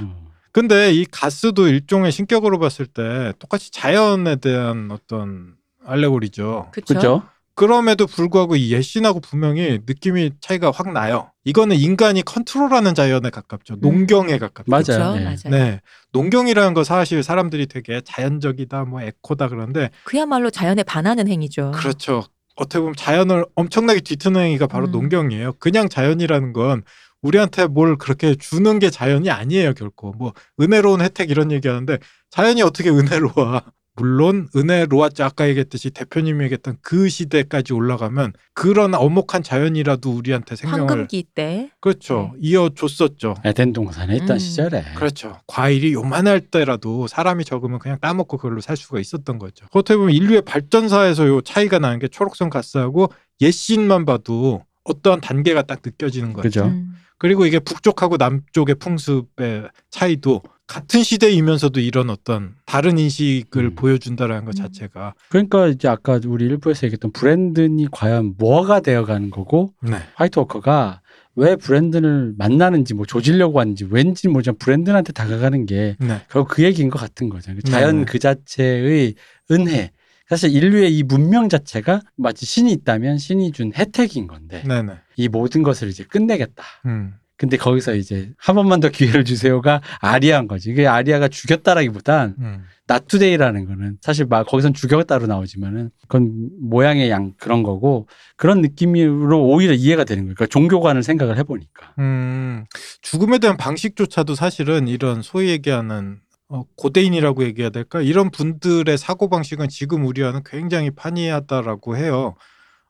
[0.01, 0.11] 음.
[0.51, 5.55] 근데 이 가스도 일종의 신격으로 봤을 때 똑같이 자연에 대한 어떤
[5.85, 6.71] 알레고리죠.
[6.71, 7.23] 그렇죠.
[7.55, 11.31] 그럼에도 불구하고 이 예신하고 분명히 느낌이 차이가 확 나요.
[11.43, 13.75] 이거는 인간이 컨트롤하는 자연에 가깝죠.
[13.81, 14.69] 농경에 가깝죠.
[14.69, 14.83] 맞아요.
[14.83, 15.15] 그렇죠.
[15.15, 15.23] 네.
[15.23, 15.37] 맞아요.
[15.49, 15.81] 네.
[16.11, 21.71] 농경이라는 거 사실 사람들이 되게 자연적이다, 뭐 에코다 그런데 그야말로 자연에 반하는 행위죠.
[21.75, 22.23] 그렇죠.
[22.55, 24.91] 어떻게 보면 자연을 엄청나게 뒤트는 행위가 바로 음.
[24.91, 25.53] 농경이에요.
[25.59, 26.83] 그냥 자연이라는 건
[27.21, 30.11] 우리한테 뭘 그렇게 주는 게 자연이 아니에요, 결코.
[30.13, 31.97] 뭐 은혜로운 혜택 이런 얘기하는데
[32.29, 33.61] 자연이 어떻게 은혜로워?
[33.95, 35.23] 물론 은혜로웠죠.
[35.23, 42.33] 아까 얘기했듯이 대표님이 얘기했던 그 시대까지 올라가면 그런 엄혹한 자연이라도 우리한테 생명을 황금기 때 그렇죠
[42.39, 43.35] 이어줬었죠.
[43.43, 44.39] 에덴 동산에 있던 음.
[44.39, 44.83] 시절에.
[44.95, 45.37] 그렇죠.
[45.47, 49.65] 과일이 요만할 때라도 사람이 적으면 그냥 따먹고 그걸로 살 수가 있었던 거죠.
[49.71, 53.11] 어떻게 보면 인류의 발전사에서 요 차이가 나는 게 초록선 가스하고
[53.41, 56.43] 옛신만 봐도 어떠한 단계가 딱 느껴지는 거죠.
[56.43, 56.65] 그죠?
[56.65, 56.95] 음.
[57.17, 63.75] 그리고 이게 북쪽하고 남쪽의 풍습의 차이도 같은 시대이면서도 이런 어떤 다른 인식을 음.
[63.75, 64.63] 보여준다라는 것 음.
[64.63, 69.97] 자체가 그러니까 이제 아까 우리 일부에서 얘기했던 브랜드니 과연 뭐가 되어가는 거고 네.
[70.15, 71.01] 화이트 워커가
[71.35, 76.21] 왜 브랜드를 만나는지 뭐 조지려고 하는지 왠지 모르지만 브랜드한테 다가가는 게 네.
[76.29, 77.53] 결국 그 얘기인 것 같은 거죠.
[77.53, 78.05] 그 자연 네.
[78.05, 79.15] 그 자체의
[79.51, 79.91] 은혜.
[80.29, 84.93] 사실 인류의 이 문명 자체가 마치 신이 있다면 신이 준 혜택인 건데 네네.
[85.17, 86.63] 이 모든 것을 이제 끝내겠다.
[86.85, 87.15] 음.
[87.41, 90.69] 근데 거기서 이제 한 번만 더 기회를 주세요가 아리아인 거지.
[90.69, 92.65] 이게 아리아가 죽였다라기보단 음.
[92.85, 99.73] 나투데이라는 거는 사실 막 거기선 죽였다로 나오지만은 그건 모양의 양 그런 거고 그런 느낌으로 오히려
[99.73, 100.35] 이해가 되는 거예요.
[100.35, 101.95] 그러니까 종교관을 생각을 해보니까.
[101.97, 102.65] 음,
[103.01, 108.01] 죽음에 대한 방식조차도 사실은 이런 소위 얘기하는 어, 고대인이라고 얘기해야 될까?
[108.01, 112.35] 이런 분들의 사고 방식은 지금 우리와는 굉장히 판이하다라고 해요.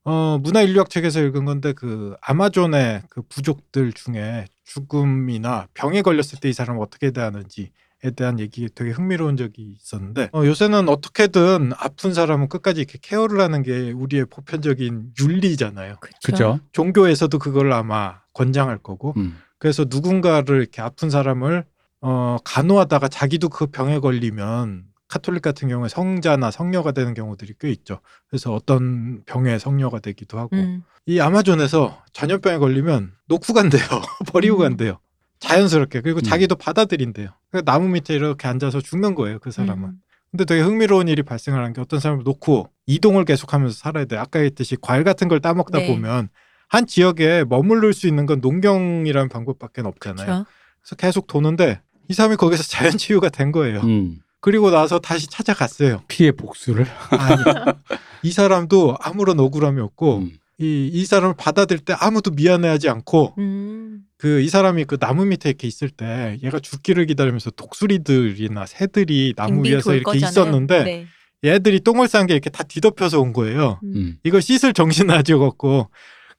[0.04, 6.54] 어, 문화인류학 책에서 읽은 건데 그 아마존의 그 부족들 중에 죽음이나 병에 걸렸을 때 이
[6.54, 7.72] 사람을 어떻게 대하는지
[8.04, 13.40] 에 대한 얘기 되게 흥미로운 적이 있었는데 어, 요새는 어떻게든 아픈 사람은 끝까지 이렇게 케어를
[13.42, 15.98] 하는 게 우리의 보편적인 윤리잖아요.
[16.24, 16.60] 그렇죠.
[16.72, 19.38] 종교에서도 그걸 아마 권장할 거고 음.
[19.60, 21.64] 그래서 누군가를 이렇게 아픈 사람을
[22.02, 28.00] 어, 간호하다가 자기도 그 병에 걸리면 카톨릭 같은 경우에 성자나 성녀가 되는 경우들이 꽤 있죠.
[28.30, 30.84] 그래서 어떤 병의 성녀가 되기도 하고 음.
[31.06, 33.84] 이 아마존에서 전염병에 걸리면 놓고 간대요.
[34.32, 34.60] 버리고 음.
[34.62, 35.00] 간대요.
[35.40, 36.24] 자연스럽게 그리고 음.
[36.24, 37.28] 자기도 받아들인대요.
[37.50, 39.40] 그래서 나무 밑에 이렇게 앉아서 죽는 거예요.
[39.40, 39.90] 그 사람은.
[39.90, 40.02] 음.
[40.32, 44.16] 근데 되게 흥미로운 일이 발생하는 게 어떤 사람을 놓고 이동을 계속하면서 살아야 돼.
[44.16, 45.88] 아까 했듯이 과일 같은 걸 따먹다 네.
[45.88, 46.30] 보면
[46.70, 50.26] 한 지역에 머무를 수 있는 건 농경이라는 방법밖에 없잖아요.
[50.26, 50.46] 그렇죠.
[50.80, 53.82] 그래서 계속 도는데 이 사람이 거기서 자연 치유가 된 거예요.
[53.82, 54.22] 음.
[54.42, 56.04] 그리고 나서 다시 찾아갔어요.
[56.08, 56.88] 피해 복수를.
[57.12, 57.44] 아니,
[58.24, 60.32] 이 사람도 아무런 억울함이 없고 음.
[60.58, 64.02] 이, 이 사람을 받아들일 때 아무도 미안해하지 않고 음.
[64.18, 69.92] 그이 사람이 그 나무 밑에 이렇게 있을 때 얘가 죽기를 기다리면서 독수리들이나 새들이 나무 위에서
[69.92, 70.30] 돌 이렇게 거잖아요.
[70.30, 71.08] 있었는데 네.
[71.44, 73.80] 얘들이 똥을 싼 게 이렇게 다 뒤덮여서 온 거예요.
[73.84, 73.94] 음.
[73.96, 74.18] 음.
[74.24, 75.90] 이걸 씻을 정신을 아직 없고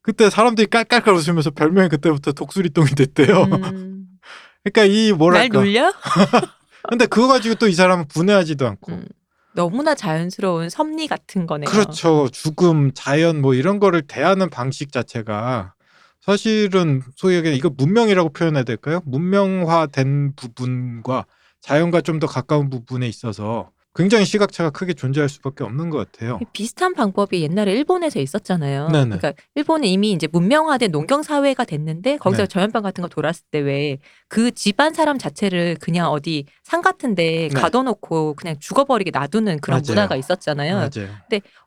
[0.03, 3.45] 그때 사람들이 깔깔깔 웃으면서 별명이 그때부터 독수리 똥이 됐대요.
[3.45, 4.07] 음.
[4.63, 5.59] 그러니까 이날 뭐랄까.
[5.59, 5.93] 놀려?
[6.89, 8.93] 근데 그거 가지고 또 이 사람은 분해하지도 않고.
[8.93, 9.07] 음.
[9.55, 11.69] 너무나 자연스러운 섭리 같은 거네요.
[11.69, 12.29] 그렇죠.
[12.33, 15.75] 죽음, 자연 뭐 이런 거를 대하는 방식 자체가
[16.23, 19.01] 사실은 소위 얘기해 이거 문명이라고 표현해야 될까요?
[19.05, 21.27] 문명화된 부분과
[21.61, 26.39] 자연과 좀 더 가까운 부분에 있어서 굉장히 시각차가 크게 존재할 수밖에 없는 것 같아요.
[26.55, 28.89] 비슷한 방법이 옛날에 일본에서 있었잖아요.
[28.89, 29.19] 네네.
[29.19, 32.47] 그러니까 일본은 이미 이제 문명화된 농경 사회가 됐는데 거기서 네.
[32.49, 33.99] 전염병 같은 거 돌았을 때 왜
[34.33, 37.61] 그 집안 사람 자체를 그냥 어디 산 같은데 네.
[37.61, 39.85] 가둬놓고 그냥 죽어버리게 놔두는 그런 맞아요.
[39.89, 40.77] 문화가 있었잖아요.
[40.77, 41.11] 맞아요.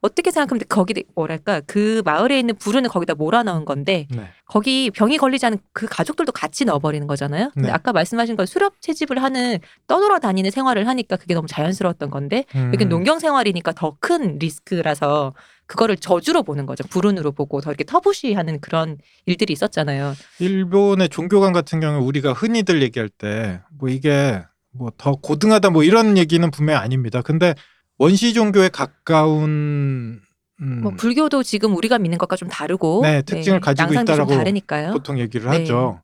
[0.02, 4.30] 어떻게 생각하면 거기 뭐랄까 그 마을에 있는 부르는 거기다 몰아넣은 건데 네.
[4.48, 7.52] 거기 병이 걸리지 않은 그 가족들도 같이 넣어버리는 거잖아요.
[7.54, 7.72] 근데 네.
[7.72, 12.72] 아까 말씀하신 건 수렵 채집을 하는 떠돌아 다니는 생활을 하니까 그게 너무 자연스러웠던 건데 음.
[12.74, 15.36] 여기 농경 생활이니까 더 큰 리스크라서
[15.68, 16.84] 그거를 저주로 보는 거죠.
[16.88, 20.14] 불운으로 보고 더 이렇게 터부시하는 그런 일들이 있었잖아요.
[20.40, 26.18] 일본의 종교관 같은 경우 우리가 흔히들 얘기할 때 뭐 이게 뭐 더 고등하다 뭐 이런
[26.18, 27.22] 얘기는 분명히 아닙니다.
[27.22, 27.56] 근데
[27.98, 30.22] 원시 종교에 가까운
[30.62, 34.38] 음, 뭐 불교도 지금 우리가 믿는 것과 좀 다르고 네, 특징을 가지고 양상도 있다라고 좀
[34.38, 34.92] 다르니까요.
[34.94, 35.60] 보통 얘기를 네.
[35.60, 36.02] 하죠.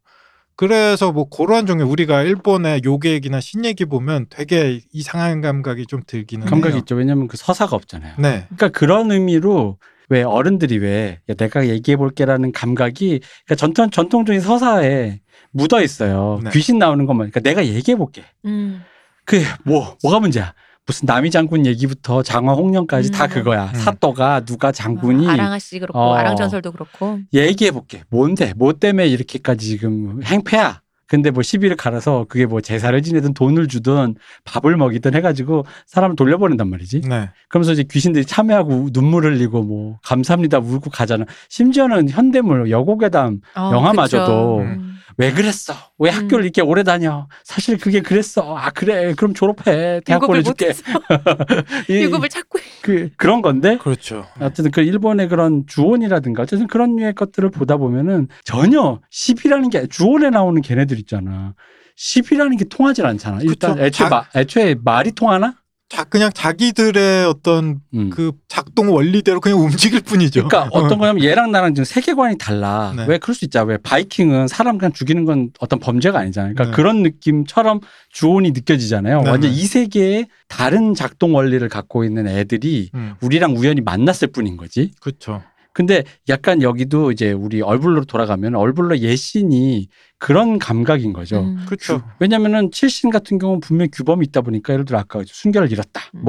[0.56, 6.02] 그래서 뭐 그러한 종류 우리가 일본의 요괴 얘기나 신 얘기 보면 되게 이상한 감각이 좀
[6.06, 6.80] 들기는 감각이 해요.
[6.80, 6.96] 있죠.
[6.96, 8.16] 왜냐면 그 서사가 없잖아요.
[8.20, 8.46] 네.
[8.48, 9.78] 그러니까 그런 의미로
[10.10, 15.22] 왜 어른들이 왜 야, 내가 얘기해 볼게라는 감각이 그러니까 전통 전통적인 서사에
[15.52, 16.40] 묻어 있어요.
[16.44, 16.50] 네.
[16.52, 17.32] 귀신 나오는 것만.
[17.32, 18.24] 그러니까 내가 얘기해 볼게.
[18.46, 18.84] 음.
[19.26, 20.54] 그뭐 뭐가 문제야?
[20.86, 23.12] 무슨 남이 장군 얘기부터 장화 홍련까지 음.
[23.12, 23.66] 다 그거야.
[23.74, 23.80] 음.
[23.80, 26.14] 사또가 누가 장군이 아랑아 씨 그렇고 어.
[26.16, 28.04] 아랑 전설도 그렇고 얘기해 볼게.
[28.10, 28.54] 뭔데?
[28.56, 30.82] 뭐 때문에 이렇게까지 지금 행패야?
[31.08, 34.16] 근데 뭐 시비를 갈아서 그게 뭐 제사를 지내든 돈을 주든
[34.46, 37.02] 밥을 먹이든 해가지고 사람을 돌려보낸단 말이지.
[37.02, 37.30] 네.
[37.50, 41.26] 그러면서 이제 귀신들이 참여하고 눈물 흘리고 뭐 감사합니다 울고 가잖아.
[41.50, 44.82] 심지어는 현대물 여고괴담 어, 영화마저도 그쵸.
[45.22, 45.24] 음.
[45.24, 45.74] 왜 그랬어?
[46.00, 46.16] 왜 음.
[46.16, 47.28] 학교를 이렇게 오래 다녀?
[47.44, 48.56] 사실 그게 그랬어.
[48.58, 50.74] 아 그래 그럼 졸업해 대학 보내줄게.
[51.90, 54.26] 유급을 찾고 그 그런 건데 그렇죠.
[54.40, 60.30] 어쨌든 그 일본의 그런 주온이라든가 어쨌든 그런 류의 것들을 보다 보면은 전혀 시비라는 게 주온에
[60.30, 61.54] 나오는 걔네들 있잖아.
[61.96, 63.40] 시비라는 게 통하질 않잖아.
[63.44, 63.86] 일단 그쵸.
[63.86, 65.56] 애초에, 자- 마- 애초에 말이 통하나?
[65.92, 68.10] 자 그냥 자기들의 어떤 음.
[68.12, 70.48] 그 작동 원리대로 그냥 움직일 뿐이죠.
[70.48, 72.94] 그러니까 어떤 거냐면 얘랑 나랑 지금 세계관이 달라.
[72.96, 73.06] 네.
[73.10, 73.66] 왜 그럴 수 있잖아.
[73.66, 76.54] 왜 바이킹은 사람 그냥 죽이는 건 어떤 범죄가 아니잖아요.
[76.54, 76.82] 그러니까 네.
[76.82, 79.22] 그런 느낌처럼 주온이 느껴지잖아요.
[79.22, 79.58] 네, 완전 네.
[79.58, 84.92] 이 세계의 다른 작동 원리를 갖고 있는 애들이 음, 우리랑 우연히 만났을 뿐인 거지.
[85.02, 85.44] 그렇죠.
[85.74, 91.40] 근데 약간 여기도 이제 우리 얼굴로 돌아가면 얼굴로 예신이 그런 감각인 거죠.
[91.42, 91.64] 음.
[91.66, 92.04] 그렇죠.
[92.20, 96.02] 왜냐면은 칠신 같은 경우는 분명히 규범이 있다 보니까 예를 들어 아까 순결을 잃었다.
[96.16, 96.24] 음.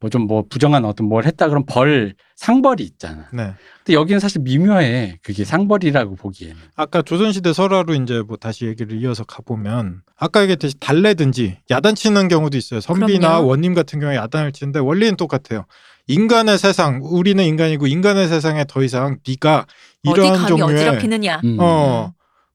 [0.00, 3.28] 뭐뭐좀뭐 부정한 어떤 뭘 했다 그럼 벌 상벌이 있잖아.
[3.32, 3.52] 네.
[3.84, 5.18] 근데 여기는 사실 미묘해.
[5.22, 6.56] 그게 상벌이라고 보기에는.
[6.76, 12.80] 아까 조선시대 설화로 이제 뭐 다시 얘기를 이어서 가보면 아까 얘기했듯이 달래든지 야단치는 경우도 있어요.
[12.80, 13.46] 선비나 그럼요.
[13.48, 15.64] 원님 같은 경우에 야단을 치는데 원리는 똑같아요.
[16.08, 19.66] 인간의 세상, 우리는 인간이고 인간의 세상에 더 이상 네가
[20.06, 21.40] 어디 이러한 종류의 어지럽히느냐.
[21.44, 21.56] 음.
[21.60, 22.12] 어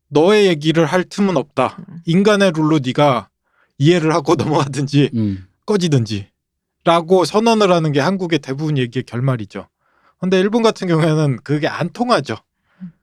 [0.09, 1.77] 너의 얘기를 할 틈은 없다.
[1.87, 1.97] 음.
[2.05, 3.29] 인간의 룰로 네가
[3.77, 5.45] 이해를 하고 넘어가든지 음.
[5.65, 6.27] 꺼지든지
[6.83, 9.67] 라고 선언을 하는 게 한국의 대부분 얘기의 결말이죠.
[10.19, 12.37] 근데 일본 같은 경우에는 그게 안 통하죠.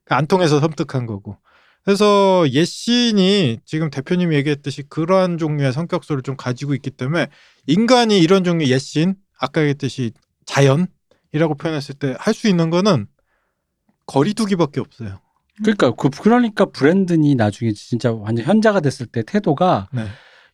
[0.09, 1.37] 안 통해서 섬뜩한 거고.
[1.85, 7.29] 그래서 옛신이 지금 대표님이 얘기했듯이 그러한 종류의 성격소를 좀 가지고 있기 때문에
[7.67, 10.13] 인간이 이런 종류의 옛신, 아까 얘기했듯이
[10.51, 13.07] 자연이라고 표현했을 때 할 수 있는 거는
[14.07, 15.21] 거리두기밖에 없어요.
[15.63, 20.07] 그러니까 그 그러니까 브랜든이 나중에 진짜 완전 현자가 됐을 때 태도가 네.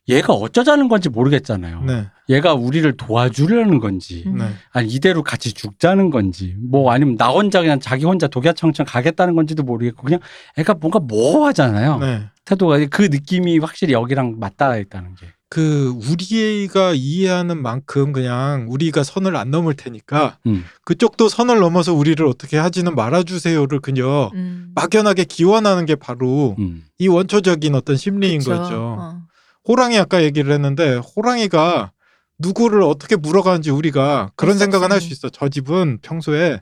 [0.09, 1.81] 얘가 어쩌자는 건지 모르겠잖아요.
[1.83, 2.07] 네.
[2.29, 4.37] 얘가 우리를 도와주려는 건지 음.
[4.37, 4.45] 네.
[4.71, 9.63] 아니 이대로 같이 죽자는 건지 뭐 아니면 나 혼자 그냥 자기 혼자 독야청청 가겠다는 건지도
[9.63, 10.19] 모르겠고 그냥
[10.57, 11.99] 애가 뭔가 모호하잖아요.
[11.99, 12.23] 네.
[12.45, 15.27] 태도가 그 느낌이 확실히 여기랑 맞닿아 있다는 게.
[15.49, 20.65] 그 우리가 이해하는 만큼 그냥 우리가 선을 안 넘을 테니까 음.
[20.83, 24.71] 그쪽도 선을 넘어서 우리를 어떻게 하지는 말아주세요를 그냥 음.
[24.75, 26.83] 막연하게 기원하는 게 바로 음.
[26.97, 28.51] 이 원초적인 어떤 심리인 그쵸.
[28.51, 28.97] 거죠.
[28.99, 29.21] 어.
[29.67, 31.91] 호랑이 아까 얘기를 했는데 호랑이가
[32.39, 35.11] 누구를 어떻게 물어가는지 우리가 그런 수 생각은 할 수.
[35.11, 35.29] 있어.
[35.29, 36.61] 저 집은 평소에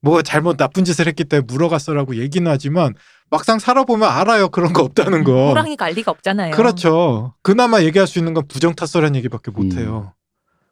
[0.00, 2.94] 뭐 잘못 나쁜 짓을 했기 때문에 물어갔어라고 얘기는 하지만
[3.32, 4.50] 막상 살아보면 알아요.
[4.50, 5.48] 그런 거 없다는 거.
[5.48, 6.54] 호랑이가 알 리가 없잖아요.
[6.54, 7.32] 그렇죠.
[7.42, 9.78] 그나마 얘기할 수 있는 건 부정타서라는 얘기밖에 못 음.
[9.78, 10.12] 해요.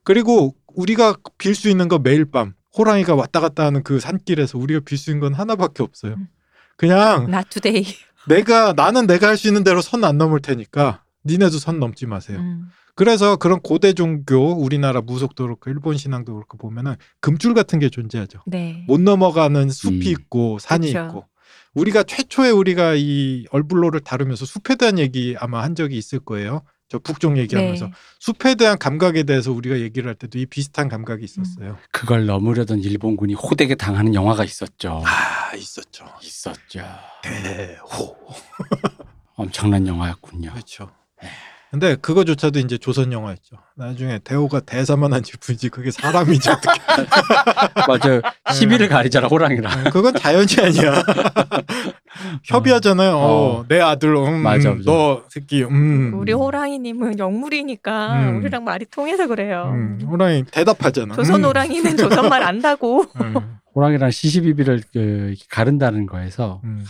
[0.04, 4.80] 그리고 우리가 빌 수 있는 건 매일 밤 호랑이가 왔다 갔다 하는 그 산길에서 우리가
[4.84, 6.16] 빌 수 있는 건 하나밖에 없어요.
[6.18, 6.28] 음.
[6.76, 7.86] 그냥 Not today.
[8.28, 12.40] 내가 나는 내가 할 수 있는 대로 선 안 넘을 테니까 니네도 선 넘지 마세요.
[12.40, 12.66] 음.
[12.94, 18.40] 그래서 그런 고대 종교 우리나라 무속도 그렇고 일본 신앙도 그렇고 보면은 금줄 같은 게 존재하죠.
[18.46, 18.84] 네.
[18.86, 20.02] 못 넘어가는 숲이 음.
[20.20, 21.06] 있고 산이 그쵸.
[21.06, 21.24] 있고
[21.74, 26.62] 우리가 최초에 우리가 이 얼블로를 다루면서 숲에 대한 얘기 아마 한 적이 있을 거예요.
[26.88, 27.92] 저 북쪽 얘기하면서 네.
[28.18, 31.78] 숲에 대한 감각에 대해서 우리가 얘기를 할 때도 이 비슷한 감각이 있었어요.
[31.92, 35.00] 그걸 넘으려던 일본군이 호되게 당하는 영화가 있었죠.
[35.06, 36.06] 아 있었죠.
[36.20, 36.84] 있었죠.
[37.22, 38.16] 대호
[39.36, 40.50] 엄청난 영화였군요.
[40.50, 40.90] 그렇죠.
[41.70, 43.56] 근데 그거조차도 이제 조선 영화였죠.
[43.76, 46.80] 나중에 대호가 대사만 한지 뿐이지 그게 사람이지 어떻게?
[47.86, 48.20] 맞아요.
[48.52, 49.84] 시비를 가리잖아 호랑이랑.
[49.92, 51.00] 그건 자연이 아니야.
[52.44, 53.16] 협의하잖아요.
[53.16, 53.64] 어, 어.
[53.68, 54.82] 내 아들, 음, 맞아, 맞아.
[54.84, 56.12] 너 새끼, 음.
[56.14, 58.36] 우리 호랑이님은 영물이니까 음.
[58.38, 59.70] 우리랑 말이 통해서 그래요.
[59.72, 61.14] 음, 호랑이 대답하잖아.
[61.14, 61.44] 조선 음.
[61.44, 63.04] 호랑이는 조선말 안다고.
[63.20, 63.34] 음,
[63.76, 66.84] 호랑이랑 시시비비를 그 이렇게 가른다는 거에서 음.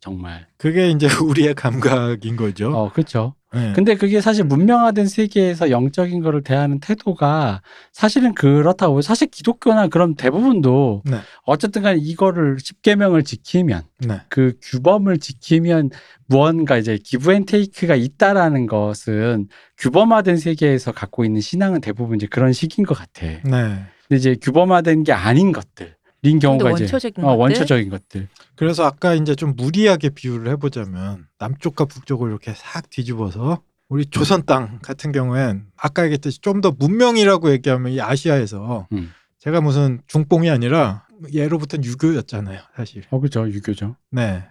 [0.00, 2.76] 정말 그게 이제 우리의 감각인 거죠.
[2.76, 3.34] 어 그렇죠.
[3.54, 3.72] 네.
[3.74, 11.02] 근데 그게 사실 문명화된 세계에서 영적인 거를 대하는 태도가 사실은 그렇다고 사실 기독교나 그런 대부분도
[11.04, 11.18] 네.
[11.44, 14.20] 어쨌든 간에 이거를 십계명을 지키면 네.
[14.28, 15.90] 그 규범을 지키면
[16.26, 19.48] 무언가 이제 give and take가 있다라는 것은
[19.78, 23.26] 규범화된 세계에서 갖고 있는 신앙은 대부분 이제 그런 식인 것 같아.
[23.26, 23.40] 네.
[24.08, 25.94] 근데 이제 규범화된 게 아닌 것들
[26.24, 27.40] 인 경우가 이제 원초적인 어, 것들?
[27.40, 28.28] 원초적인 것들.
[28.56, 34.78] 그래서 아까 이제 좀 무리하게 비유를 해보자면 남쪽과 북쪽을 이렇게 싹 뒤집어서 우리 조선 땅
[34.82, 39.12] 같은 경우엔 아까 얘기했듯이 좀 더 문명이라고 얘기하면 이 아시아에서 음.
[39.38, 43.02] 제가 무슨 중뽕이 아니라 예로부터는 유교였잖아요, 사실.
[43.10, 43.96] 어 그죠 유교죠.
[44.10, 44.44] 네.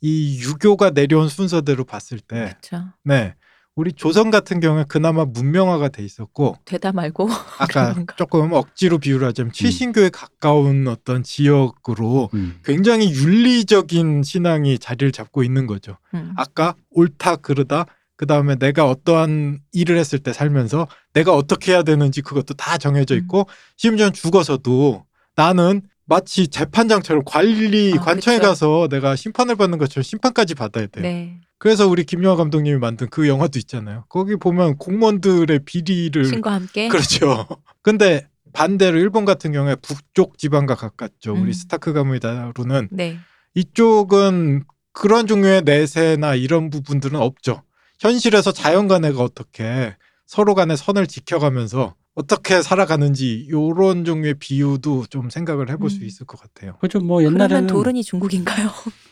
[0.00, 2.86] 이 유교가 내려온 순서대로 봤을 때, 그렇죠.
[3.02, 3.34] 네.
[3.76, 7.28] 우리 조선 같은 경우에 그나마 문명화가 돼 있었고 되다 말고
[7.60, 7.94] 아까.
[8.16, 12.58] 조금 억지로 비유를 하자면 칠신교에 가까운 어떤 지역으로 음.
[12.64, 15.98] 굉장히 윤리적인 신앙이 자리를 잡고 있는 거죠.
[16.14, 16.32] 음.
[16.36, 17.84] 아까 옳다 그르다
[18.16, 23.14] 그 다음에 내가 어떠한 일을 했을 때 살면서 내가 어떻게 해야 되는지 그것도 다 정해져
[23.14, 23.20] 음.
[23.20, 23.46] 있고
[23.76, 25.04] 심지어 죽어서도
[25.34, 28.48] 나는 마치 재판장처럼 관리 아, 관청에 그쵸.
[28.48, 31.02] 가서 내가 심판을 받는 것처럼 심판까지 받아야 돼요.
[31.02, 31.40] 네.
[31.58, 34.04] 그래서 우리 김영하 감독님이 만든 그 영화도 있잖아요.
[34.08, 37.46] 거기 보면 공무원들의 비리를 신과 함께 그렇죠.
[37.82, 41.34] 근데 반대로 일본 같은 경우에 북쪽 지방과 가깝죠.
[41.34, 41.42] 음.
[41.42, 43.18] 우리 스타크 가문이 다루는 네.
[43.54, 47.62] 이쪽은 그런 종류의 내세나 이런 부분들은 없죠.
[48.00, 49.94] 현실에서 자연간에가 어떻게
[50.26, 56.04] 서로 간의 선을 지켜가면서 어떻게 살아가는지 요런 종류의 비유도 좀 생각을 해볼 수 음.
[56.04, 56.76] 있을 것 같아요.
[56.80, 58.70] 그죠 뭐 옛날에는 도른이 중국인가요?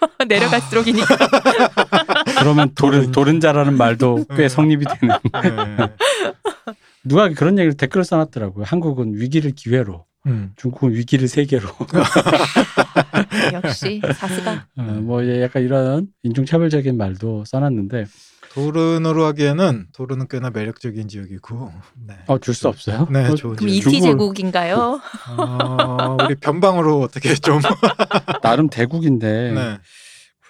[0.28, 1.16] 내려갈수록이니까.
[2.38, 3.12] 그러면 도른 도른.
[3.12, 4.48] 도른자라는 말도 꽤 음.
[4.48, 5.92] 성립이 되는 네.
[7.04, 8.64] 누가 그런 얘기를 댓글을 써놨더라고요.
[8.66, 10.52] 한국은 위기를 기회로, 음.
[10.56, 11.68] 중국은 위기를 세계로.
[13.52, 18.06] 역시 사스가 어, 뭐 약간 이런 인종차별적인 말도 써놨는데
[18.60, 21.72] 도른으로 하기에는 도른은 꽤나 매력적인 지역이고.
[22.06, 22.14] 네.
[22.26, 23.06] 어 줄 수 없어요.
[23.10, 23.68] 네, 어, 좋은 그럼.
[23.68, 24.98] 이티 제국인가요?
[25.36, 27.60] 어, 우리 변방으로 어떻게 좀.
[28.42, 29.78] 나름 대국인데 네.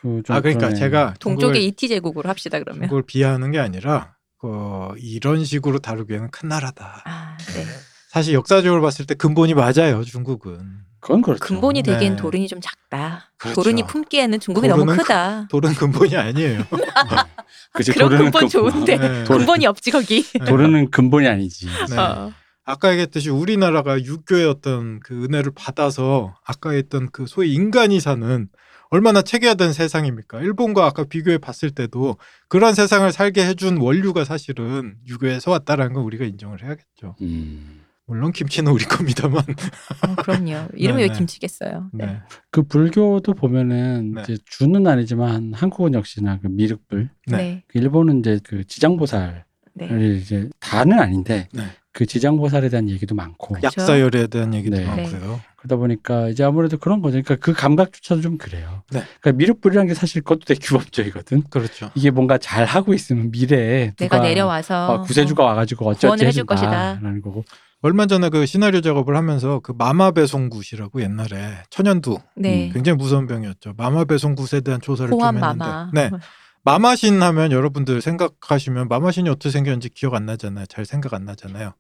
[0.01, 0.75] 그좀아 그러니까 그러네.
[0.77, 2.83] 제가 동쪽의 이티 제국으로 합시다 그러면.
[2.83, 4.15] 중국을 비하하는 게 아니라
[4.45, 7.03] 어, 이런 식으로 다루기에는 큰 나라다.
[7.07, 7.65] 아, 네.
[8.11, 10.05] 사실 역사적으로 봤을 때 근본이 맞아요.
[10.05, 10.61] 중국은
[11.01, 11.41] 그건 그렇죠.
[11.45, 12.23] 근본이 되기엔 네.
[12.23, 13.16] 도른이 좀 작다.
[13.39, 13.63] 그렇죠.
[13.63, 15.49] 도른이 품기에는 중국이 너무 도른은 크다.
[15.51, 16.65] 도른 근본이 아니에요.
[17.73, 19.25] 그치, 그런 도르는 근본 근- 좋은데 네.
[19.25, 20.23] 도른- 근본이 없지 거기.
[20.23, 20.45] 네.
[20.47, 21.67] 도르는 근본이 아니지.
[21.91, 21.97] 네.
[21.99, 22.33] 어.
[22.65, 28.49] 아까 얘기했듯이 우리나라가 유교의 어떤 그 은혜를 받아서 아까 했던 그 소위 인간이 사는
[28.91, 30.41] 얼마나 체계화된 세상입니까?
[30.41, 32.17] 일본과 아까 비교해 봤을 때도
[32.49, 37.17] 그런 세상을 살게 해준 원류가 사실은 유교에서 왔다라는 건 우리가 인정을 해야겠죠.
[37.21, 37.83] 음.
[38.07, 39.43] 물론 김치는 우리 겁니다만.
[39.43, 40.69] 어, 그럼요.
[40.77, 41.15] 이름이 네, 왜 네.
[41.15, 41.91] 김치겠어요.
[41.93, 42.07] 네.
[42.07, 42.19] 네.
[42.51, 44.23] 그 불교도 보면은 네.
[44.23, 47.37] 이제 주는 아니지만 한국은 역시나 그 미륵불, 네.
[47.37, 47.63] 네.
[47.67, 50.17] 그 일본은 이제 그 지장보살을 네.
[50.21, 51.65] 이제 다는 아닌데 네.
[51.91, 53.67] 그 지장보살에 대한 얘기도 많고 그쵸.
[53.67, 54.85] 약사열에 대한 얘기도 네.
[54.85, 55.41] 많고요.
[55.57, 57.21] 그러다 보니까 이제 아무래도 그런 거죠.
[57.23, 58.85] 그러니까 그 감각조차도 좀 그래요.
[58.93, 59.03] 네.
[59.21, 61.43] 그러니까 미륵불이라는 게 사실 그것도 되게 규범적이거든.
[61.51, 61.91] 그렇죠.
[61.97, 67.45] 이게 뭔가 잘 하고 있으면 미래에 내가 내려와서 어, 구세주가 와가지고 어쩌지 해줄 해준다라는 거고.
[67.83, 72.71] 얼마 전에 그 시나리오 작업을 하면서 그 마마배송굿이라고 옛날에 천연두 네.
[72.73, 73.75] 굉장히 무서운 병이었죠.
[73.77, 75.47] 마마배송굿에 대한 조사를 좀 했는데.
[75.47, 75.91] 마마.
[75.93, 76.11] 네.
[76.65, 80.67] 마마신 하면 여러분들 생각하시면 마마신이 어떻게 생겼는지 기억 안 나잖아요.
[80.67, 81.75] 잘 생각 안 나잖아요.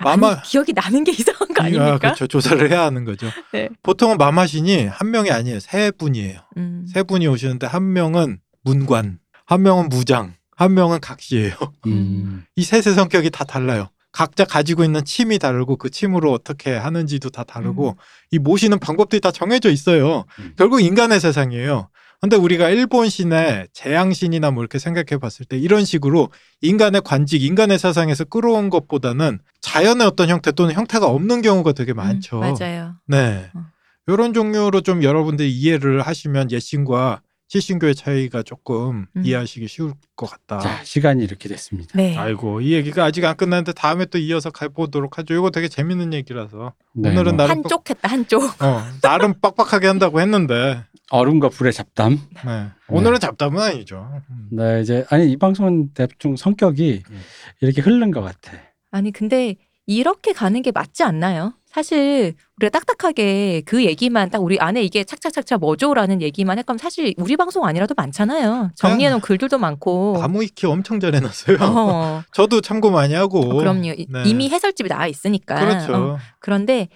[0.00, 1.98] 마마- 아니, 기억이 나는 게 이상한 거 아, 아닙니까?
[1.98, 2.26] 그렇죠.
[2.26, 3.28] 조사를 해야 하는 거죠.
[3.54, 3.70] 네.
[3.82, 5.60] 보통은 마마신이 한 명이 아니에요.
[5.60, 6.40] 세 분이에요.
[6.58, 6.84] 음.
[6.92, 11.54] 세 분이 오시는데 한 명은 문관, 한 명은 무장, 한 명은 각시예요.
[11.86, 12.44] 음.
[12.56, 13.88] 이 셋의 성격이 다 달라요.
[14.12, 17.94] 각자 가지고 있는 침이 다르고 그 침으로 어떻게 하는지도 다 다르고 음.
[18.30, 20.24] 이 모시는 방법들이 다 정해져 있어요.
[20.38, 20.52] 음.
[20.56, 21.88] 결국 인간의 세상이에요.
[22.20, 26.28] 근데 우리가 일본 신의 재앙신이나 뭐 이렇게 생각해 봤을 때 이런 식으로
[26.60, 32.40] 인간의 관직, 인간의 세상에서 끌어온 것보다는 자연의 어떤 형태 또는 형태가 없는 경우가 되게 많죠.
[32.40, 32.94] 음, 맞아요.
[33.08, 33.50] 네.
[33.54, 33.64] 어.
[34.06, 37.22] 이런 종류로 좀 여러분들이 이해를 하시면 예신과
[37.52, 39.22] 실신교의 차이가 조금 음.
[39.26, 40.58] 이해하시기 쉬울 것 같다.
[40.58, 41.90] 자 시간이 이렇게 됐습니다.
[41.94, 42.16] 네.
[42.16, 45.34] 아이고 이 얘기가 아직 안 끝났는데 다음에 또 이어서 가보도록 하죠.
[45.34, 48.42] 이거 되게 재밌는 얘기라서 네, 오늘은 뭐 나름 한쪽 했다 한쪽.
[48.62, 52.18] 어, 나름 빡빡하게 한다고 했는데 얼음과 불의 잡담.
[52.46, 52.68] 네.
[52.88, 54.10] 오늘은 잡담은 아니죠.
[54.30, 54.48] 음.
[54.52, 57.20] 네 이제 아니 이 방송은 대충 성격이 음.
[57.60, 58.52] 이렇게 흐른 것 같아.
[58.90, 61.52] 아니 근데 이렇게 가는 게 맞지 않나요?
[61.72, 67.14] 사실 우리가 딱딱하게 그 얘기만 딱 우리 안에 이게 착착착착 뭐죠라는 얘기만 할 거면 사실
[67.16, 68.70] 우리 방송 아니라도 많잖아요.
[68.76, 70.16] 정리해놓은 글들도 많고.
[70.20, 71.56] 나무 익히 엄청 잘 해놨어요.
[71.60, 73.40] 어, 저도 참고 많이 하고.
[73.40, 73.92] 어, 그럼요.
[73.96, 74.22] 이- 네.
[74.26, 75.54] 이미 해설집이 나와 있으니까.
[75.60, 75.94] 그렇죠.
[75.94, 76.88] 어, 그런데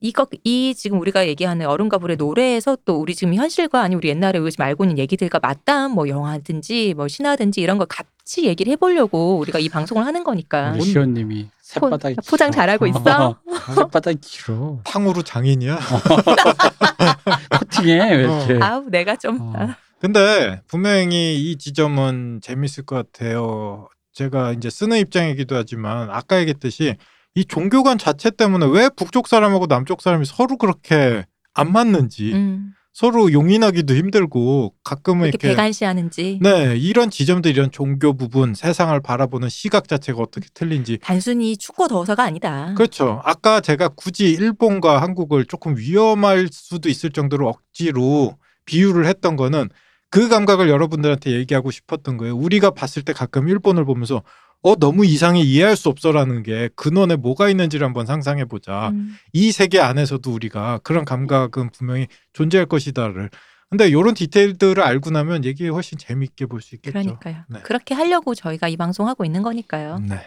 [0.00, 4.38] 이거 이 지금 우리가 얘기하는 얼음과 불의 노래에서 또 우리 지금 현실과 아니 우리 옛날에
[4.38, 9.36] 우리 지금 알고 있는 얘기들과 맞닿은 뭐 영화든지 뭐 신화든지 이런 걸 같이 얘기를 해보려고
[9.38, 10.72] 우리가 이 방송을 하는 거니까.
[10.74, 11.48] 우리 시호님이
[11.80, 12.60] 포- 새바닥이 포장 길어.
[12.62, 13.36] 잘하고 있어?
[13.74, 14.80] 새바닥이 길어.
[14.84, 15.78] 탕후루 장인이야.
[17.58, 18.58] 코팅해 왜 이렇게.
[18.62, 19.52] 아우 내가 좀 어.
[19.56, 23.88] 아, 근데 분명히 이 지점은 재밌을 것 같아요.
[24.12, 26.96] 제가 이제 쓰는 입장이기도 하지만 아까 얘기했듯이
[27.34, 31.24] 이 종교관 자체 때문에 왜 북쪽 사람하고 남쪽 사람이 서로 그렇게
[31.54, 38.14] 안 맞는지 음, 서로 용인하기도 힘들고 가끔은 이렇게 이렇게 배관시하는지 네 이런 지점들 이런 종교
[38.14, 42.74] 부분 세상을 바라보는 시각 자체가 어떻게 틀린지 단순히 춥고 더워서가 아니다.
[42.76, 43.22] 그렇죠.
[43.24, 48.36] 아까 제가 굳이 일본과 한국을 조금 위험할 수도 있을 정도로 억지로
[48.66, 49.70] 비유를 했던 거는
[50.10, 52.36] 그 감각을 여러분들한테 얘기하고 싶었던 거예요.
[52.36, 54.22] 우리가 봤을 때 가끔 일본을 보면서
[54.62, 58.90] 어 너무 이상해 이해할 수 없어라는 게 근원에 뭐가 있는지를 한번 상상해 보자.
[58.90, 59.16] 음.
[59.32, 63.30] 이 세계 안에서도 우리가 그런 감각은 분명히 존재할 것이다를.
[63.70, 66.92] 근데 이런 디테일들을 알고 나면 얘기 훨씬 재미있게 볼 수 있겠죠.
[66.92, 67.36] 그러니까요.
[67.48, 67.60] 네.
[67.62, 69.98] 그렇게 하려고 저희가 이 방송 하고 있는 거니까요.
[70.00, 70.20] 네.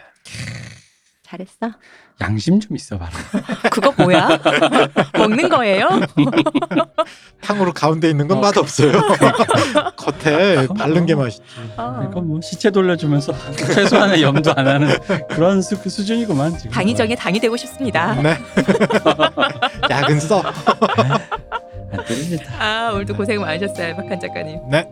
[1.26, 1.72] 잘했어.
[2.20, 3.10] 양심 좀 있어 봐라.
[3.70, 4.38] 그거 뭐야?
[5.18, 5.88] 먹는 거예요?
[7.42, 8.40] 탕으로 가운데 있는 건 어.
[8.40, 8.92] 맛 없어요.
[9.96, 11.42] 겉에 바른 게 맛있지.
[11.76, 12.06] 어.
[12.08, 14.88] 이건 뭐 시체 돌려주면서 최소한의 염도 안 하는
[15.28, 16.70] 그런 수, 그 수준이구만 지금.
[16.70, 18.14] 당이정에 당이 되고 싶습니다.
[18.22, 18.38] 네.
[19.90, 20.40] 약은 써.
[20.40, 22.52] 안 들립니다.
[22.58, 24.60] 아 오늘도 고생 많으셨어요, 박한 작가님.
[24.70, 24.88] 네.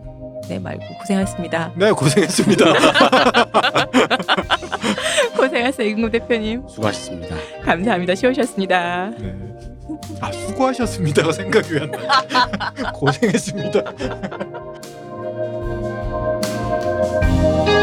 [0.48, 1.73] 네 말고 고생하셨습니다.
[1.77, 2.65] 네 고생했습니다.
[5.55, 6.66] 안녕하세요, 임금 대표님.
[6.68, 7.36] 수고하셨습니다.
[7.64, 8.14] 감사합니다.
[8.16, 9.10] 쉬우셨습니다.
[9.10, 9.35] 네.
[10.20, 12.90] 아 수고하셨습니다가 생각이 안 나.
[12.93, 13.82] 고생했습니다.